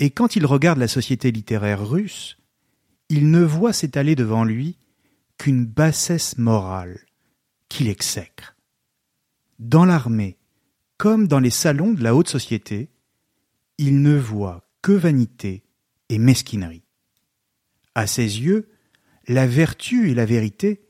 Et 0.00 0.10
quand 0.10 0.34
il 0.34 0.44
regarde 0.44 0.80
la 0.80 0.88
société 0.88 1.30
littéraire 1.30 1.88
russe, 1.88 2.36
il 3.10 3.30
ne 3.30 3.44
voit 3.44 3.72
s'étaler 3.72 4.16
devant 4.16 4.42
lui 4.42 4.76
qu'une 5.38 5.64
bassesse 5.64 6.36
morale 6.36 6.98
qu'il 7.68 7.86
exècre. 7.86 8.56
Dans 9.60 9.84
l'armée, 9.84 10.36
comme 10.96 11.28
dans 11.28 11.38
les 11.38 11.50
salons 11.50 11.92
de 11.92 12.02
la 12.02 12.16
haute 12.16 12.28
société, 12.28 12.90
il 13.78 14.02
ne 14.02 14.16
voit 14.16 14.68
que 14.82 14.90
vanité 14.90 15.62
et 16.08 16.18
mesquinerie. 16.18 16.82
À 17.94 18.08
ses 18.08 18.40
yeux, 18.40 18.71
la 19.28 19.46
vertu 19.46 20.10
et 20.10 20.14
la 20.14 20.24
vérité 20.24 20.82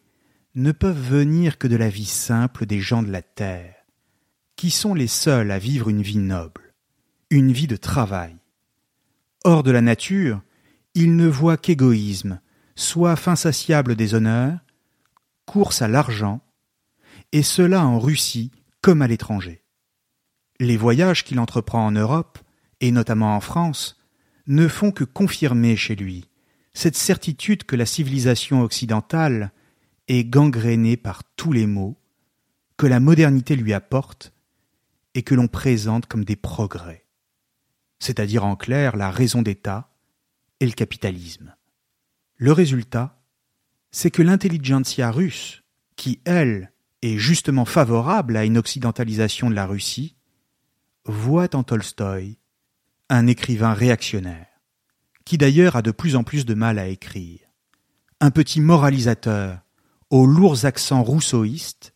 ne 0.55 0.73
peuvent 0.73 1.01
venir 1.01 1.59
que 1.59 1.67
de 1.67 1.77
la 1.77 1.89
vie 1.89 2.07
simple 2.07 2.67
des 2.67 2.81
gens 2.81 3.03
de 3.03 3.11
la 3.11 3.23
terre, 3.23 3.75
qui 4.57 4.71
sont 4.71 4.95
les 4.95 5.07
seuls 5.07 5.51
à 5.51 5.59
vivre 5.59 5.89
une 5.89 6.03
vie 6.03 6.19
noble, 6.19 6.75
une 7.31 7.53
vie 7.53 7.67
de 7.67 7.77
travail? 7.77 8.37
Hors 9.45 9.63
de 9.63 9.71
la 9.71 9.81
nature, 9.81 10.43
ils 10.95 11.17
ne 11.17 11.27
voient 11.27 11.57
qu'égoïsme, 11.57 12.41
soif 12.75 13.29
insatiable 13.29 13.97
des 13.97 14.15
honneurs, 14.15 14.59
course 15.47 15.83
à 15.83 15.89
l'argent, 15.89 16.41
et 17.33 17.43
cela 17.43 17.85
en 17.85 17.99
Russie 17.99 18.53
comme 18.81 19.03
à 19.03 19.09
l'étranger. 19.09 19.63
Les 20.61 20.77
voyages 20.77 21.25
qu'il 21.25 21.41
entreprend 21.41 21.87
en 21.87 21.93
Europe, 21.93 22.39
et 22.81 22.93
notamment 22.93 23.35
en 23.35 23.41
France, 23.41 23.99
ne 24.47 24.69
font 24.69 24.91
que 24.91 25.05
confirmer 25.05 25.77
chez 25.77 25.97
lui 25.97 26.29
cette 26.75 26.97
certitude 26.97 27.65
que 27.65 27.77
la 27.77 27.87
civilisation 27.87 28.63
occidentale 28.63 29.53
est 30.09 30.25
gangrénée 30.25 30.97
par 30.97 31.23
tous 31.37 31.53
les 31.53 31.67
maux 31.67 31.99
que 32.77 32.87
la 32.87 33.01
modernité 33.01 33.57
lui 33.57 33.73
apporte 33.73 34.33
et 35.15 35.23
que 35.23 35.35
l'on 35.35 35.49
présente 35.49 36.07
comme 36.07 36.25
des 36.25 36.37
progrès, 36.37 37.05
c'est-à-dire 37.99 38.45
en 38.45 38.57
clair 38.57 38.97
la 38.97 39.11
raison 39.11 39.43
d'État 39.43 39.91
et 40.61 40.67
le 40.67 40.73
capitalisme. 40.73 41.55
Le 42.37 42.53
résultat, 42.53 43.21
c'est 43.91 44.11
que 44.11 44.23
l'intelligentsia 44.23 45.11
russe, 45.11 45.63
qui, 45.97 46.21
elle, 46.25 46.73
est 47.03 47.19
justement 47.19 47.65
favorable 47.65 48.37
à 48.37 48.45
une 48.45 48.59
occidentalisation 48.59 49.51
de 49.51 49.55
la 49.55 49.67
Russie, 49.67 50.17
voit 51.05 51.55
en 51.55 51.63
Tolstoï 51.63 52.39
un 53.09 53.27
écrivain 53.27 53.75
réactionnaire 53.75 54.52
qui 55.25 55.39
d'ailleurs 55.39 55.77
a 55.77 55.83
de 55.83 55.91
plus 55.91 56.17
en 56.17 56.25
plus 56.25 56.45
de 56.45 56.55
mal 56.55 56.79
à 56.79 56.89
écrire. 56.89 57.41
Un 58.21 58.31
petit 58.31 58.61
moralisateur, 58.61 59.61
aux 60.11 60.27
lourds 60.27 60.65
accents 60.65 61.03
rousseauistes, 61.03 61.95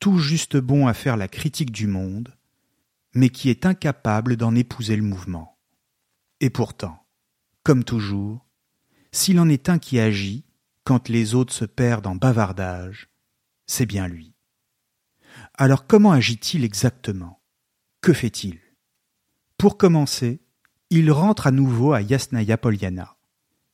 tout 0.00 0.18
juste 0.18 0.56
bon 0.56 0.86
à 0.86 0.94
faire 0.94 1.16
la 1.16 1.28
critique 1.28 1.70
du 1.70 1.86
monde, 1.86 2.34
mais 3.14 3.30
qui 3.30 3.48
est 3.48 3.64
incapable 3.64 4.36
d'en 4.36 4.54
épouser 4.54 4.96
le 4.96 5.02
mouvement. 5.02 5.58
Et 6.40 6.50
pourtant, 6.50 7.06
comme 7.62 7.84
toujours, 7.84 8.46
s'il 9.12 9.40
en 9.40 9.48
est 9.48 9.68
un 9.68 9.78
qui 9.78 9.98
agit, 9.98 10.44
quand 10.84 11.08
les 11.08 11.34
autres 11.34 11.54
se 11.54 11.64
perdent 11.64 12.06
en 12.06 12.14
bavardage, 12.14 13.08
c'est 13.66 13.86
bien 13.86 14.06
lui. 14.06 14.34
Alors 15.54 15.86
comment 15.86 16.12
agit-il 16.12 16.64
exactement? 16.64 17.42
Que 18.02 18.12
fait-il? 18.12 18.60
Pour 19.58 19.78
commencer, 19.78 20.42
il 20.90 21.10
rentre 21.10 21.46
à 21.46 21.50
nouveau 21.50 21.92
à 21.92 22.00
Yasnaya 22.00 22.56
Poliana 22.56 23.16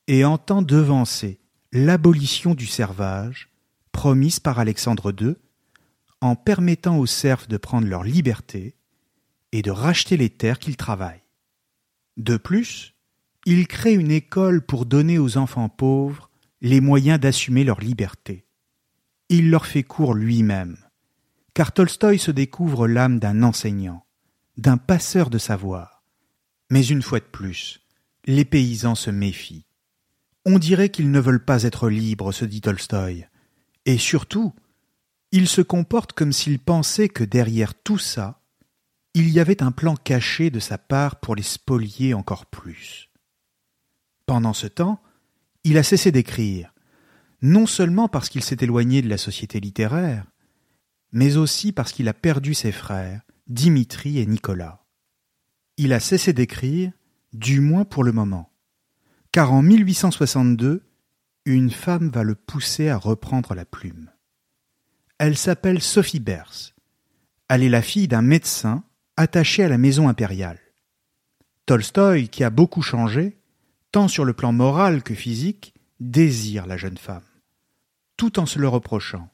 et 0.07 0.25
entend 0.25 0.61
devancer 0.61 1.39
l'abolition 1.71 2.55
du 2.55 2.65
servage 2.65 3.49
promise 3.91 4.39
par 4.39 4.59
Alexandre 4.59 5.13
II 5.19 5.35
en 6.21 6.35
permettant 6.35 6.97
aux 6.97 7.05
serfs 7.05 7.47
de 7.47 7.57
prendre 7.57 7.87
leur 7.87 8.03
liberté 8.03 8.75
et 9.51 9.61
de 9.61 9.71
racheter 9.71 10.17
les 10.17 10.29
terres 10.29 10.59
qu'ils 10.59 10.77
travaillent. 10.77 11.23
De 12.17 12.37
plus, 12.37 12.95
il 13.45 13.67
crée 13.67 13.93
une 13.93 14.11
école 14.11 14.65
pour 14.65 14.85
donner 14.85 15.19
aux 15.19 15.37
enfants 15.37 15.69
pauvres 15.69 16.29
les 16.61 16.79
moyens 16.79 17.19
d'assumer 17.19 17.63
leur 17.63 17.81
liberté. 17.81 18.45
Il 19.29 19.49
leur 19.49 19.65
fait 19.65 19.83
cours 19.83 20.13
lui-même, 20.13 20.77
car 21.53 21.71
Tolstoï 21.71 22.17
se 22.17 22.31
découvre 22.31 22.87
l'âme 22.87 23.19
d'un 23.19 23.43
enseignant, 23.43 24.05
d'un 24.57 24.77
passeur 24.77 25.29
de 25.29 25.37
savoir. 25.37 25.92
Mais 26.73 26.87
une 26.87 27.03
fois 27.03 27.19
de 27.19 27.25
plus, 27.25 27.81
les 28.25 28.45
paysans 28.45 28.95
se 28.95 29.11
méfient. 29.11 29.67
On 30.43 30.57
dirait 30.57 30.89
qu'ils 30.89 31.11
ne 31.11 31.19
veulent 31.19 31.45
pas 31.45 31.61
être 31.61 31.87
libres, 31.87 32.31
se 32.31 32.45
dit 32.45 32.61
Tolstoï. 32.61 33.27
Et 33.85 33.99
surtout, 33.99 34.55
ils 35.31 35.47
se 35.47 35.61
comportent 35.61 36.13
comme 36.13 36.33
s'ils 36.33 36.57
pensaient 36.57 37.09
que 37.09 37.23
derrière 37.23 37.75
tout 37.75 37.99
ça, 37.99 38.41
il 39.13 39.29
y 39.29 39.39
avait 39.39 39.61
un 39.61 39.71
plan 39.71 39.95
caché 39.95 40.49
de 40.49 40.59
sa 40.59 40.79
part 40.79 41.19
pour 41.19 41.35
les 41.35 41.43
spolier 41.43 42.15
encore 42.15 42.47
plus. 42.47 43.11
Pendant 44.25 44.53
ce 44.53 44.65
temps, 44.65 44.99
il 45.63 45.77
a 45.77 45.83
cessé 45.83 46.11
d'écrire, 46.11 46.73
non 47.43 47.67
seulement 47.67 48.07
parce 48.07 48.29
qu'il 48.29 48.41
s'est 48.41 48.57
éloigné 48.61 49.03
de 49.03 49.09
la 49.09 49.19
société 49.19 49.59
littéraire, 49.59 50.25
mais 51.11 51.37
aussi 51.37 51.71
parce 51.71 51.91
qu'il 51.91 52.07
a 52.07 52.15
perdu 52.15 52.55
ses 52.55 52.71
frères, 52.71 53.21
Dimitri 53.45 54.17
et 54.17 54.25
Nicolas. 54.25 54.82
Il 55.77 55.91
a 55.93 55.99
cessé 55.99 56.33
d'écrire, 56.33 56.91
du 57.33 57.59
moins 57.59 57.83
pour 57.83 58.03
le 58.03 58.11
moment, 58.11 58.51
car 59.31 59.51
en 59.51 59.63
1862, 59.63 60.83
une 61.45 61.71
femme 61.71 62.09
va 62.09 62.23
le 62.23 62.35
pousser 62.35 62.89
à 62.89 62.97
reprendre 62.97 63.55
la 63.55 63.65
plume. 63.65 64.11
Elle 65.17 65.35
s'appelle 65.35 65.81
Sophie 65.81 66.19
Bers. 66.19 66.73
Elle 67.49 67.63
est 67.63 67.69
la 67.69 67.81
fille 67.81 68.07
d'un 68.07 68.21
médecin 68.21 68.83
attaché 69.17 69.63
à 69.63 69.69
la 69.69 69.77
maison 69.77 70.07
impériale. 70.07 70.59
Tolstoï, 71.65 72.29
qui 72.29 72.43
a 72.43 72.49
beaucoup 72.49 72.81
changé, 72.81 73.39
tant 73.91 74.07
sur 74.07 74.25
le 74.25 74.33
plan 74.33 74.53
moral 74.53 75.01
que 75.01 75.15
physique, 75.15 75.73
désire 75.99 76.67
la 76.67 76.77
jeune 76.77 76.97
femme, 76.97 77.23
tout 78.17 78.39
en 78.39 78.45
se 78.45 78.59
le 78.59 78.67
reprochant, 78.67 79.29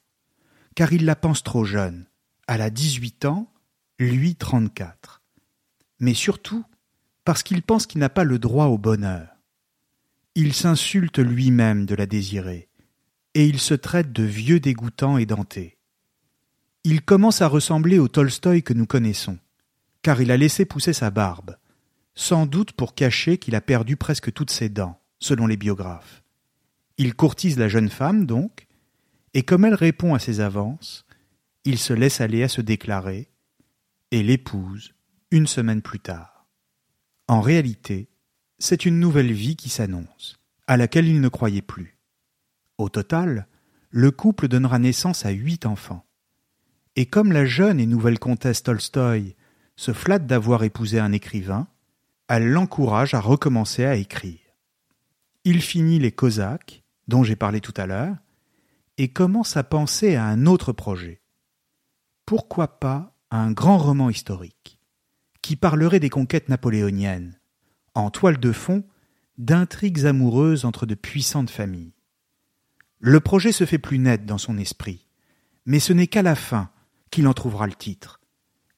car 0.76 0.94
il 0.94 1.06
la 1.06 1.16
pense 1.16 1.44
trop 1.44 1.66
jeune. 1.66 2.06
Elle 2.48 2.62
a 2.62 2.70
dix-huit 2.70 3.26
ans, 3.26 3.52
lui 4.00 4.36
trente-quatre. 4.36 5.19
Mais 6.00 6.14
surtout 6.14 6.66
parce 7.26 7.44
qu'il 7.44 7.62
pense 7.62 7.86
qu'il 7.86 8.00
n'a 8.00 8.10
pas 8.10 8.24
le 8.24 8.40
droit 8.40 8.66
au 8.66 8.80
bonheur. 8.80 9.28
Il 10.36 10.54
s'insulte 10.54 11.20
lui-même 11.20 11.86
de 11.86 11.94
la 11.94 12.06
désirer, 12.06 12.70
et 13.36 13.46
il 13.46 13.60
se 13.60 13.74
traite 13.74 14.12
de 14.12 14.24
vieux 14.24 14.60
dégoûtant 14.60 15.18
et 15.18 15.26
denté. 15.26 15.78
Il 16.84 17.04
commence 17.04 17.42
à 17.42 17.48
ressembler 17.48 18.00
au 18.00 18.08
Tolstoï 18.08 18.64
que 18.64 18.74
nous 18.74 18.88
connaissons, 18.88 19.38
car 20.02 20.22
il 20.22 20.32
a 20.32 20.38
laissé 20.38 20.66
pousser 20.66 20.94
sa 20.94 21.12
barbe, 21.12 21.58
sans 22.16 22.46
doute 22.46 22.72
pour 22.72 22.96
cacher 22.96 23.38
qu'il 23.38 23.54
a 23.54 23.62
perdu 23.62 23.96
presque 23.96 24.34
toutes 24.34 24.50
ses 24.50 24.70
dents, 24.70 25.00
selon 25.20 25.46
les 25.46 25.58
biographes. 25.58 26.24
Il 26.98 27.14
courtise 27.14 27.60
la 27.60 27.68
jeune 27.68 27.90
femme, 27.90 28.26
donc, 28.26 28.68
et 29.34 29.44
comme 29.44 29.66
elle 29.66 29.76
répond 29.76 30.16
à 30.16 30.20
ses 30.20 30.40
avances, 30.40 31.06
il 31.66 31.78
se 31.78 31.94
laisse 31.94 32.22
aller 32.22 32.42
à 32.42 32.48
se 32.48 32.62
déclarer, 32.62 33.30
et 34.12 34.24
l'épouse 34.24 34.94
une 35.32 35.48
semaine 35.48 35.82
plus 35.82 36.00
tard. 36.00 36.48
En 37.28 37.42
réalité, 37.42 38.10
c'est 38.58 38.86
une 38.86 39.00
nouvelle 39.00 39.32
vie 39.32 39.56
qui 39.56 39.70
s'annonce, 39.70 40.40
à 40.66 40.76
laquelle 40.76 41.08
il 41.08 41.22
ne 41.22 41.30
croyait 41.30 41.62
plus. 41.62 42.00
Au 42.80 42.90
total, 42.90 43.48
le 43.92 44.10
couple 44.10 44.48
donnera 44.48 44.80
naissance 44.80 45.26
à 45.26 45.30
huit 45.30 45.66
enfants. 45.66 46.06
Et 46.96 47.06
comme 47.06 47.32
la 47.32 47.46
jeune 47.46 47.80
et 47.80 47.86
nouvelle 47.86 48.20
comtesse 48.20 48.64
Tolstoï 48.64 49.36
se 49.76 49.94
flatte 49.94 50.26
d'avoir 50.26 50.64
épousé 50.64 51.00
un 51.00 51.12
écrivain, 51.12 51.68
elle 52.28 52.50
l'encourage 52.50 53.14
à 53.14 53.20
recommencer 53.20 53.86
à 53.86 53.96
écrire. 53.96 54.40
Il 55.44 55.62
finit 55.62 56.00
les 56.00 56.12
Cosaques, 56.12 56.84
dont 57.08 57.24
j'ai 57.24 57.36
parlé 57.36 57.62
tout 57.62 57.74
à 57.78 57.86
l'heure, 57.86 58.16
et 58.98 59.10
commence 59.10 59.56
à 59.58 59.64
penser 59.64 60.16
à 60.16 60.26
un 60.26 60.46
autre 60.46 60.74
projet. 60.74 61.22
Pourquoi 62.26 62.80
pas 62.80 63.16
un 63.32 63.52
grand 63.52 63.78
roman 63.78 64.10
historique, 64.10 64.79
qui 65.42 65.56
parlerait 65.56 66.00
des 66.00 66.10
conquêtes 66.10 66.50
napoléoniennes, 66.50 67.40
en 67.94 68.10
toile 68.10 68.40
de 68.40 68.52
fond 68.52 68.84
d'intrigues 69.38 70.06
amoureuses 70.06 70.66
entre 70.66 70.86
de 70.86 70.96
puissantes 70.96 71.50
familles. 71.50 71.94
Le 73.00 73.20
projet 73.20 73.52
se 73.52 73.66
fait 73.66 73.78
plus 73.78 74.00
net 74.00 74.26
dans 74.26 74.38
son 74.38 74.58
esprit, 74.58 75.08
mais 75.66 75.80
ce 75.80 75.94
n'est 75.94 76.08
qu'à 76.08 76.22
la 76.22 76.36
fin 76.36 76.70
qu'il 77.12 77.28
en 77.28 77.34
trouvera 77.34 77.66
le 77.68 77.74
titre. 77.74 78.20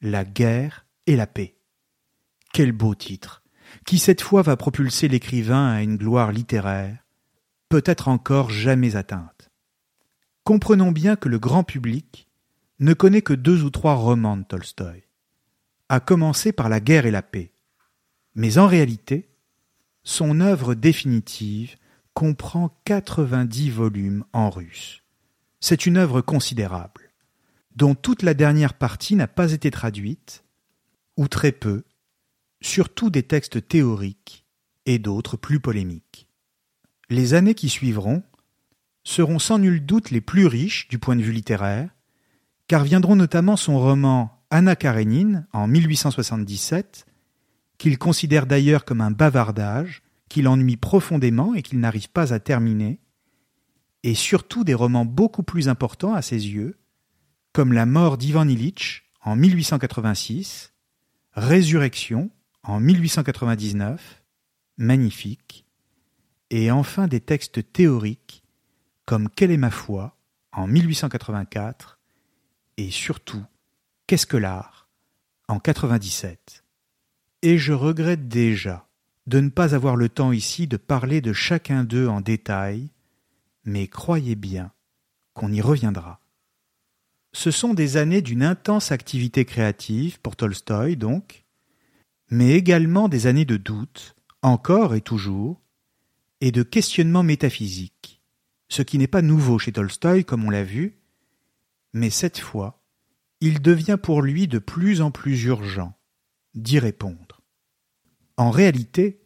La 0.01 0.24
guerre 0.24 0.86
et 1.07 1.16
la 1.16 1.28
paix. 1.28 1.57
Quel 2.53 2.72
beau 2.72 2.95
titre 2.95 3.41
qui 3.86 3.99
cette 3.99 4.22
fois 4.22 4.41
va 4.41 4.57
propulser 4.57 5.07
l'écrivain 5.07 5.70
à 5.70 5.82
une 5.82 5.97
gloire 5.97 6.32
littéraire, 6.32 7.05
peut-être 7.70 8.07
encore 8.07 8.49
jamais 8.49 8.95
atteinte. 8.95 9.49
Comprenons 10.43 10.91
bien 10.91 11.16
que 11.16 11.30
le 11.30 11.39
grand 11.39 11.64
public 11.64 12.28
ne 12.80 12.93
connaît 12.93 13.22
que 13.22 13.34
deux 13.34 13.64
ou 13.64 13.70
trois 13.70 13.95
romans 13.95 14.38
de 14.38 14.43
Tolstoï, 14.43 15.03
à 15.91 15.99
commencer 15.99 16.53
par 16.53 16.69
La 16.69 16.79
guerre 16.79 17.05
et 17.05 17.11
la 17.11 17.21
paix. 17.21 17.51
Mais 18.33 18.57
en 18.57 18.65
réalité, 18.65 19.29
son 20.03 20.39
œuvre 20.39 20.73
définitive 20.73 21.75
comprend 22.13 22.79
quatre-vingt-dix 22.85 23.71
volumes 23.71 24.23
en 24.31 24.49
russe. 24.49 25.03
C'est 25.59 25.85
une 25.85 25.97
œuvre 25.97 26.21
considérable, 26.21 27.11
dont 27.75 27.93
toute 27.93 28.23
la 28.23 28.33
dernière 28.33 28.75
partie 28.75 29.17
n'a 29.17 29.27
pas 29.27 29.51
été 29.51 29.69
traduite, 29.69 30.45
ou 31.17 31.27
très 31.27 31.51
peu, 31.51 31.83
surtout 32.61 33.09
des 33.09 33.23
textes 33.23 33.67
théoriques 33.67 34.45
et 34.85 34.97
d'autres 34.97 35.35
plus 35.35 35.59
polémiques. 35.59 36.29
Les 37.09 37.33
années 37.33 37.53
qui 37.53 37.67
suivront 37.67 38.23
seront 39.03 39.39
sans 39.39 39.59
nul 39.59 39.85
doute 39.85 40.09
les 40.09 40.21
plus 40.21 40.47
riches 40.47 40.87
du 40.87 40.99
point 40.99 41.17
de 41.17 41.21
vue 41.21 41.33
littéraire, 41.33 41.89
car 42.69 42.85
viendront 42.85 43.17
notamment 43.17 43.57
son 43.57 43.77
roman 43.77 44.40
Anna 44.53 44.75
Karénine 44.75 45.47
en 45.53 45.65
1877, 45.65 47.05
qu'il 47.77 47.97
considère 47.97 48.45
d'ailleurs 48.45 48.83
comme 48.83 48.99
un 48.99 49.09
bavardage, 49.09 50.03
qu'il 50.27 50.47
ennuie 50.49 50.75
profondément 50.75 51.55
et 51.55 51.61
qu'il 51.61 51.79
n'arrive 51.79 52.09
pas 52.09 52.33
à 52.33 52.39
terminer, 52.39 52.99
et 54.03 54.13
surtout 54.13 54.65
des 54.65 54.73
romans 54.73 55.05
beaucoup 55.05 55.43
plus 55.43 55.69
importants 55.69 56.13
à 56.13 56.21
ses 56.21 56.49
yeux, 56.49 56.77
comme 57.53 57.71
La 57.71 57.85
mort 57.85 58.17
d'Ivan 58.17 58.47
Ilitch 58.47 59.09
en 59.23 59.37
1886, 59.37 60.73
Résurrection 61.33 62.29
en 62.63 62.81
1899, 62.81 64.21
magnifique, 64.77 65.65
et 66.49 66.71
enfin 66.71 67.07
des 67.07 67.21
textes 67.21 67.71
théoriques 67.71 68.43
comme 69.05 69.29
Quelle 69.29 69.51
est 69.51 69.57
ma 69.57 69.71
foi 69.71 70.17
en 70.51 70.67
1884 70.67 71.99
et 72.75 72.91
surtout 72.91 73.43
Qu'est-ce 74.12 74.26
que 74.26 74.36
l'art 74.36 74.89
en 75.47 75.62
97. 75.62 76.66
Et 77.43 77.57
je 77.57 77.72
regrette 77.72 78.28
déjà 78.28 78.89
de 79.26 79.39
ne 79.39 79.47
pas 79.47 79.74
avoir 79.74 79.95
le 79.95 80.09
temps 80.09 80.34
ici 80.34 80.68
de 80.68 80.76
parler 80.76 81.22
de 81.22 81.32
chacun 81.32 81.86
d'eux 81.86 82.09
en 82.09 82.20
détail, 82.20 82.89
mais 83.64 83.88
croyez 83.88 84.36
bien 84.36 84.74
qu'on 85.34 85.49
y 85.53 85.62
reviendra. 85.62 86.20
Ce 87.32 87.51
sont 87.51 87.74
des 87.74 87.95
années 87.95 88.22
d'une 88.22 88.43
intense 88.43 88.91
activité 88.91 89.45
créative 89.45 90.20
pour 90.20 90.36
Tolstoï, 90.36 90.97
donc, 90.97 91.45
mais 92.30 92.51
également 92.51 93.07
des 93.07 93.28
années 93.28 93.45
de 93.45 93.55
doute, 93.55 94.18
encore 94.41 94.93
et 94.93 94.99
toujours, 94.99 95.62
et 96.41 96.51
de 96.51 96.64
questionnement 96.64 97.24
métaphysique, 97.24 98.22
ce 98.68 98.82
qui 98.82 98.97
n'est 98.97 99.07
pas 99.07 99.22
nouveau 99.22 99.57
chez 99.57 99.72
Tolstoï 99.72 100.26
comme 100.26 100.43
on 100.43 100.49
l'a 100.49 100.66
vu, 100.66 100.97
mais 101.93 102.09
cette 102.09 102.39
fois, 102.39 102.80
il 103.41 103.61
devient 103.61 103.97
pour 104.01 104.21
lui 104.21 104.47
de 104.47 104.59
plus 104.59 105.01
en 105.01 105.11
plus 105.11 105.43
urgent 105.45 105.93
d'y 106.53 106.79
répondre. 106.79 107.41
En 108.37 108.51
réalité, 108.51 109.21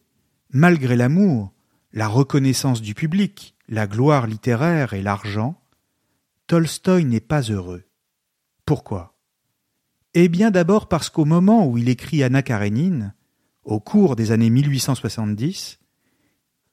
malgré 0.50 0.96
l'amour, 0.96 1.54
la 1.92 2.08
reconnaissance 2.08 2.82
du 2.82 2.96
public, 2.96 3.56
la 3.68 3.88
gloire 3.88 4.28
littéraire 4.28 4.94
et 4.94 5.02
l'argent, 5.02 5.62
Tolstoï 6.48 7.06
n'est 7.06 7.20
pas 7.20 7.42
heureux. 7.42 7.84
Pourquoi? 8.66 9.18
Eh 10.14 10.30
bien 10.30 10.50
d'abord 10.50 10.88
parce 10.88 11.10
qu'au 11.10 11.26
moment 11.26 11.68
où 11.68 11.78
il 11.78 11.90
écrit 11.90 12.24
Anna 12.24 12.42
Karénine, 12.42 13.14
au 13.64 13.80
cours 13.80 14.16
des 14.16 14.32
années 14.32 14.50
1870, 14.50 15.80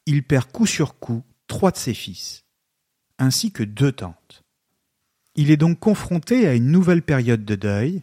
il 0.06 0.22
perd 0.24 0.52
coup 0.52 0.66
sur 0.66 0.98
coup 0.98 1.22
trois 1.46 1.70
de 1.70 1.76
ses 1.76 1.94
fils, 1.94 2.44
ainsi 3.18 3.50
que 3.50 3.62
deux 3.62 3.92
tantes. 3.92 4.41
Il 5.34 5.50
est 5.50 5.56
donc 5.56 5.78
confronté 5.78 6.46
à 6.46 6.54
une 6.54 6.70
nouvelle 6.70 7.02
période 7.02 7.44
de 7.44 7.54
deuil, 7.54 8.02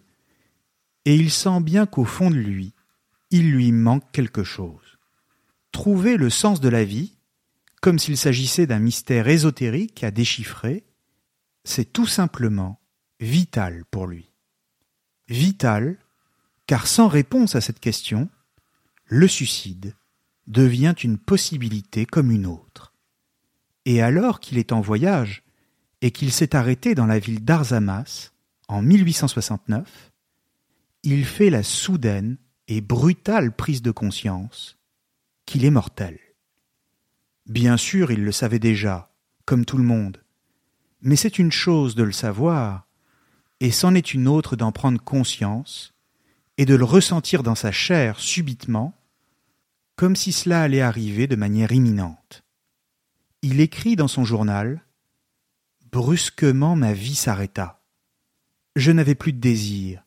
et 1.06 1.16
il 1.16 1.32
sent 1.32 1.62
bien 1.62 1.86
qu'au 1.86 2.06
fond 2.06 2.30
de 2.30 2.36
lui, 2.36 2.74
il 3.30 3.52
lui 3.52 3.72
manque 3.72 4.12
quelque 4.12 4.44
chose. 4.44 4.98
Trouver 5.72 6.18
le 6.18 6.30
sens 6.30 6.60
de 6.60 6.70
la 6.70 6.84
vie, 6.84 7.14
comme 7.82 8.00
s'il 8.00 8.18
s'agissait 8.18 8.68
d'un 8.68 8.80
mystère 8.80 9.28
ésotérique 9.28 10.04
à 10.04 10.12
déchiffrer, 10.12 10.84
c'est 11.64 11.94
tout 11.94 12.08
simplement 12.08 12.80
vital 13.20 13.86
pour 13.92 14.08
lui. 14.08 14.32
Vital, 15.28 15.98
car 16.66 16.88
sans 16.88 17.08
réponse 17.08 17.56
à 17.56 17.62
cette 17.62 17.80
question, 17.80 18.30
le 19.06 19.28
suicide 19.28 19.96
devient 20.48 20.96
une 21.04 21.18
possibilité 21.18 22.06
comme 22.06 22.32
une 22.32 22.48
autre. 22.48 22.94
Et 23.86 24.02
alors 24.02 24.40
qu'il 24.40 24.58
est 24.58 24.72
en 24.72 24.82
voyage 24.82 25.44
et 26.02 26.12
qu'il 26.12 26.32
s'est 26.32 26.56
arrêté 26.56 26.96
dans 26.96 27.06
la 27.06 27.20
ville 27.20 27.44
d'Arzamas 27.44 28.32
en 28.68 28.82
1869, 28.82 30.12
il 31.04 31.26
fait 31.26 31.50
la 31.50 31.64
soudaine 31.64 32.38
et 32.68 32.82
brutale 32.82 33.56
prise 33.56 33.82
de 33.82 33.92
conscience 33.92 34.78
qu'il 35.46 35.66
est 35.66 35.72
mortel. 35.72 36.20
Bien 37.48 37.78
sûr, 37.78 38.12
il 38.12 38.24
le 38.24 38.32
savait 38.32 38.60
déjà, 38.60 39.12
comme 39.46 39.66
tout 39.66 39.78
le 39.78 39.84
monde, 39.84 40.22
mais 41.02 41.16
c'est 41.16 41.40
une 41.40 41.52
chose 41.52 41.96
de 41.96 42.04
le 42.04 42.12
savoir, 42.12 42.88
et 43.60 43.72
c'en 43.72 43.96
est 43.96 44.14
une 44.14 44.28
autre 44.28 44.56
d'en 44.56 44.72
prendre 44.72 45.02
conscience, 45.02 45.94
et 46.58 46.66
de 46.66 46.76
le 46.76 46.84
ressentir 46.84 47.42
dans 47.42 47.56
sa 47.56 47.72
chair 47.72 48.20
subitement, 48.20 48.94
comme 49.96 50.16
si 50.16 50.32
cela 50.32 50.62
allait 50.62 50.82
arriver 50.82 51.26
de 51.26 51.36
manière 51.36 51.72
imminente. 51.72 52.44
Il 53.42 53.62
écrit 53.62 53.96
dans 53.96 54.08
son 54.08 54.26
journal 54.26 54.84
Brusquement 55.92 56.76
ma 56.76 56.94
vie 56.94 57.16
s'arrêta. 57.16 57.82
Je 58.76 58.92
n'avais 58.92 59.16
plus 59.16 59.34
de 59.34 59.40
désir. 59.40 60.04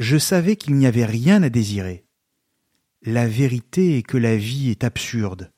Je 0.00 0.18
savais 0.18 0.56
qu'il 0.56 0.74
n'y 0.74 0.86
avait 0.86 1.04
rien 1.04 1.42
à 1.42 1.50
désirer. 1.50 2.04
La 3.02 3.28
vérité 3.28 3.98
est 3.98 4.02
que 4.02 4.16
la 4.16 4.36
vie 4.36 4.70
est 4.70 4.82
absurde. 4.82 5.52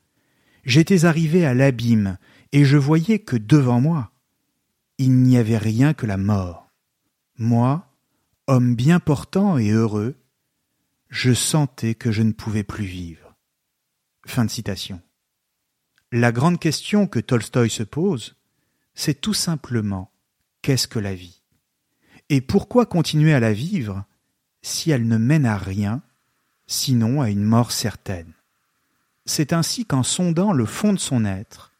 J'étais 0.63 1.05
arrivé 1.05 1.45
à 1.45 1.53
l'abîme, 1.53 2.17
et 2.51 2.65
je 2.65 2.77
voyais 2.77 3.19
que 3.19 3.35
devant 3.35 3.81
moi, 3.81 4.11
il 4.97 5.13
n'y 5.23 5.37
avait 5.37 5.57
rien 5.57 5.93
que 5.93 6.05
la 6.05 6.17
mort. 6.17 6.69
Moi, 7.37 7.87
homme 8.47 8.75
bien 8.75 8.99
portant 8.99 9.57
et 9.57 9.69
heureux, 9.69 10.15
je 11.09 11.33
sentais 11.33 11.95
que 11.95 12.11
je 12.11 12.21
ne 12.21 12.31
pouvais 12.31 12.63
plus 12.63 12.85
vivre. 12.85 13.35
Fin 14.25 14.45
de 14.45 14.51
citation. 14.51 15.01
La 16.11 16.31
grande 16.31 16.59
question 16.59 17.07
que 17.07 17.19
Tolstoï 17.19 17.69
se 17.69 17.83
pose, 17.83 18.36
c'est 18.97 19.21
tout 19.21 19.35
simplement 19.35 20.11
qu'est-ce 20.63 20.87
que 20.87 20.97
la 20.97 21.13
vie? 21.13 21.39
Et 22.29 22.41
pourquoi 22.41 22.87
continuer 22.87 23.33
à 23.33 23.39
la 23.39 23.53
vivre 23.53 24.03
si 24.63 24.89
elle 24.89 25.07
ne 25.07 25.17
mène 25.17 25.45
à 25.45 25.55
rien, 25.55 26.01
sinon 26.65 27.21
à 27.21 27.29
une 27.29 27.43
mort 27.43 27.71
certaine? 27.71 28.33
C'est 29.25 29.53
ainsi 29.53 29.85
qu'en 29.85 30.01
sondant 30.01 30.51
le 30.51 30.65
fond 30.65 30.93
de 30.93 30.99
son 30.99 31.25
être, 31.25 31.71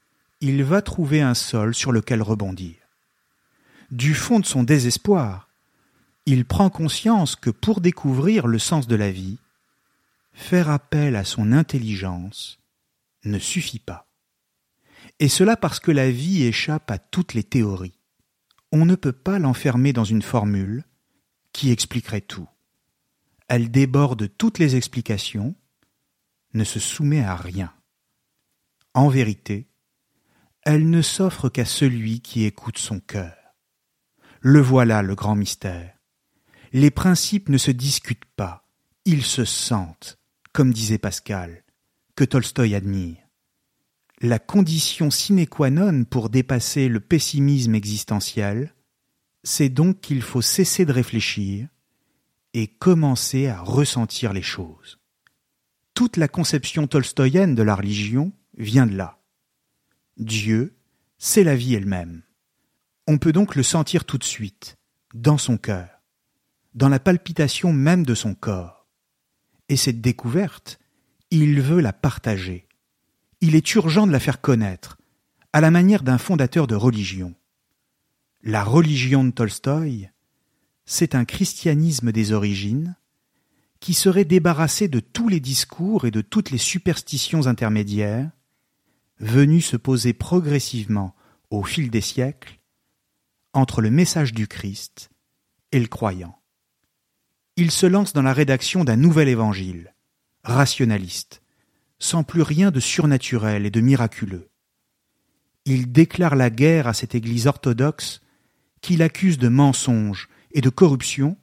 il 0.42 0.64
va 0.64 0.84
trouver 0.84 1.22
un 1.22 1.34
sol 1.34 1.74
sur 1.74 1.92
lequel 1.92 2.22
rebondir. 2.22 2.76
Du 3.90 4.14
fond 4.14 4.40
de 4.40 4.46
son 4.46 4.62
désespoir, 4.62 5.50
il 6.28 6.46
prend 6.46 6.70
conscience 6.70 7.36
que 7.36 7.50
pour 7.50 7.82
découvrir 7.82 8.46
le 8.46 8.60
sens 8.60 8.88
de 8.88 8.96
la 8.96 9.10
vie, 9.10 9.40
faire 10.34 10.70
appel 10.70 11.16
à 11.16 11.26
son 11.26 11.52
intelligence 11.52 12.60
ne 13.24 13.40
suffit 13.40 13.80
pas. 13.80 14.06
Et 15.20 15.30
cela 15.30 15.58
parce 15.58 15.80
que 15.80 15.92
la 15.92 16.12
vie 16.12 16.44
échappe 16.44 16.92
à 16.92 17.00
toutes 17.00 17.34
les 17.34 17.44
théories. 17.44 18.00
On 18.72 18.86
ne 18.86 18.96
peut 18.96 19.14
pas 19.14 19.40
l'enfermer 19.40 19.94
dans 19.94 20.04
une 20.04 20.22
formule 20.22 20.84
qui 21.54 21.72
expliquerait 21.72 22.22
tout. 22.22 22.48
Elle 23.48 23.72
déborde 23.72 24.30
toutes 24.38 24.60
les 24.60 24.76
explications, 24.76 25.56
ne 26.54 26.64
se 26.64 26.80
soumet 26.80 27.24
à 27.24 27.36
rien. 27.36 27.74
En 28.94 29.10
vérité, 29.10 29.70
elle 30.64 30.90
ne 30.90 31.02
s'offre 31.02 31.50
qu'à 31.50 31.66
celui 31.66 32.20
qui 32.20 32.44
écoute 32.44 32.78
son 32.78 33.00
cœur. 33.00 33.36
Le 34.42 34.60
voilà 34.60 35.02
le 35.02 35.16
grand 35.16 35.36
mystère. 35.36 35.98
Les 36.74 36.92
principes 36.92 37.50
ne 37.50 37.58
se 37.58 37.72
discutent 37.72 38.26
pas, 38.36 38.68
ils 39.06 39.24
se 39.24 39.46
sentent, 39.46 40.20
comme 40.52 40.74
disait 40.74 40.98
Pascal, 40.98 41.64
que 42.16 42.26
Tolstoï 42.26 42.76
admire. 42.76 43.27
La 44.22 44.40
condition 44.40 45.12
sine 45.12 45.46
qua 45.48 45.70
non 45.70 46.04
pour 46.04 46.30
dépasser 46.30 46.88
le 46.88 47.00
pessimisme 47.00 47.76
existentiel, 47.76 48.74
c'est 49.44 49.70
donc 49.70 50.02
qu'il 50.02 50.22
faut 50.22 50.42
cesser 50.42 50.86
de 50.86 50.92
réfléchir 50.92 51.68
et 52.54 52.68
commencer 52.68 53.48
à 53.48 53.62
ressentir 53.62 54.34
les 54.34 54.42
choses. 54.42 55.00
Toute 55.94 56.18
la 56.18 56.28
conception 56.28 56.88
tolstoïenne 56.88 57.54
de 57.54 57.64
la 57.64 57.76
religion 57.76 58.32
vient 58.58 58.88
de 58.88 58.96
là. 58.96 59.20
Dieu, 60.18 60.76
c'est 61.18 61.44
la 61.44 61.56
vie 61.56 61.76
elle-même. 61.76 62.24
On 63.06 63.20
peut 63.20 63.32
donc 63.32 63.56
le 63.56 63.64
sentir 63.64 64.06
tout 64.06 64.18
de 64.18 64.24
suite, 64.24 64.78
dans 65.14 65.38
son 65.38 65.58
cœur, 65.58 65.90
dans 66.74 66.90
la 66.90 67.00
palpitation 67.00 67.72
même 67.72 68.06
de 68.06 68.16
son 68.16 68.34
corps 68.34 68.78
et 69.70 69.78
cette 69.78 70.02
découverte, 70.02 70.80
il 71.32 71.62
veut 71.62 71.82
la 71.82 71.94
partager. 71.94 72.67
Il 73.42 73.56
est 73.56 73.76
urgent 73.76 74.08
de 74.08 74.12
la 74.12 74.20
faire 74.20 74.42
connaître, 74.42 74.98
à 75.54 75.62
la 75.62 75.72
manière 75.72 76.04
d'un 76.04 76.18
fondateur 76.18 76.68
de 76.68 76.76
religion. 76.76 77.36
La 78.42 78.64
religion 78.64 79.24
de 79.24 79.32
Tolstoï, 79.32 80.10
c'est 80.86 81.16
un 81.16 81.26
christianisme 81.26 82.12
des 82.12 82.32
origines 82.32 82.96
qui 83.80 83.94
serait 83.94 84.26
débarrassé 84.26 84.88
de 84.88 85.00
tous 85.00 85.30
les 85.30 85.40
discours 85.40 86.06
et 86.06 86.12
de 86.12 86.22
toutes 86.22 86.50
les 86.50 86.58
superstitions 86.58 87.46
intermédiaires, 87.48 88.32
venus 89.20 89.66
se 89.66 89.78
poser 89.78 90.14
progressivement 90.14 91.16
au 91.50 91.64
fil 91.64 91.90
des 91.90 92.02
siècles 92.02 92.60
entre 93.54 93.82
le 93.82 93.92
message 93.92 94.34
du 94.34 94.48
Christ 94.48 95.10
et 95.72 95.80
le 95.80 95.88
croyant 95.88 96.38
il 97.58 97.72
se 97.72 97.88
lance 97.88 98.14
dans 98.14 98.22
la 98.22 98.34
rédaction 98.34 98.84
d'un 98.84 98.96
nouvel 98.96 99.28
évangile, 99.28 99.96
rationaliste, 100.44 101.42
sans 102.00 102.24
plus 102.24 102.42
rien 102.42 102.72
de 102.72 102.80
surnaturel 102.80 103.66
et 103.66 103.72
de 103.72 103.82
miraculeux. 103.82 104.50
Il 105.66 105.92
déclare 105.92 106.36
la 106.36 106.50
guerre 106.50 106.88
à 106.88 106.94
cette 106.94 107.16
Église 107.16 107.48
orthodoxe 107.48 108.22
qu'il 108.82 109.02
accuse 109.02 109.38
de 109.38 109.50
mensonges 109.50 110.30
et 110.52 110.62
de 110.62 110.70
corruption 110.70 111.38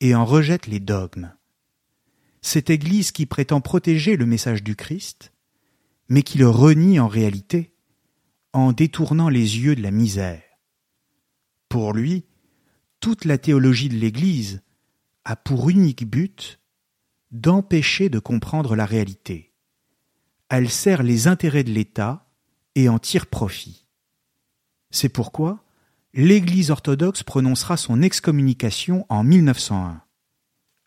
et 0.00 0.14
en 0.14 0.24
rejette 0.24 0.66
les 0.66 0.80
dogmes. 0.80 1.32
Cette 2.40 2.70
Église 2.70 3.12
qui 3.12 3.26
prétend 3.26 3.60
protéger 3.60 4.16
le 4.16 4.26
message 4.26 4.62
du 4.62 4.76
Christ, 4.76 5.32
mais 6.08 6.22
qui 6.22 6.38
le 6.38 6.48
renie 6.48 6.98
en 6.98 7.08
réalité 7.08 7.74
en 8.52 8.72
détournant 8.72 9.28
les 9.28 9.58
yeux 9.58 9.76
de 9.76 9.82
la 9.82 9.90
misère. 9.90 10.42
Pour 11.68 11.92
lui, 11.92 12.24
toute 13.00 13.24
la 13.24 13.38
théologie 13.38 13.88
de 13.88 13.96
l'Église 13.96 14.62
a 15.24 15.36
pour 15.36 15.68
unique 15.68 16.08
but 16.08 16.58
d'empêcher 17.30 18.08
de 18.08 18.18
comprendre 18.18 18.74
la 18.74 18.86
réalité. 18.86 19.47
Elle 20.48 20.70
sert 20.70 21.02
les 21.02 21.26
intérêts 21.26 21.64
de 21.64 21.72
l'État 21.72 22.26
et 22.74 22.88
en 22.88 22.98
tire 22.98 23.26
profit. 23.26 23.86
C'est 24.90 25.08
pourquoi 25.08 25.64
l'Église 26.14 26.70
orthodoxe 26.70 27.22
prononcera 27.22 27.76
son 27.76 28.02
excommunication 28.02 29.04
en 29.08 29.24
1901. 29.24 30.02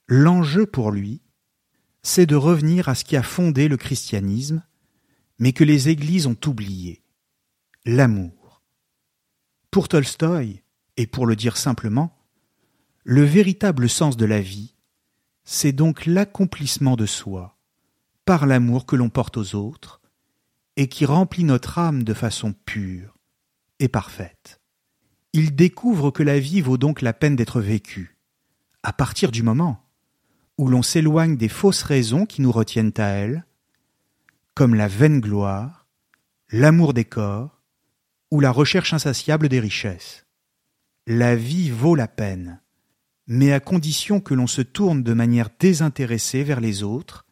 L'enjeu 0.07 0.66
pour 0.66 0.91
lui, 0.91 1.22
c'est 2.01 2.26
de 2.26 2.36
revenir 2.36 2.89
à 2.89 2.95
ce 2.95 3.03
qui 3.03 3.16
a 3.16 3.24
fondé 3.24 3.68
le 3.68 3.78
christianisme, 3.78 4.64
mais 5.38 5.53
que 5.53 5.64
les 5.64 5.89
églises 5.89 6.28
ont 6.28 6.38
oublié 6.47 7.03
l'amour. 7.86 8.64
Pour 9.70 9.88
Tolstoï, 9.88 10.62
et 10.97 11.07
pour 11.07 11.26
le 11.26 11.36
dire 11.36 11.57
simplement, 11.57 12.18
le 13.03 13.24
véritable 13.24 13.89
sens 13.89 14.18
de 14.18 14.26
la 14.26 14.41
vie, 14.41 14.76
c'est 15.43 15.72
donc 15.72 16.05
l'accomplissement 16.05 16.95
de 16.95 17.05
soi, 17.05 17.57
par 18.32 18.46
l'amour 18.46 18.86
que 18.86 18.96
l'on 18.96 19.10
porte 19.10 19.36
aux 19.36 19.56
autres, 19.56 20.00
et 20.78 20.88
qui 20.88 21.04
remplit 21.04 21.44
notre 21.44 21.80
âme 21.80 22.06
de 22.06 22.14
façon 22.14 22.54
pure 22.54 23.18
et 23.80 23.90
parfaite. 23.90 24.62
Il 25.34 25.54
découvre 25.54 26.12
que 26.12 26.24
la 26.24 26.40
vie 26.40 26.62
vaut 26.62 26.78
donc 26.78 27.02
la 27.02 27.12
peine 27.12 27.36
d'être 27.36 27.60
vécue, 27.60 28.16
à 28.84 28.94
partir 28.94 29.32
du 29.32 29.44
moment 29.44 29.86
où 30.58 30.70
l'on 30.70 30.82
s'éloigne 30.82 31.36
des 31.36 31.50
fausses 31.50 31.84
raisons 31.84 32.26
qui 32.26 32.42
nous 32.42 32.54
retiennent 32.54 32.94
à 32.96 33.08
elle, 33.08 33.46
comme 34.54 34.76
la 34.76 34.88
vaine 34.88 35.20
gloire, 35.20 35.86
l'amour 36.52 36.94
des 36.94 37.04
corps 37.04 37.62
ou 38.32 38.40
la 38.40 38.52
recherche 38.52 38.94
insatiable 38.94 39.50
des 39.50 39.60
richesses. 39.60 40.26
La 41.06 41.36
vie 41.36 41.70
vaut 41.70 41.96
la 41.96 42.08
peine, 42.08 42.62
mais 43.28 43.52
à 43.52 43.60
condition 43.60 44.22
que 44.22 44.34
l'on 44.34 44.48
se 44.48 44.62
tourne 44.62 45.04
de 45.04 45.14
manière 45.14 45.50
désintéressée 45.60 46.46
vers 46.46 46.62
les 46.62 46.82
autres, 46.82 47.26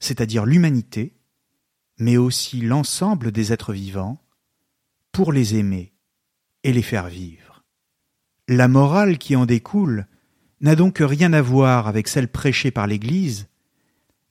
c'est-à-dire 0.00 0.46
l'humanité, 0.46 1.14
mais 1.98 2.16
aussi 2.16 2.60
l'ensemble 2.60 3.30
des 3.30 3.52
êtres 3.52 3.72
vivants, 3.72 4.20
pour 5.12 5.32
les 5.32 5.56
aimer 5.56 5.92
et 6.64 6.72
les 6.72 6.82
faire 6.82 7.08
vivre. 7.08 7.64
La 8.48 8.68
morale 8.68 9.18
qui 9.18 9.36
en 9.36 9.46
découle 9.46 10.06
n'a 10.60 10.74
donc 10.74 10.98
rien 11.00 11.32
à 11.32 11.42
voir 11.42 11.86
avec 11.86 12.08
celle 12.08 12.28
prêchée 12.28 12.70
par 12.70 12.86
l'Église, 12.86 13.48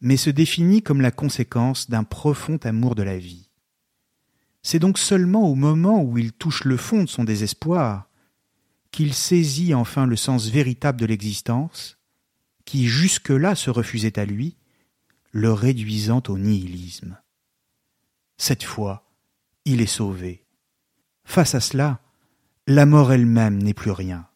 mais 0.02 0.18
se 0.18 0.30
définit 0.30 0.82
comme 0.82 1.02
la 1.02 1.12
conséquence 1.12 1.90
d'un 1.90 2.04
profond 2.04 2.58
amour 2.64 2.96
de 2.96 3.04
la 3.04 3.18
vie. 3.18 3.50
C'est 4.62 4.80
donc 4.80 4.98
seulement 4.98 5.50
au 5.50 5.56
moment 5.56 6.04
où 6.04 6.18
il 6.18 6.34
touche 6.34 6.66
le 6.66 6.78
fond 6.78 7.04
de 7.04 7.10
son 7.10 7.24
désespoir 7.24 8.10
qu'il 8.92 9.14
saisit 9.14 9.74
enfin 9.74 10.06
le 10.06 10.16
sens 10.16 10.48
véritable 10.48 11.00
de 11.00 11.06
l'existence, 11.06 11.98
qui 12.66 12.88
jusque-là 12.88 13.56
se 13.56 13.70
refusait 13.70 14.20
à 14.20 14.26
lui, 14.26 14.58
le 15.32 15.54
réduisant 15.54 16.24
au 16.28 16.38
nihilisme. 16.38 17.20
Cette 18.38 18.64
fois, 18.64 19.12
il 19.66 19.82
est 19.82 19.86
sauvé. 19.86 20.46
Face 21.24 21.56
à 21.56 21.60
cela, 21.60 22.02
la 22.68 22.86
mort 22.86 23.12
elle-même 23.12 23.62
n'est 23.62 23.74
plus 23.74 23.92
rien. 23.92 24.28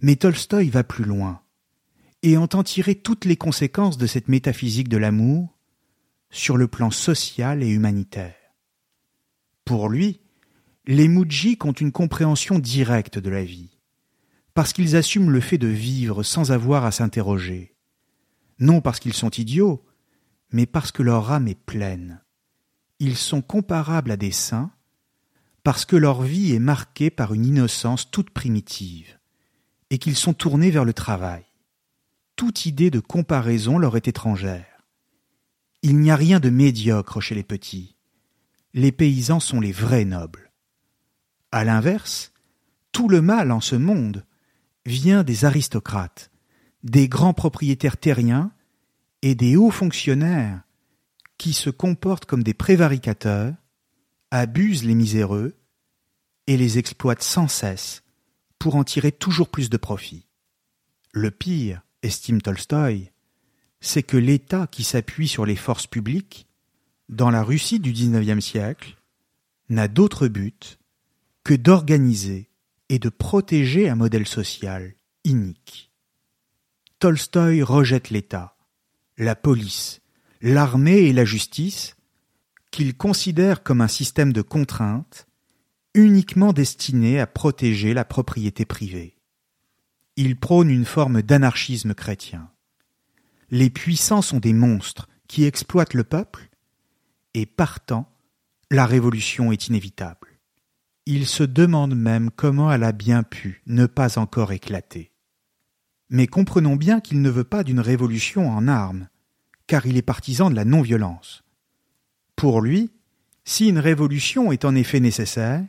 Mais 0.00 0.16
Tolstoï 0.16 0.68
va 0.68 0.84
plus 0.84 1.04
loin 1.04 1.42
et 2.22 2.36
entend 2.36 2.62
tirer 2.62 2.94
toutes 2.94 3.24
les 3.24 3.36
conséquences 3.36 3.98
de 3.98 4.06
cette 4.06 4.28
métaphysique 4.28 4.88
de 4.88 4.96
l'amour 4.96 5.58
sur 6.30 6.56
le 6.56 6.68
plan 6.68 6.90
social 6.90 7.62
et 7.62 7.68
humanitaire. 7.68 8.34
Pour 9.64 9.88
lui, 9.88 10.20
les 10.86 11.08
moudjiks 11.08 11.64
ont 11.64 11.72
une 11.72 11.92
compréhension 11.92 12.58
directe 12.58 13.18
de 13.18 13.30
la 13.30 13.44
vie, 13.44 13.78
parce 14.52 14.72
qu'ils 14.72 14.96
assument 14.96 15.30
le 15.30 15.40
fait 15.40 15.58
de 15.58 15.68
vivre 15.68 16.22
sans 16.22 16.52
avoir 16.52 16.84
à 16.84 16.92
s'interroger, 16.92 17.73
non 18.58 18.80
parce 18.80 19.00
qu'ils 19.00 19.14
sont 19.14 19.30
idiots, 19.30 19.84
mais 20.50 20.66
parce 20.66 20.92
que 20.92 21.02
leur 21.02 21.32
âme 21.32 21.48
est 21.48 21.58
pleine. 21.58 22.22
Ils 22.98 23.16
sont 23.16 23.42
comparables 23.42 24.10
à 24.10 24.16
des 24.16 24.32
saints, 24.32 24.70
parce 25.62 25.84
que 25.84 25.96
leur 25.96 26.22
vie 26.22 26.54
est 26.54 26.60
marquée 26.60 27.10
par 27.10 27.34
une 27.34 27.46
innocence 27.46 28.10
toute 28.10 28.30
primitive, 28.30 29.18
et 29.90 29.98
qu'ils 29.98 30.16
sont 30.16 30.34
tournés 30.34 30.70
vers 30.70 30.84
le 30.84 30.92
travail 30.92 31.44
toute 32.36 32.66
idée 32.66 32.90
de 32.90 33.00
comparaison 33.00 33.78
leur 33.78 33.96
est 33.96 34.08
étrangère. 34.08 34.66
Il 35.82 35.98
n'y 35.98 36.10
a 36.10 36.16
rien 36.16 36.40
de 36.40 36.50
médiocre 36.50 37.20
chez 37.20 37.34
les 37.34 37.42
petits. 37.42 37.96
Les 38.72 38.90
paysans 38.90 39.40
sont 39.40 39.60
les 39.60 39.72
vrais 39.72 40.04
nobles. 40.04 40.50
À 41.52 41.64
l'inverse, 41.64 42.32
tout 42.90 43.08
le 43.08 43.22
mal 43.22 43.52
en 43.52 43.60
ce 43.60 43.76
monde 43.76 44.24
vient 44.86 45.22
des 45.22 45.44
aristocrates, 45.44 46.30
des 46.84 47.08
grands 47.08 47.32
propriétaires 47.32 47.96
terriens 47.96 48.52
et 49.22 49.34
des 49.34 49.56
hauts 49.56 49.70
fonctionnaires 49.70 50.62
qui 51.38 51.54
se 51.54 51.70
comportent 51.70 52.26
comme 52.26 52.44
des 52.44 52.54
prévaricateurs, 52.54 53.54
abusent 54.30 54.84
les 54.84 54.94
miséreux 54.94 55.56
et 56.46 56.56
les 56.56 56.78
exploitent 56.78 57.22
sans 57.22 57.48
cesse 57.48 58.02
pour 58.58 58.76
en 58.76 58.84
tirer 58.84 59.12
toujours 59.12 59.48
plus 59.48 59.70
de 59.70 59.76
profit. 59.76 60.26
Le 61.12 61.30
pire, 61.30 61.82
estime 62.02 62.42
Tolstoï, 62.42 63.10
c'est 63.80 64.02
que 64.02 64.16
l'État 64.16 64.66
qui 64.66 64.84
s'appuie 64.84 65.28
sur 65.28 65.46
les 65.46 65.56
forces 65.56 65.86
publiques, 65.86 66.46
dans 67.08 67.30
la 67.30 67.42
Russie 67.42 67.80
du 67.80 67.92
XIXe 67.92 68.44
siècle, 68.44 68.96
n'a 69.68 69.88
d'autre 69.88 70.28
but 70.28 70.78
que 71.44 71.54
d'organiser 71.54 72.50
et 72.88 72.98
de 72.98 73.08
protéger 73.08 73.88
un 73.88 73.94
modèle 73.94 74.26
social 74.26 74.94
inique. 75.24 75.93
Tolstoï 77.04 77.62
rejette 77.62 78.08
l'État, 78.08 78.56
la 79.18 79.36
police, 79.36 80.00
l'armée 80.40 81.02
et 81.02 81.12
la 81.12 81.26
justice, 81.26 81.96
qu'il 82.70 82.96
considère 82.96 83.62
comme 83.62 83.82
un 83.82 83.88
système 83.88 84.32
de 84.32 84.42
contraintes 84.42 85.26
uniquement 85.92 86.54
destiné 86.54 87.20
à 87.20 87.26
protéger 87.26 87.92
la 87.92 88.06
propriété 88.06 88.64
privée 88.64 89.14
il 90.16 90.36
prône 90.38 90.70
une 90.70 90.84
forme 90.84 91.22
d'anarchisme 91.22 91.94
chrétien. 91.94 92.50
Les 93.50 93.70
puissants 93.70 94.22
sont 94.22 94.38
des 94.38 94.52
monstres 94.52 95.08
qui 95.28 95.44
exploitent 95.44 95.94
le 95.94 96.04
peuple, 96.04 96.48
et 97.34 97.46
partant, 97.46 98.10
la 98.70 98.86
révolution 98.86 99.52
est 99.52 99.68
inévitable. 99.68 100.38
Il 101.06 101.26
se 101.26 101.42
demande 101.42 101.94
même 101.94 102.30
comment 102.30 102.72
elle 102.72 102.84
a 102.84 102.92
bien 102.92 103.22
pu 103.22 103.62
ne 103.66 103.86
pas 103.86 104.18
encore 104.18 104.52
éclater. 104.52 105.13
Mais 106.10 106.26
comprenons 106.26 106.76
bien 106.76 107.00
qu'il 107.00 107.22
ne 107.22 107.30
veut 107.30 107.44
pas 107.44 107.64
d'une 107.64 107.80
révolution 107.80 108.48
en 108.50 108.68
armes, 108.68 109.08
car 109.66 109.86
il 109.86 109.96
est 109.96 110.02
partisan 110.02 110.50
de 110.50 110.54
la 110.54 110.64
non-violence. 110.64 111.44
Pour 112.36 112.60
lui, 112.60 112.90
si 113.44 113.68
une 113.68 113.78
révolution 113.78 114.52
est 114.52 114.64
en 114.64 114.74
effet 114.74 115.00
nécessaire, 115.00 115.64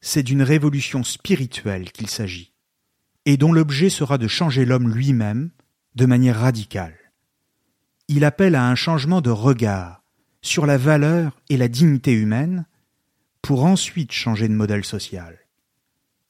c'est 0.00 0.22
d'une 0.22 0.42
révolution 0.42 1.02
spirituelle 1.02 1.92
qu'il 1.92 2.08
s'agit 2.08 2.52
et 3.26 3.36
dont 3.36 3.52
l'objet 3.52 3.90
sera 3.90 4.18
de 4.18 4.28
changer 4.28 4.64
l'homme 4.64 4.88
lui-même 4.88 5.50
de 5.94 6.06
manière 6.06 6.40
radicale. 6.40 6.96
Il 8.08 8.24
appelle 8.24 8.54
à 8.54 8.66
un 8.66 8.74
changement 8.74 9.20
de 9.20 9.30
regard 9.30 10.02
sur 10.42 10.66
la 10.66 10.78
valeur 10.78 11.38
et 11.48 11.56
la 11.56 11.68
dignité 11.68 12.12
humaine 12.12 12.66
pour 13.42 13.64
ensuite 13.64 14.12
changer 14.12 14.48
de 14.48 14.54
modèle 14.54 14.84
social. 14.84 15.38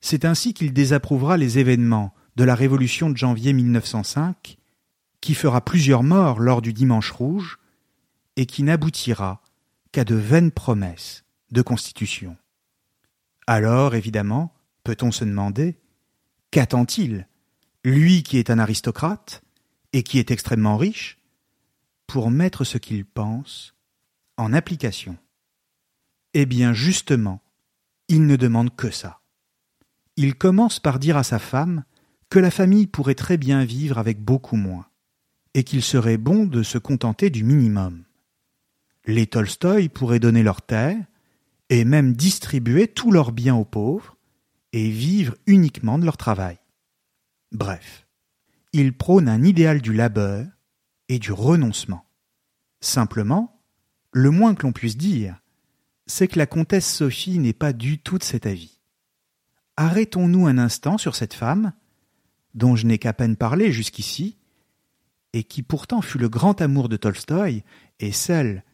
C'est 0.01 0.25
ainsi 0.25 0.55
qu'il 0.55 0.73
désapprouvera 0.73 1.37
les 1.37 1.59
événements 1.59 2.15
de 2.37 2.45
la 2.45 2.55
Révolution 2.55 3.11
de 3.11 3.17
janvier 3.17 3.53
1905, 3.53 4.59
qui 5.21 5.35
fera 5.35 5.65
plusieurs 5.65 6.03
morts 6.03 6.41
lors 6.41 6.63
du 6.63 6.73
Dimanche 6.73 7.11
rouge, 7.11 7.59
et 8.37 8.47
qui 8.47 8.63
n'aboutira 8.63 9.43
qu'à 9.93 10.05
de 10.05 10.15
vaines 10.15 10.53
promesses 10.53 11.25
de 11.51 11.63
constitution. 11.63 12.37
Alors, 13.47 13.95
évidemment, 13.95 14.55
peut-on 14.85 15.11
se 15.11 15.25
demander, 15.25 15.77
Qu'attend-il, 16.51 17.29
lui 17.85 18.25
qui 18.25 18.39
est 18.39 18.51
un 18.51 18.59
aristocrate 18.59 19.43
et 19.93 20.03
qui 20.03 20.19
est 20.19 20.33
extrêmement 20.33 20.77
riche, 20.77 21.19
pour 22.09 22.31
mettre 22.31 22.65
ce 22.65 22.77
qu'il 22.77 23.05
pense 23.05 23.75
en 24.37 24.53
application? 24.53 25.17
Eh 26.35 26.47
bien 26.47 26.73
justement, 26.73 27.41
il 28.09 28.27
ne 28.27 28.35
demande 28.35 28.75
que 28.75 28.91
ça. 28.91 29.21
Il 30.17 30.35
commence 30.35 30.81
par 30.81 30.99
dire 30.99 31.17
à 31.17 31.23
sa 31.23 31.39
femme 31.39 31.85
que 32.31 32.39
la 32.39 32.51
famille 32.51 32.87
pourrait 32.87 33.17
très 33.17 33.37
bien 33.37 33.65
vivre 33.65 33.99
avec 33.99 34.25
beaucoup 34.25 34.57
moins, 34.57 34.87
et 35.55 35.65
qu'il 35.65 35.83
serait 35.83 36.17
bon 36.17 36.47
de 36.47 36.63
se 36.63 36.79
contenter 36.79 37.29
du 37.29 37.43
minimum. 37.43 38.05
Les 39.05 39.27
Tolstoï 39.27 39.89
pourraient 39.89 40.21
donner 40.21 40.45
leur 40.45 40.63
terre, 40.63 40.97
et 41.69 41.85
même 41.85 42.15
distribuer 42.15 42.89
tous 42.89 43.11
leurs 43.11 43.33
biens 43.33 43.57
aux 43.57 43.65
pauvres, 43.65 44.17
et 44.73 44.89
vivre 44.91 45.35
uniquement 45.47 45.99
de 45.99 46.05
leur 46.05 46.17
travail. 46.17 46.59
Bref, 47.51 48.07
il 48.73 48.97
prône 48.97 49.29
un 49.29 49.43
idéal 49.43 49.81
du 49.81 49.93
labeur 49.93 50.47
et 51.09 51.19
du 51.19 51.33
renoncement. 51.33 52.05
Simplement, 52.81 53.61
le 54.13 54.31
moins 54.31 54.55
que 54.55 54.63
l'on 54.63 54.73
puisse 54.73 54.97
dire, 54.97 55.41
c'est 56.07 56.29
que 56.29 56.39
la 56.39 56.47
comtesse 56.47 56.93
Sophie 56.93 57.41
n'est 57.41 57.53
pas 57.53 57.73
du 57.73 57.99
tout 57.99 58.19
de 58.19 58.25
cet 58.25 58.47
avis. 58.47 58.81
Arrêtons-nous 59.77 60.47
un 60.47 60.59
instant 60.59 60.99
sur 60.99 61.17
cette 61.17 61.35
femme, 61.35 61.73
dont 62.55 62.77
je 62.77 62.87
n'ai 62.87 62.99
qu'à 62.99 63.13
peine 63.13 63.37
parlé 63.37 63.73
jusqu'ici, 63.73 64.37
et 65.33 65.45
qui 65.45 65.63
pourtant 65.63 66.03
fut 66.03 66.19
le 66.19 66.29
grand 66.29 66.61
amour 66.61 66.89
de 66.89 66.97
Tolstoï 66.97 67.63
et 68.01 68.13
celle 68.13 68.65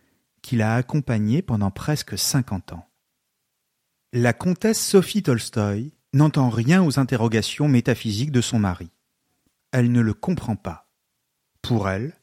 qui 0.43 0.57
l'a 0.57 0.77
accompagné 0.77 1.43
pendant 1.43 1.71
presque 1.71 2.17
cinquante 2.17 2.73
ans. 2.73 2.89
La 4.13 4.33
comtesse 4.33 4.83
Sophie 4.83 5.23
Tolstoï 5.23 5.93
n'entend 6.15 6.49
rien 6.49 6.83
aux 6.83 6.99
interrogations 6.99 7.69
métaphysiques 7.69 8.33
de 8.33 8.41
son 8.41 8.59
mari. 8.59 8.91
Elle 9.73 9.93
ne 9.93 10.01
le 10.01 10.15
comprend 10.15 10.57
pas. 10.57 10.89
Pour 11.61 11.89
elle, 11.89 12.15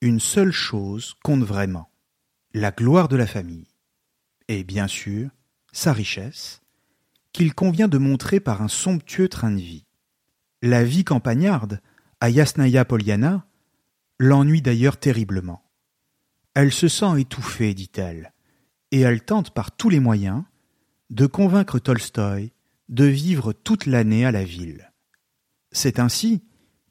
une 0.00 0.20
seule 0.20 0.52
chose 0.52 1.14
compte 1.22 1.44
vraiment 1.44 1.88
la 2.54 2.70
gloire 2.70 3.08
de 3.08 3.16
la 3.16 3.26
famille, 3.26 3.68
et 4.48 4.64
bien 4.64 4.86
sûr 4.86 5.30
sa 5.72 5.92
richesse, 5.92 6.60
qu'il 7.32 7.54
convient 7.54 7.88
de 7.88 7.96
montrer 7.96 8.40
par 8.40 8.60
un 8.60 8.68
somptueux 8.68 9.28
train 9.28 9.50
de 9.50 9.60
vie. 9.60 9.86
La 10.62 10.84
vie 10.84 11.02
campagnarde, 11.02 11.80
à 12.20 12.30
Yasnaya 12.30 12.84
Poliana, 12.84 13.44
l'ennuie 14.20 14.62
d'ailleurs 14.62 14.96
terriblement. 14.96 15.64
Elle 16.54 16.72
se 16.72 16.86
sent 16.86 17.20
étouffée, 17.20 17.74
dit-elle, 17.74 18.32
et 18.92 19.00
elle 19.00 19.24
tente 19.24 19.50
par 19.50 19.72
tous 19.72 19.90
les 19.90 19.98
moyens 19.98 20.44
de 21.10 21.26
convaincre 21.26 21.80
Tolstoï 21.80 22.52
de 22.88 23.04
vivre 23.04 23.52
toute 23.52 23.86
l'année 23.86 24.24
à 24.24 24.30
la 24.30 24.44
ville. 24.44 24.92
C'est 25.72 25.98
ainsi, 25.98 26.44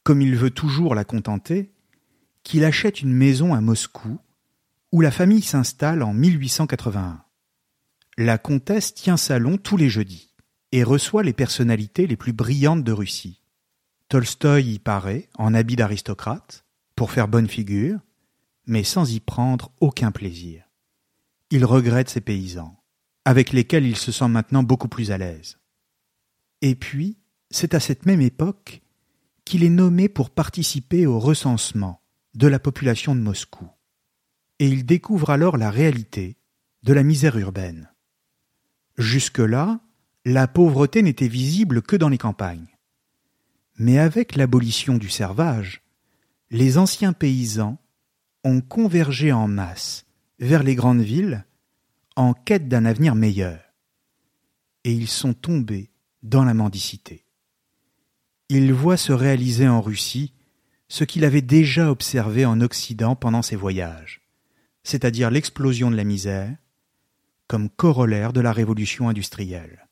comme 0.04 0.22
il 0.22 0.36
veut 0.36 0.52
toujours 0.52 0.94
la 0.94 1.06
contenter, 1.06 1.72
qu'il 2.44 2.66
achète 2.66 3.02
une 3.02 3.14
maison 3.14 3.54
à 3.54 3.62
Moscou, 3.62 4.20
où 4.92 5.00
la 5.00 5.12
famille 5.12 5.44
s'installe 5.44 6.04
en 6.04 6.14
1881. 6.14 7.24
La 8.18 8.38
comtesse 8.38 8.94
tient 8.94 9.18
salon 9.18 9.58
tous 9.58 9.78
les 9.78 9.90
jeudis. 9.90 10.28
et 10.74 10.84
reçoit 10.84 11.24
les 11.24 11.34
personnalités 11.34 12.08
les 12.08 12.16
plus 12.16 12.32
brillantes 12.32 12.86
de 12.86 12.94
Russie. 12.94 13.41
Tolstoï 14.12 14.74
y 14.74 14.80
paraît 14.80 15.30
en 15.38 15.54
habit 15.54 15.78
d'aristocrate, 15.78 16.66
pour 16.98 17.12
faire 17.12 17.30
bonne 17.30 17.48
figure, 17.48 17.98
mais 18.68 18.84
sans 18.84 19.10
y 19.10 19.22
prendre 19.22 19.72
aucun 19.80 20.12
plaisir. 20.12 20.66
Il 21.50 21.64
regrette 21.64 22.10
ses 22.10 22.20
paysans, 22.20 22.78
avec 23.24 23.54
lesquels 23.54 23.86
il 23.86 23.96
se 23.96 24.12
sent 24.12 24.28
maintenant 24.28 24.64
beaucoup 24.64 24.90
plus 24.90 25.12
à 25.12 25.18
l'aise. 25.18 25.60
Et 26.62 26.76
puis, 26.76 27.20
c'est 27.52 27.74
à 27.74 27.80
cette 27.80 28.06
même 28.06 28.20
époque 28.20 28.82
qu'il 29.46 29.64
est 29.64 29.70
nommé 29.70 30.10
pour 30.10 30.30
participer 30.30 31.06
au 31.06 31.18
recensement 31.18 32.02
de 32.34 32.48
la 32.48 32.60
population 32.60 33.16
de 33.16 33.22
Moscou. 33.22 33.70
Et 34.60 34.68
il 34.68 34.86
découvre 34.86 35.30
alors 35.30 35.56
la 35.56 35.72
réalité 35.72 36.36
de 36.84 36.92
la 36.92 37.04
misère 37.04 37.38
urbaine. 37.38 37.90
Jusque-là, 38.98 39.80
la 40.26 40.50
pauvreté 40.50 41.02
n'était 41.02 41.30
visible 41.30 41.82
que 41.82 41.96
dans 41.96 42.10
les 42.10 42.18
campagnes. 42.18 42.71
Mais 43.82 43.98
avec 43.98 44.36
l'abolition 44.36 45.00
du 45.00 45.10
servage, 45.10 45.82
les 46.52 46.78
anciens 46.78 47.14
paysans 47.14 47.80
ont 48.44 48.62
convergé 48.62 49.32
en 49.32 49.48
masse 49.48 50.06
vers 50.38 50.62
les 50.62 50.76
grandes 50.76 51.02
villes 51.02 51.46
en 52.16 52.36
quête 52.36 52.68
d'un 52.68 52.86
avenir 52.86 53.16
meilleur. 53.16 53.60
Et 54.84 54.94
ils 54.94 55.08
sont 55.08 55.34
tombés 55.34 55.90
dans 56.22 56.44
la 56.44 56.54
mendicité. 56.54 57.26
Ils 58.50 58.72
voient 58.72 58.98
se 58.98 59.14
réaliser 59.14 59.68
en 59.68 59.82
Russie 59.82 60.32
ce 60.88 61.04
qu'il 61.04 61.26
avait 61.26 61.42
déjà 61.42 61.90
observé 61.90 62.46
en 62.46 62.62
Occident 62.62 63.16
pendant 63.16 63.42
ses 63.42 63.56
voyages, 63.56 64.22
c'est-à-dire 64.84 65.32
l'explosion 65.32 65.90
de 65.90 65.96
la 65.96 66.04
misère, 66.04 66.56
comme 67.48 67.68
corollaire 67.68 68.32
de 68.32 68.42
la 68.42 68.54
révolution 68.54 69.10
industrielle. 69.10 69.88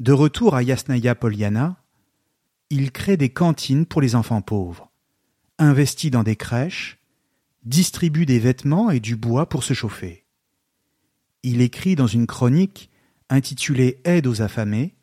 De 0.00 0.10
retour 0.10 0.56
à 0.56 0.64
Yasnaya 0.64 1.14
Poliana, 1.14 1.80
il 2.70 2.92
crée 2.92 3.16
des 3.16 3.30
cantines 3.30 3.86
pour 3.86 4.00
les 4.00 4.14
enfants 4.14 4.42
pauvres, 4.42 4.90
investit 5.58 6.10
dans 6.10 6.22
des 6.22 6.36
crèches, 6.36 6.98
distribue 7.62 8.26
des 8.26 8.38
vêtements 8.38 8.90
et 8.90 9.00
du 9.00 9.16
bois 9.16 9.48
pour 9.48 9.64
se 9.64 9.74
chauffer. 9.74 10.24
Il 11.42 11.60
écrit 11.60 11.94
dans 11.94 12.06
une 12.06 12.26
chronique 12.26 12.90
intitulée 13.28 14.00
Aide 14.04 14.26
aux 14.26 14.42
affamés 14.42 14.96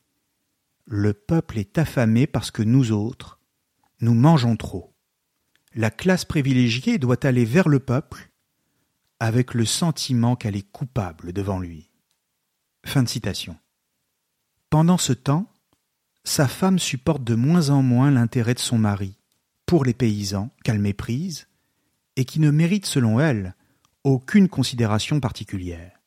Le 0.85 1.13
peuple 1.13 1.57
est 1.57 1.77
affamé 1.77 2.27
parce 2.27 2.51
que 2.51 2.63
nous 2.63 2.91
autres, 2.91 3.39
nous 4.01 4.13
mangeons 4.13 4.57
trop. 4.57 4.93
La 5.73 5.89
classe 5.89 6.25
privilégiée 6.25 6.97
doit 6.97 7.25
aller 7.25 7.45
vers 7.45 7.69
le 7.69 7.79
peuple 7.79 8.29
avec 9.19 9.53
le 9.53 9.65
sentiment 9.65 10.35
qu'elle 10.35 10.57
est 10.57 10.69
coupable 10.69 11.31
devant 11.31 11.59
lui. 11.59 11.89
Fin 12.85 13.03
de 13.03 13.07
citation. 13.07 13.57
Pendant 14.69 14.97
ce 14.97 15.13
temps, 15.13 15.52
sa 16.23 16.47
femme 16.47 16.79
supporte 16.79 17.23
de 17.23 17.35
moins 17.35 17.69
en 17.69 17.81
moins 17.81 18.11
l'intérêt 18.11 18.53
de 18.53 18.59
son 18.59 18.77
mari 18.77 19.17
pour 19.65 19.85
les 19.85 19.93
paysans 19.93 20.49
qu'elle 20.63 20.79
méprise 20.79 21.47
et 22.15 22.25
qui 22.25 22.39
ne 22.39 22.51
méritent 22.51 22.85
selon 22.85 23.19
elle 23.19 23.55
aucune 24.03 24.49
considération 24.49 25.19
particulière. 25.19 25.99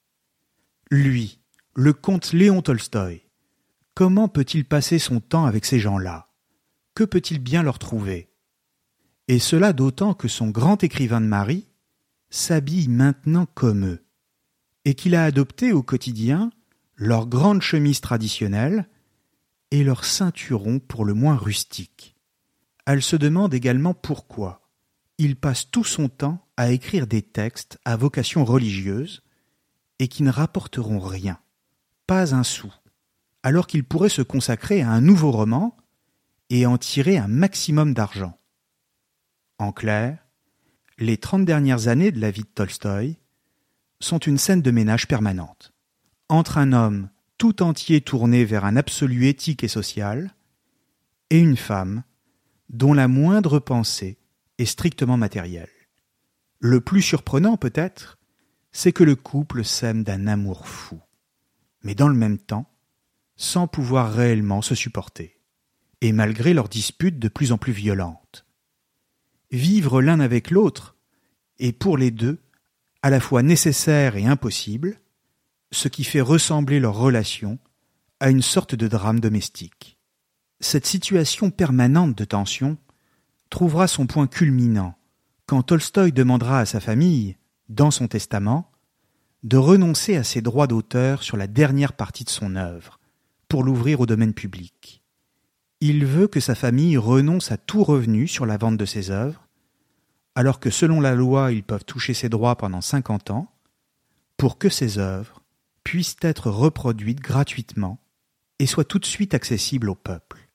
Lui, 0.90 1.40
le 1.74 1.92
comte 1.92 2.32
Léon 2.32 2.62
Tolstoï, 2.62 3.22
comment 3.94 4.28
peut-il 4.28 4.64
passer 4.64 4.98
son 4.98 5.20
temps 5.20 5.46
avec 5.46 5.64
ces 5.64 5.80
gens-là? 5.80 6.28
Que 6.94 7.04
peut-il 7.04 7.38
bien 7.38 7.62
leur 7.62 7.78
trouver? 7.78 8.30
Et 9.28 9.38
cela 9.38 9.72
d'autant 9.72 10.14
que 10.14 10.28
son 10.28 10.48
grand 10.48 10.82
écrivain 10.84 11.20
de 11.20 11.26
mari 11.26 11.66
s'habille 12.30 12.88
maintenant 12.88 13.46
comme 13.54 13.84
eux, 13.84 14.04
et 14.84 14.94
qu'il 14.94 15.14
a 15.14 15.24
adopté 15.24 15.72
au 15.72 15.82
quotidien 15.82 16.50
leurs 16.94 17.26
grandes 17.26 17.62
chemises 17.62 18.00
traditionnelles 18.00 18.88
et 19.70 19.84
leurs 19.84 20.04
ceinturons 20.04 20.78
pour 20.78 21.04
le 21.04 21.14
moins 21.14 21.36
rustiques. 21.36 22.16
Elle 22.86 23.02
se 23.02 23.16
demande 23.16 23.54
également 23.54 23.94
pourquoi 23.94 24.62
il 25.18 25.36
passe 25.36 25.70
tout 25.70 25.84
son 25.84 26.08
temps 26.08 26.46
à 26.56 26.70
écrire 26.70 27.06
des 27.06 27.22
textes 27.22 27.78
à 27.84 27.96
vocation 27.96 28.44
religieuse 28.44 29.22
et 29.98 30.08
qui 30.08 30.22
ne 30.22 30.30
rapporteront 30.30 31.00
rien, 31.00 31.38
pas 32.06 32.34
un 32.34 32.42
sou, 32.42 32.72
alors 33.42 33.66
qu'il 33.66 33.84
pourrait 33.84 34.08
se 34.08 34.22
consacrer 34.22 34.82
à 34.82 34.90
un 34.90 35.00
nouveau 35.00 35.30
roman 35.30 35.76
et 36.50 36.66
en 36.66 36.78
tirer 36.78 37.16
un 37.16 37.28
maximum 37.28 37.94
d'argent. 37.94 38.38
En 39.58 39.72
clair, 39.72 40.18
les 40.98 41.16
trente 41.16 41.44
dernières 41.44 41.88
années 41.88 42.12
de 42.12 42.20
la 42.20 42.30
vie 42.30 42.42
de 42.42 42.48
Tolstoï 42.48 43.16
sont 44.00 44.18
une 44.18 44.38
scène 44.38 44.62
de 44.62 44.70
ménage 44.70 45.08
permanente 45.08 45.72
entre 46.28 46.58
un 46.58 46.72
homme 46.72 47.08
tout 47.38 47.62
entier 47.62 48.00
tourné 48.00 48.44
vers 48.44 48.64
un 48.64 48.76
absolu 48.76 49.26
éthique 49.26 49.64
et 49.64 49.68
social, 49.68 50.34
et 51.30 51.38
une 51.38 51.56
femme 51.56 52.02
dont 52.68 52.92
la 52.92 53.08
moindre 53.08 53.58
pensée 53.58 54.18
est 54.58 54.64
strictement 54.64 55.16
matérielle. 55.16 55.70
Le 56.58 56.80
plus 56.80 57.02
surprenant 57.02 57.56
peut-être, 57.56 58.18
c'est 58.72 58.92
que 58.92 59.04
le 59.04 59.16
couple 59.16 59.64
s'aime 59.64 60.02
d'un 60.02 60.26
amour 60.26 60.66
fou, 60.66 61.00
mais 61.82 61.94
dans 61.94 62.08
le 62.08 62.14
même 62.14 62.38
temps, 62.38 62.70
sans 63.36 63.66
pouvoir 63.66 64.12
réellement 64.12 64.62
se 64.62 64.74
supporter, 64.74 65.38
et 66.00 66.12
malgré 66.12 66.54
leurs 66.54 66.68
disputes 66.68 67.18
de 67.18 67.28
plus 67.28 67.52
en 67.52 67.58
plus 67.58 67.72
violentes. 67.72 68.46
Vivre 69.50 70.02
l'un 70.02 70.20
avec 70.20 70.50
l'autre 70.50 70.96
est 71.58 71.72
pour 71.72 71.96
les 71.96 72.10
deux 72.10 72.40
à 73.02 73.10
la 73.10 73.20
fois 73.20 73.42
nécessaire 73.42 74.16
et 74.16 74.26
impossible, 74.26 75.00
ce 75.76 75.88
qui 75.88 76.04
fait 76.04 76.20
ressembler 76.20 76.80
leur 76.80 76.96
relation 76.96 77.58
à 78.18 78.30
une 78.30 78.42
sorte 78.42 78.74
de 78.74 78.88
drame 78.88 79.20
domestique. 79.20 79.98
Cette 80.60 80.86
situation 80.86 81.50
permanente 81.50 82.16
de 82.16 82.24
tension 82.24 82.78
trouvera 83.50 83.86
son 83.86 84.06
point 84.06 84.26
culminant 84.26 84.96
quand 85.44 85.62
Tolstoï 85.62 86.12
demandera 86.12 86.60
à 86.60 86.66
sa 86.66 86.80
famille, 86.80 87.36
dans 87.68 87.92
son 87.92 88.08
testament, 88.08 88.72
de 89.44 89.56
renoncer 89.56 90.16
à 90.16 90.24
ses 90.24 90.40
droits 90.40 90.66
d'auteur 90.66 91.22
sur 91.22 91.36
la 91.36 91.46
dernière 91.46 91.92
partie 91.92 92.24
de 92.24 92.30
son 92.30 92.56
œuvre, 92.56 92.98
pour 93.48 93.62
l'ouvrir 93.62 94.00
au 94.00 94.06
domaine 94.06 94.34
public. 94.34 95.04
Il 95.80 96.04
veut 96.04 96.26
que 96.26 96.40
sa 96.40 96.56
famille 96.56 96.96
renonce 96.96 97.52
à 97.52 97.58
tout 97.58 97.84
revenu 97.84 98.26
sur 98.26 98.44
la 98.44 98.56
vente 98.56 98.76
de 98.76 98.86
ses 98.86 99.10
œuvres, 99.10 99.46
alors 100.34 100.58
que 100.58 100.70
selon 100.70 101.00
la 101.00 101.14
loi 101.14 101.52
ils 101.52 101.62
peuvent 101.62 101.84
toucher 101.84 102.14
ses 102.14 102.28
droits 102.28 102.56
pendant 102.56 102.80
cinquante 102.80 103.30
ans, 103.30 103.52
pour 104.36 104.58
que 104.58 104.68
ses 104.68 104.98
œuvres 104.98 105.42
puissent 105.86 106.16
être 106.20 106.50
reproduites 106.50 107.20
gratuitement 107.20 108.00
et 108.58 108.66
soient 108.66 108.84
tout 108.84 108.98
de 108.98 109.06
suite 109.06 109.34
accessibles 109.34 109.88
au 109.88 109.94
peuple. 109.94 110.48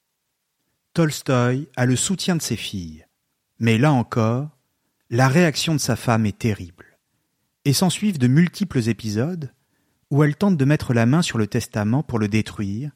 Tolstoï 0.94 1.70
a 1.78 1.86
le 1.86 1.96
soutien 1.96 2.36
de 2.36 2.42
ses 2.42 2.58
filles, 2.58 3.06
mais 3.58 3.78
là 3.78 3.94
encore, 3.94 4.50
la 5.10 5.30
réaction 5.30 5.74
de 5.74 5.80
sa 5.80 5.96
femme 5.96 6.26
est 6.26 6.38
terrible, 6.38 7.00
et 7.64 7.72
s'ensuivent 7.72 8.18
de 8.18 8.28
multiples 8.28 8.90
épisodes 8.90 9.54
où 10.10 10.22
elle 10.22 10.36
tente 10.36 10.58
de 10.58 10.66
mettre 10.66 10.94
la 10.94 11.06
main 11.06 11.22
sur 11.22 11.38
le 11.38 11.48
testament 11.48 12.04
pour 12.04 12.20
le 12.20 12.28
détruire 12.28 12.92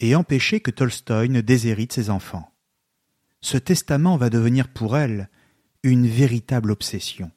et 0.00 0.14
empêcher 0.14 0.60
que 0.60 0.70
Tolstoï 0.70 1.28
ne 1.28 1.42
déshérite 1.42 1.92
ses 1.92 2.08
enfants. 2.08 2.50
Ce 3.42 3.58
testament 3.58 4.16
va 4.16 4.30
devenir 4.30 4.68
pour 4.68 4.96
elle 4.96 5.28
une 5.82 6.08
véritable 6.08 6.70
obsession. 6.70 7.30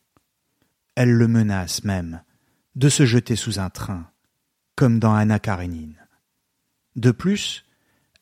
Elle 0.96 1.12
le 1.12 1.28
menace 1.28 1.84
même 1.84 2.24
de 2.76 2.88
se 2.88 3.06
jeter 3.06 3.36
sous 3.36 3.60
un 3.60 3.70
train, 3.70 4.10
comme 4.80 4.98
dans 4.98 5.14
Anna 5.14 5.40
Karenine. 5.40 5.98
De 6.96 7.12
plus, 7.12 7.66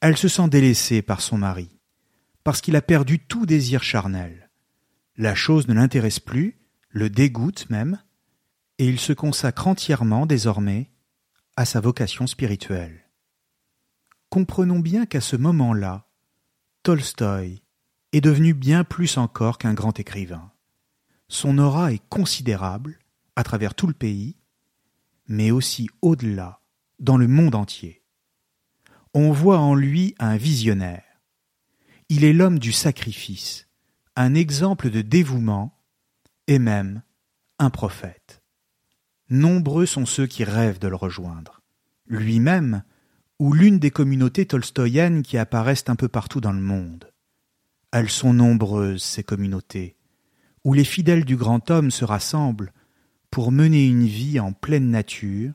elle 0.01 0.17
se 0.17 0.27
sent 0.27 0.49
délaissée 0.49 1.03
par 1.03 1.21
son 1.21 1.37
mari, 1.37 1.69
parce 2.43 2.61
qu'il 2.61 2.75
a 2.75 2.81
perdu 2.81 3.19
tout 3.19 3.45
désir 3.45 3.83
charnel. 3.83 4.49
La 5.17 5.35
chose 5.35 5.67
ne 5.67 5.75
l'intéresse 5.75 6.19
plus, 6.19 6.57
le 6.89 7.11
dégoûte 7.11 7.69
même, 7.69 8.01
et 8.79 8.87
il 8.87 8.99
se 8.99 9.13
consacre 9.13 9.67
entièrement 9.67 10.25
désormais 10.25 10.89
à 11.57 11.65
sa 11.65 11.79
vocation 11.79 12.25
spirituelle. 12.25 13.05
Comprenons 14.29 14.79
bien 14.79 15.05
qu'à 15.05 15.21
ce 15.21 15.35
moment-là, 15.35 16.07
Tolstoï 16.81 17.61
est 18.13 18.21
devenu 18.21 18.55
bien 18.55 18.83
plus 18.83 19.17
encore 19.17 19.59
qu'un 19.59 19.75
grand 19.75 19.99
écrivain. 19.99 20.51
Son 21.27 21.59
aura 21.59 21.93
est 21.93 22.01
considérable 22.09 22.97
à 23.35 23.43
travers 23.43 23.75
tout 23.75 23.85
le 23.85 23.93
pays 23.93 24.37
mais 25.27 25.51
aussi 25.51 25.89
au-delà, 26.01 26.61
dans 26.99 27.17
le 27.17 27.27
monde 27.27 27.55
entier. 27.55 28.03
On 29.13 29.31
voit 29.31 29.59
en 29.59 29.75
lui 29.75 30.15
un 30.19 30.37
visionnaire. 30.37 31.03
Il 32.09 32.23
est 32.23 32.33
l'homme 32.33 32.59
du 32.59 32.71
sacrifice, 32.71 33.67
un 34.15 34.33
exemple 34.33 34.89
de 34.89 35.01
dévouement, 35.01 35.77
et 36.47 36.59
même 36.59 37.03
un 37.59 37.69
prophète. 37.69 38.41
Nombreux 39.29 39.85
sont 39.85 40.05
ceux 40.05 40.27
qui 40.27 40.43
rêvent 40.43 40.79
de 40.79 40.87
le 40.87 40.95
rejoindre. 40.95 41.61
Lui-même, 42.05 42.83
ou 43.39 43.53
l'une 43.53 43.77
des 43.77 43.91
communautés 43.91 44.45
tolstoïennes 44.45 45.21
qui 45.21 45.37
apparaissent 45.37 45.85
un 45.87 45.95
peu 45.95 46.07
partout 46.07 46.39
dans 46.39 46.53
le 46.53 46.61
monde. 46.61 47.11
Elles 47.91 48.09
sont 48.09 48.33
nombreuses, 48.33 49.03
ces 49.03 49.23
communautés, 49.23 49.97
où 50.63 50.73
les 50.73 50.85
fidèles 50.85 51.25
du 51.25 51.35
grand 51.35 51.69
homme 51.69 51.91
se 51.91 52.05
rassemblent 52.05 52.73
pour 53.31 53.51
mener 53.51 53.85
une 53.85 54.05
vie 54.05 54.39
en 54.39 54.53
pleine 54.53 54.89
nature 54.89 55.53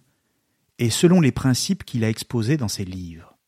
et 0.78 0.90
selon 0.90 1.20
les 1.20 1.32
principes 1.32 1.84
qu'il 1.84 2.04
a 2.04 2.08
exposés 2.08 2.56
dans 2.56 2.68
ses 2.68 2.84
livres. 2.84 3.38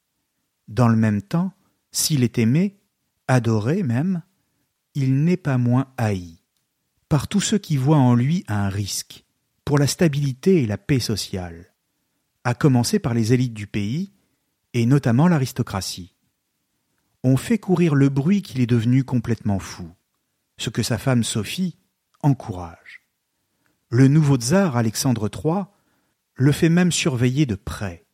Dans 0.69 0.89
le 0.89 0.97
même 0.97 1.23
temps, 1.23 1.53
s'il 1.93 2.23
est 2.23 2.39
aimé, 2.39 2.81
adoré 3.29 3.83
même, 3.83 4.23
il 4.95 5.25
n'est 5.25 5.37
pas 5.37 5.59
moins 5.59 5.93
haï 5.97 6.39
par 7.09 7.29
tous 7.29 7.41
ceux 7.41 7.59
qui 7.59 7.77
voient 7.77 7.97
en 7.97 8.15
lui 8.15 8.45
un 8.49 8.69
risque 8.69 9.25
pour 9.65 9.79
la 9.79 9.87
stabilité 9.87 10.63
et 10.63 10.67
la 10.67 10.79
paix 10.79 10.99
sociale, 10.99 11.73
à 12.43 12.55
commencer 12.55 12.99
par 12.99 13.15
les 13.15 13.33
élites 13.33 13.55
du 13.55 13.67
pays, 13.67 14.13
et 14.73 14.87
notamment 14.87 15.29
l'aristocratie. 15.29 16.17
On 17.23 17.37
fait 17.37 17.59
courir 17.59 17.95
le 17.95 18.09
bruit 18.09 18.43
qu'il 18.43 18.61
est 18.61 18.67
devenu 18.67 19.05
complètement 19.05 19.61
fou, 19.61 19.89
ce 20.59 20.71
que 20.71 20.83
sa 20.83 20.99
femme 20.99 21.23
Sophie 21.23 21.79
encourage. 22.21 23.04
Le 23.97 24.09
nouveau 24.09 24.37
tsar 24.37 24.77
Alexandre 24.77 25.31
III 25.33 25.67
le 26.35 26.51
fait 26.51 26.69
même 26.69 26.91
surveiller 26.91 27.47
de 27.47 27.55
près 27.55 28.05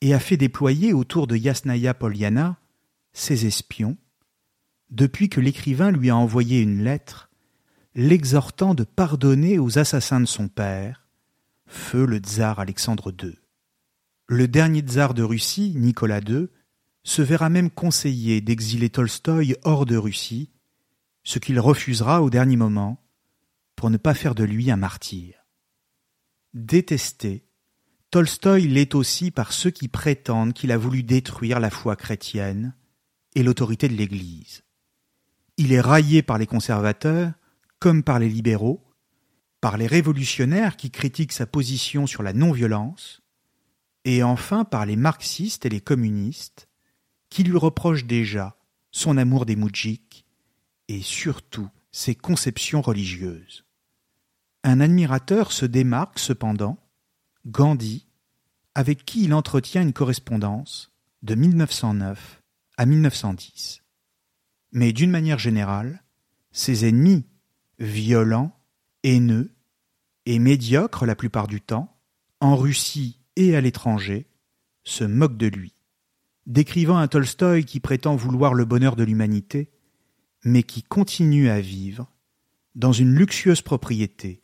et 0.00 0.14
a 0.14 0.18
fait 0.18 0.38
déployer 0.38 0.94
autour 0.94 1.26
de 1.26 1.36
Yasnaya 1.36 1.92
Poliana 1.92 2.56
ses 3.12 3.44
espions, 3.44 3.98
depuis 4.88 5.28
que 5.28 5.42
l'écrivain 5.42 5.90
lui 5.90 6.08
a 6.08 6.16
envoyé 6.16 6.62
une 6.62 6.82
lettre 6.82 7.28
l'exhortant 7.94 8.74
de 8.74 8.84
pardonner 8.84 9.58
aux 9.58 9.78
assassins 9.78 10.20
de 10.20 10.24
son 10.24 10.48
père, 10.48 11.06
feu 11.66 12.06
le 12.06 12.20
tsar 12.20 12.58
Alexandre 12.58 13.12
II. 13.22 13.36
Le 14.28 14.48
dernier 14.48 14.80
tsar 14.80 15.12
de 15.12 15.22
Russie, 15.22 15.74
Nicolas 15.76 16.20
II, 16.20 16.48
se 17.02 17.20
verra 17.20 17.50
même 17.50 17.68
conseiller 17.68 18.40
d'exiler 18.40 18.88
Tolstoï 18.88 19.56
hors 19.64 19.84
de 19.84 19.98
Russie, 19.98 20.48
ce 21.22 21.38
qu'il 21.38 21.60
refusera 21.60 22.22
au 22.22 22.30
dernier 22.30 22.56
moment 22.56 22.98
pour 23.78 23.90
ne 23.90 23.96
pas 23.96 24.14
faire 24.14 24.34
de 24.34 24.42
lui 24.42 24.72
un 24.72 24.76
martyr. 24.76 25.46
Détesté, 26.52 27.46
Tolstoï 28.10 28.66
l'est 28.66 28.96
aussi 28.96 29.30
par 29.30 29.52
ceux 29.52 29.70
qui 29.70 29.86
prétendent 29.86 30.52
qu'il 30.52 30.72
a 30.72 30.76
voulu 30.76 31.04
détruire 31.04 31.60
la 31.60 31.70
foi 31.70 31.94
chrétienne 31.94 32.74
et 33.36 33.44
l'autorité 33.44 33.88
de 33.88 33.94
l'Église. 33.94 34.64
Il 35.58 35.72
est 35.72 35.80
raillé 35.80 36.22
par 36.22 36.38
les 36.38 36.46
conservateurs 36.46 37.32
comme 37.78 38.02
par 38.02 38.18
les 38.18 38.28
libéraux, 38.28 38.84
par 39.60 39.76
les 39.76 39.86
révolutionnaires 39.86 40.76
qui 40.76 40.90
critiquent 40.90 41.32
sa 41.32 41.46
position 41.46 42.08
sur 42.08 42.24
la 42.24 42.32
non-violence, 42.32 43.22
et 44.04 44.24
enfin 44.24 44.64
par 44.64 44.86
les 44.86 44.96
marxistes 44.96 45.66
et 45.66 45.70
les 45.70 45.80
communistes 45.80 46.68
qui 47.30 47.44
lui 47.44 47.56
reprochent 47.56 48.06
déjà 48.06 48.58
son 48.90 49.18
amour 49.18 49.46
des 49.46 49.54
moudjiks 49.54 50.24
et 50.88 51.00
surtout 51.00 51.68
ses 51.92 52.16
conceptions 52.16 52.82
religieuses. 52.82 53.67
Un 54.70 54.80
admirateur 54.80 55.50
se 55.52 55.64
démarque 55.64 56.18
cependant 56.18 56.76
Gandhi, 57.46 58.06
avec 58.74 59.06
qui 59.06 59.24
il 59.24 59.32
entretient 59.32 59.80
une 59.80 59.94
correspondance 59.94 60.92
de 61.22 61.34
1909 61.34 62.42
à 62.76 62.84
1910. 62.84 63.82
Mais 64.72 64.92
d'une 64.92 65.10
manière 65.10 65.38
générale, 65.38 66.04
ses 66.52 66.86
ennemis, 66.86 67.24
violents, 67.78 68.60
haineux 69.04 69.54
et 70.26 70.38
médiocres 70.38 71.06
la 71.06 71.16
plupart 71.16 71.46
du 71.46 71.62
temps, 71.62 71.98
en 72.40 72.54
Russie 72.54 73.22
et 73.36 73.56
à 73.56 73.62
l'étranger, 73.62 74.26
se 74.84 75.04
moquent 75.04 75.38
de 75.38 75.46
lui, 75.46 75.72
décrivant 76.44 76.98
un 76.98 77.08
Tolstoï 77.08 77.64
qui 77.64 77.80
prétend 77.80 78.16
vouloir 78.16 78.52
le 78.52 78.66
bonheur 78.66 78.96
de 78.96 79.04
l'humanité, 79.04 79.70
mais 80.44 80.62
qui 80.62 80.82
continue 80.82 81.48
à 81.48 81.58
vivre 81.58 82.12
dans 82.74 82.92
une 82.92 83.14
luxueuse 83.14 83.62
propriété 83.62 84.42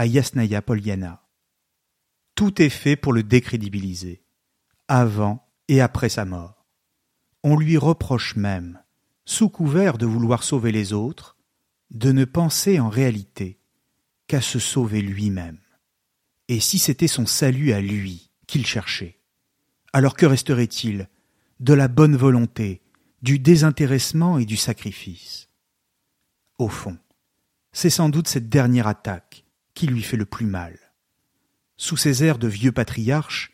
à 0.00 0.06
Yasnaya 0.06 0.62
Poliana 0.62 1.22
tout 2.34 2.62
est 2.62 2.70
fait 2.70 2.96
pour 2.96 3.12
le 3.12 3.22
décrédibiliser, 3.22 4.24
avant 4.88 5.46
et 5.68 5.82
après 5.82 6.08
sa 6.08 6.24
mort. 6.24 6.64
On 7.44 7.58
lui 7.58 7.76
reproche 7.76 8.34
même, 8.34 8.80
sous 9.26 9.50
couvert 9.50 9.98
de 9.98 10.06
vouloir 10.06 10.42
sauver 10.42 10.72
les 10.72 10.94
autres, 10.94 11.36
de 11.90 12.12
ne 12.12 12.24
penser 12.24 12.80
en 12.80 12.88
réalité 12.88 13.60
qu'à 14.26 14.40
se 14.40 14.58
sauver 14.58 15.02
lui-même. 15.02 15.60
Et 16.48 16.60
si 16.60 16.78
c'était 16.78 17.06
son 17.06 17.26
salut 17.26 17.72
à 17.72 17.82
lui 17.82 18.30
qu'il 18.46 18.64
cherchait, 18.64 19.20
alors 19.92 20.16
que 20.16 20.24
resterait-il 20.24 21.10
de 21.58 21.74
la 21.74 21.88
bonne 21.88 22.16
volonté, 22.16 22.80
du 23.20 23.38
désintéressement 23.38 24.38
et 24.38 24.46
du 24.46 24.56
sacrifice? 24.56 25.50
Au 26.56 26.68
fond, 26.68 26.96
c'est 27.72 27.90
sans 27.90 28.08
doute 28.08 28.28
cette 28.28 28.48
dernière 28.48 28.86
attaque 28.86 29.44
lui 29.86 30.02
fait 30.02 30.16
le 30.16 30.26
plus 30.26 30.46
mal. 30.46 30.78
Sous 31.76 31.96
ses 31.96 32.24
airs 32.24 32.38
de 32.38 32.48
vieux 32.48 32.72
patriarche, 32.72 33.52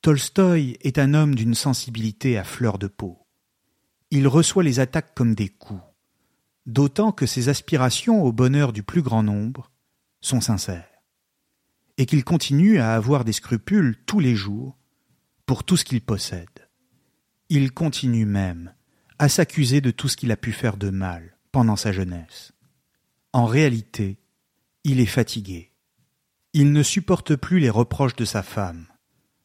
Tolstoï 0.00 0.76
est 0.82 0.98
un 0.98 1.14
homme 1.14 1.34
d'une 1.34 1.54
sensibilité 1.54 2.38
à 2.38 2.44
fleur 2.44 2.78
de 2.78 2.86
peau. 2.86 3.18
Il 4.10 4.28
reçoit 4.28 4.62
les 4.62 4.78
attaques 4.78 5.14
comme 5.14 5.34
des 5.34 5.48
coups, 5.48 5.82
d'autant 6.66 7.10
que 7.10 7.26
ses 7.26 7.48
aspirations 7.48 8.22
au 8.22 8.32
bonheur 8.32 8.72
du 8.72 8.82
plus 8.82 9.02
grand 9.02 9.22
nombre 9.22 9.70
sont 10.20 10.40
sincères, 10.40 11.02
et 11.98 12.06
qu'il 12.06 12.22
continue 12.22 12.78
à 12.78 12.94
avoir 12.94 13.24
des 13.24 13.32
scrupules 13.32 13.96
tous 14.06 14.20
les 14.20 14.36
jours 14.36 14.76
pour 15.46 15.64
tout 15.64 15.76
ce 15.76 15.84
qu'il 15.84 16.00
possède. 16.00 16.68
Il 17.48 17.72
continue 17.72 18.26
même 18.26 18.74
à 19.18 19.28
s'accuser 19.28 19.80
de 19.80 19.90
tout 19.90 20.08
ce 20.08 20.16
qu'il 20.16 20.32
a 20.32 20.36
pu 20.36 20.52
faire 20.52 20.76
de 20.76 20.90
mal 20.90 21.36
pendant 21.52 21.76
sa 21.76 21.92
jeunesse. 21.92 22.52
En 23.32 23.46
réalité, 23.46 24.18
il 24.84 25.00
est 25.00 25.06
fatigué 25.06 25.74
il 26.54 26.72
ne 26.72 26.84
supporte 26.84 27.34
plus 27.34 27.58
les 27.58 27.68
reproches 27.68 28.14
de 28.14 28.24
sa 28.24 28.44
femme, 28.44 28.86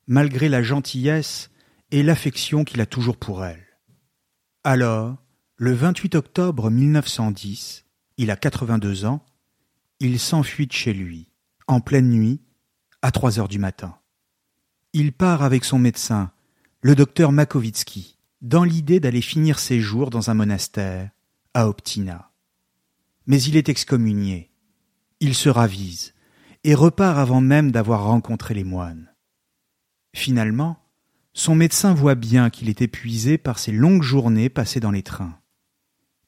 malgré 0.06 0.48
la 0.48 0.62
gentillesse 0.62 1.50
et 1.90 2.04
l'affection 2.04 2.64
qu'il 2.64 2.82
a 2.82 2.86
toujours 2.86 3.18
pour 3.18 3.44
elle. 3.44 3.66
Alors, 4.64 5.18
le 5.58 5.74
28 5.74 6.14
octobre 6.14 6.70
1910, 6.70 7.86
il 8.18 8.30
a 8.30 8.36
82 8.36 9.06
ans, 9.06 9.26
il 10.00 10.20
s'enfuit 10.20 10.68
de 10.68 10.72
chez 10.72 10.94
lui, 10.94 11.32
en 11.68 11.82
pleine 11.82 12.10
nuit, 12.10 12.42
à 13.02 13.12
trois 13.12 13.40
heures 13.40 13.48
du 13.48 13.60
matin. 13.60 13.98
Il 14.94 15.12
part 15.12 15.42
avec 15.42 15.66
son 15.66 15.80
médecin, 15.80 16.32
le 16.82 16.94
docteur 16.94 17.32
Makovitsky, 17.32 18.20
dans 18.42 18.64
l'idée 18.64 19.00
d'aller 19.00 19.22
finir 19.22 19.58
ses 19.58 19.80
jours 19.80 20.12
dans 20.12 20.30
un 20.30 20.36
monastère, 20.36 21.10
à 21.56 21.68
Optina. 21.68 22.32
Mais 23.26 23.42
il 23.42 23.58
est 23.58 23.70
excommunié. 23.70 24.52
Il 25.20 25.36
se 25.36 25.49
ravise 25.49 26.13
et 26.63 26.76
repart 26.76 27.17
avant 27.17 27.41
même 27.41 27.72
d'avoir 27.72 28.03
rencontré 28.05 28.53
les 28.53 28.63
moines. 28.63 29.13
Finalement, 30.13 30.78
son 31.34 31.55
médecin 31.55 31.93
voit 31.93 32.15
bien 32.15 32.49
qu'il 32.49 32.70
est 32.70 32.82
épuisé 32.82 33.38
par 33.38 33.59
ses 33.59 33.72
longues 33.72 34.03
journées 34.03 34.49
passées 34.49 34.80
dans 34.80 34.91
les 34.91 35.03
trains. 35.03 35.39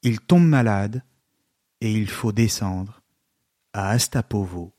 Il 0.03 0.19
tombe 0.19 0.45
malade 0.45 1.03
et 1.81 1.91
il 1.91 2.09
faut 2.09 2.31
descendre 2.31 3.01
à 3.73 3.89
Astapovo, 3.89 4.73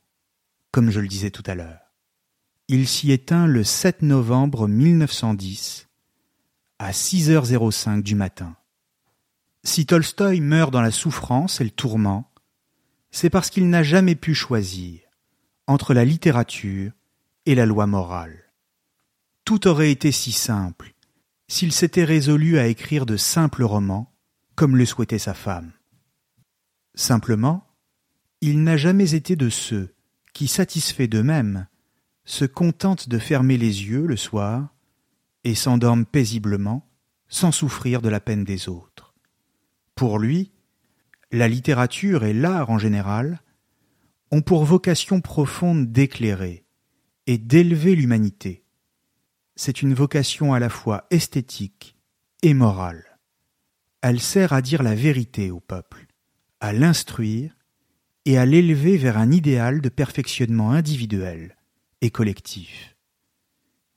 comme 0.71 0.91
je 0.91 1.01
le 1.01 1.09
disais 1.09 1.31
tout 1.31 1.43
à 1.47 1.55
l'heure. 1.55 1.81
Il 2.69 2.89
s'y 2.89 3.13
éteint 3.13 3.47
le 3.47 3.65
7 3.65 4.03
novembre 4.03 4.69
1910 4.69 5.89
à 6.79 6.93
6h05 6.93 8.03
du 8.03 8.15
matin. 8.15 8.57
Si 9.65 9.87
Tolstoï 9.87 10.41
meurt 10.41 10.73
dans 10.73 10.81
la 10.81 10.91
souffrance 10.91 11.61
et 11.61 11.65
le 11.65 11.71
tourment, 11.71 12.32
c'est 13.13 13.31
parce 13.31 13.51
qu'il 13.51 13.69
n'a 13.69 13.83
jamais 13.83 14.17
pu 14.17 14.35
choisir 14.35 15.01
entre 15.67 15.95
la 15.95 16.05
littérature 16.05 16.93
et 17.47 17.55
la 17.55 17.67
loi 17.67 17.87
morale. 17.87 18.53
Tout 19.45 19.69
aurait 19.69 19.93
été 19.93 20.11
si 20.11 20.33
simple 20.33 20.95
s'il 21.49 21.73
s'était 21.73 22.05
résolu 22.05 22.59
à 22.59 22.67
écrire 22.67 23.05
de 23.05 23.19
simples 23.19 23.63
romans, 23.63 24.11
comme 24.55 24.75
le 24.75 24.87
souhaitait 24.87 25.19
sa 25.19 25.35
femme. 25.35 25.73
Simplement, 26.95 27.67
il 28.41 28.63
n'a 28.63 28.79
jamais 28.79 29.15
été 29.15 29.37
de 29.37 29.51
ceux 29.51 29.95
qui, 30.33 30.49
satisfaits 30.49 31.09
d'eux-mêmes, 31.09 31.67
se 32.25 32.47
contentent 32.47 33.09
de 33.09 33.19
fermer 33.19 33.59
les 33.59 33.85
yeux 33.85 34.07
le 34.07 34.17
soir 34.17 34.75
et 35.45 35.55
s'endorment 35.55 36.07
paisiblement 36.07 36.89
sans 37.29 37.53
souffrir 37.53 38.01
de 38.01 38.09
la 38.09 38.21
peine 38.21 38.45
des 38.45 38.71
autres. 38.71 39.15
Pour 39.95 40.19
lui, 40.19 40.52
la 41.33 41.49
littérature 41.49 42.25
et 42.25 42.35
l'art 42.35 42.69
en 42.69 42.79
général 42.79 43.41
ont 44.31 44.43
pour 44.43 44.65
vocation 44.65 45.23
profonde 45.23 45.91
d'éclairer 45.91 46.67
et 47.27 47.39
d'élever 47.39 47.97
l'humanité. 47.97 48.65
C'est 49.57 49.81
une 49.83 49.95
vocation 49.95 50.53
à 50.53 50.59
la 50.59 50.69
fois 50.69 51.07
esthétique 51.11 51.97
et 52.43 52.53
morale. 52.53 53.19
Elle 54.03 54.21
sert 54.21 54.53
à 54.53 54.61
dire 54.61 54.83
la 54.83 54.95
vérité 54.95 55.51
au 55.51 55.61
peuple, 55.61 56.07
à 56.61 56.73
l'instruire 56.73 57.57
et 58.27 58.37
à 58.37 58.45
l'élever 58.45 58.97
vers 58.99 59.17
un 59.17 59.31
idéal 59.31 59.81
de 59.81 59.89
perfectionnement 59.89 60.73
individuel 60.73 61.57
et 62.03 62.11
collectif. 62.11 62.97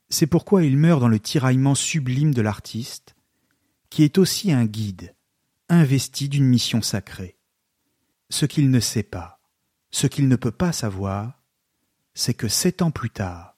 C'est 0.08 0.26
pourquoi 0.26 0.64
il 0.64 0.78
meurt 0.78 1.00
dans 1.00 1.08
le 1.08 1.20
tiraillement 1.20 1.74
sublime 1.74 2.32
de 2.32 2.42
l'artiste, 2.42 3.14
qui 3.90 4.04
est 4.04 4.18
aussi 4.18 4.52
un 4.52 4.64
guide, 4.64 5.15
investi 5.68 6.28
d'une 6.28 6.46
mission 6.46 6.82
sacrée. 6.82 7.38
Ce 8.30 8.46
qu'il 8.46 8.70
ne 8.70 8.80
sait 8.80 9.02
pas, 9.02 9.40
ce 9.90 10.06
qu'il 10.06 10.28
ne 10.28 10.36
peut 10.36 10.50
pas 10.52 10.72
savoir, 10.72 11.42
c'est 12.14 12.34
que 12.34 12.48
sept 12.48 12.82
ans 12.82 12.90
plus 12.90 13.10
tard, 13.10 13.56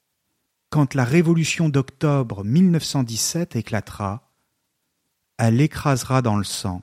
quand 0.71 0.95
la 0.95 1.05
révolution 1.05 1.69
d'octobre 1.69 2.45
1917 2.45 3.57
éclatera, 3.57 4.31
elle 5.39 5.61
écrasera 5.61 6.21
dans 6.21 6.37
le 6.37 6.45
sang 6.45 6.83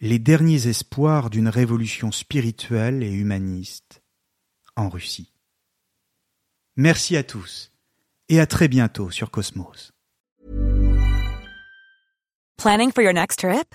les 0.00 0.18
derniers 0.18 0.68
espoirs 0.68 1.28
d'une 1.28 1.48
révolution 1.48 2.12
spirituelle 2.12 3.02
et 3.02 3.12
humaniste 3.12 4.02
en 4.76 4.88
Russie. 4.88 5.32
Merci 6.76 7.16
à 7.16 7.22
tous 7.22 7.72
et 8.28 8.40
à 8.40 8.46
très 8.46 8.68
bientôt 8.68 9.10
sur 9.10 9.30
Cosmos. 9.30 9.92
Planning 12.56 12.92
for 12.92 13.02
your 13.02 13.12
next 13.12 13.40
trip? 13.40 13.74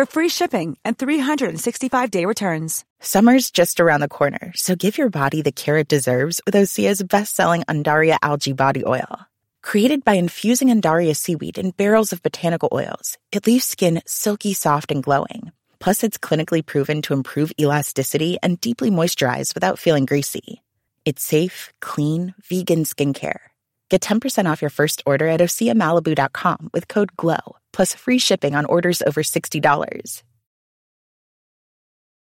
for 0.00 0.06
free 0.06 0.30
shipping 0.30 0.78
and 0.82 0.96
365-day 0.96 2.24
returns. 2.24 2.86
Summer's 3.00 3.50
just 3.50 3.80
around 3.80 4.00
the 4.00 4.08
corner, 4.08 4.50
so 4.54 4.74
give 4.74 4.96
your 4.96 5.10
body 5.10 5.42
the 5.42 5.52
care 5.52 5.76
it 5.76 5.88
deserves 5.88 6.40
with 6.46 6.54
Osea's 6.54 7.02
best-selling 7.02 7.64
Andaria 7.64 8.16
algae 8.22 8.54
body 8.54 8.82
oil. 8.86 9.26
Created 9.62 10.02
by 10.02 10.14
infusing 10.14 10.68
Andaria 10.68 11.14
seaweed 11.14 11.58
in 11.58 11.72
barrels 11.72 12.14
of 12.14 12.22
botanical 12.22 12.70
oils, 12.72 13.18
it 13.30 13.46
leaves 13.46 13.66
skin 13.66 14.00
silky 14.06 14.54
soft 14.54 14.90
and 14.90 15.02
glowing. 15.02 15.52
Plus, 15.80 16.02
it's 16.02 16.16
clinically 16.16 16.64
proven 16.64 17.02
to 17.02 17.12
improve 17.12 17.52
elasticity 17.60 18.38
and 18.42 18.58
deeply 18.58 18.90
moisturize 18.90 19.54
without 19.54 19.78
feeling 19.78 20.06
greasy. 20.06 20.62
It's 21.04 21.22
safe, 21.22 21.74
clean, 21.82 22.34
vegan 22.48 22.84
skincare. 22.84 23.50
Get 23.90 24.00
10% 24.00 24.50
off 24.50 24.62
your 24.62 24.70
first 24.70 25.02
order 25.04 25.26
at 25.26 25.40
OseaMalibu.com 25.40 26.70
with 26.72 26.88
code 26.88 27.14
GLOW, 27.16 27.56
plus 27.72 27.94
free 27.94 28.18
shipping 28.18 28.54
on 28.54 28.64
orders 28.64 29.02
over 29.06 29.22
$60. 29.22 30.22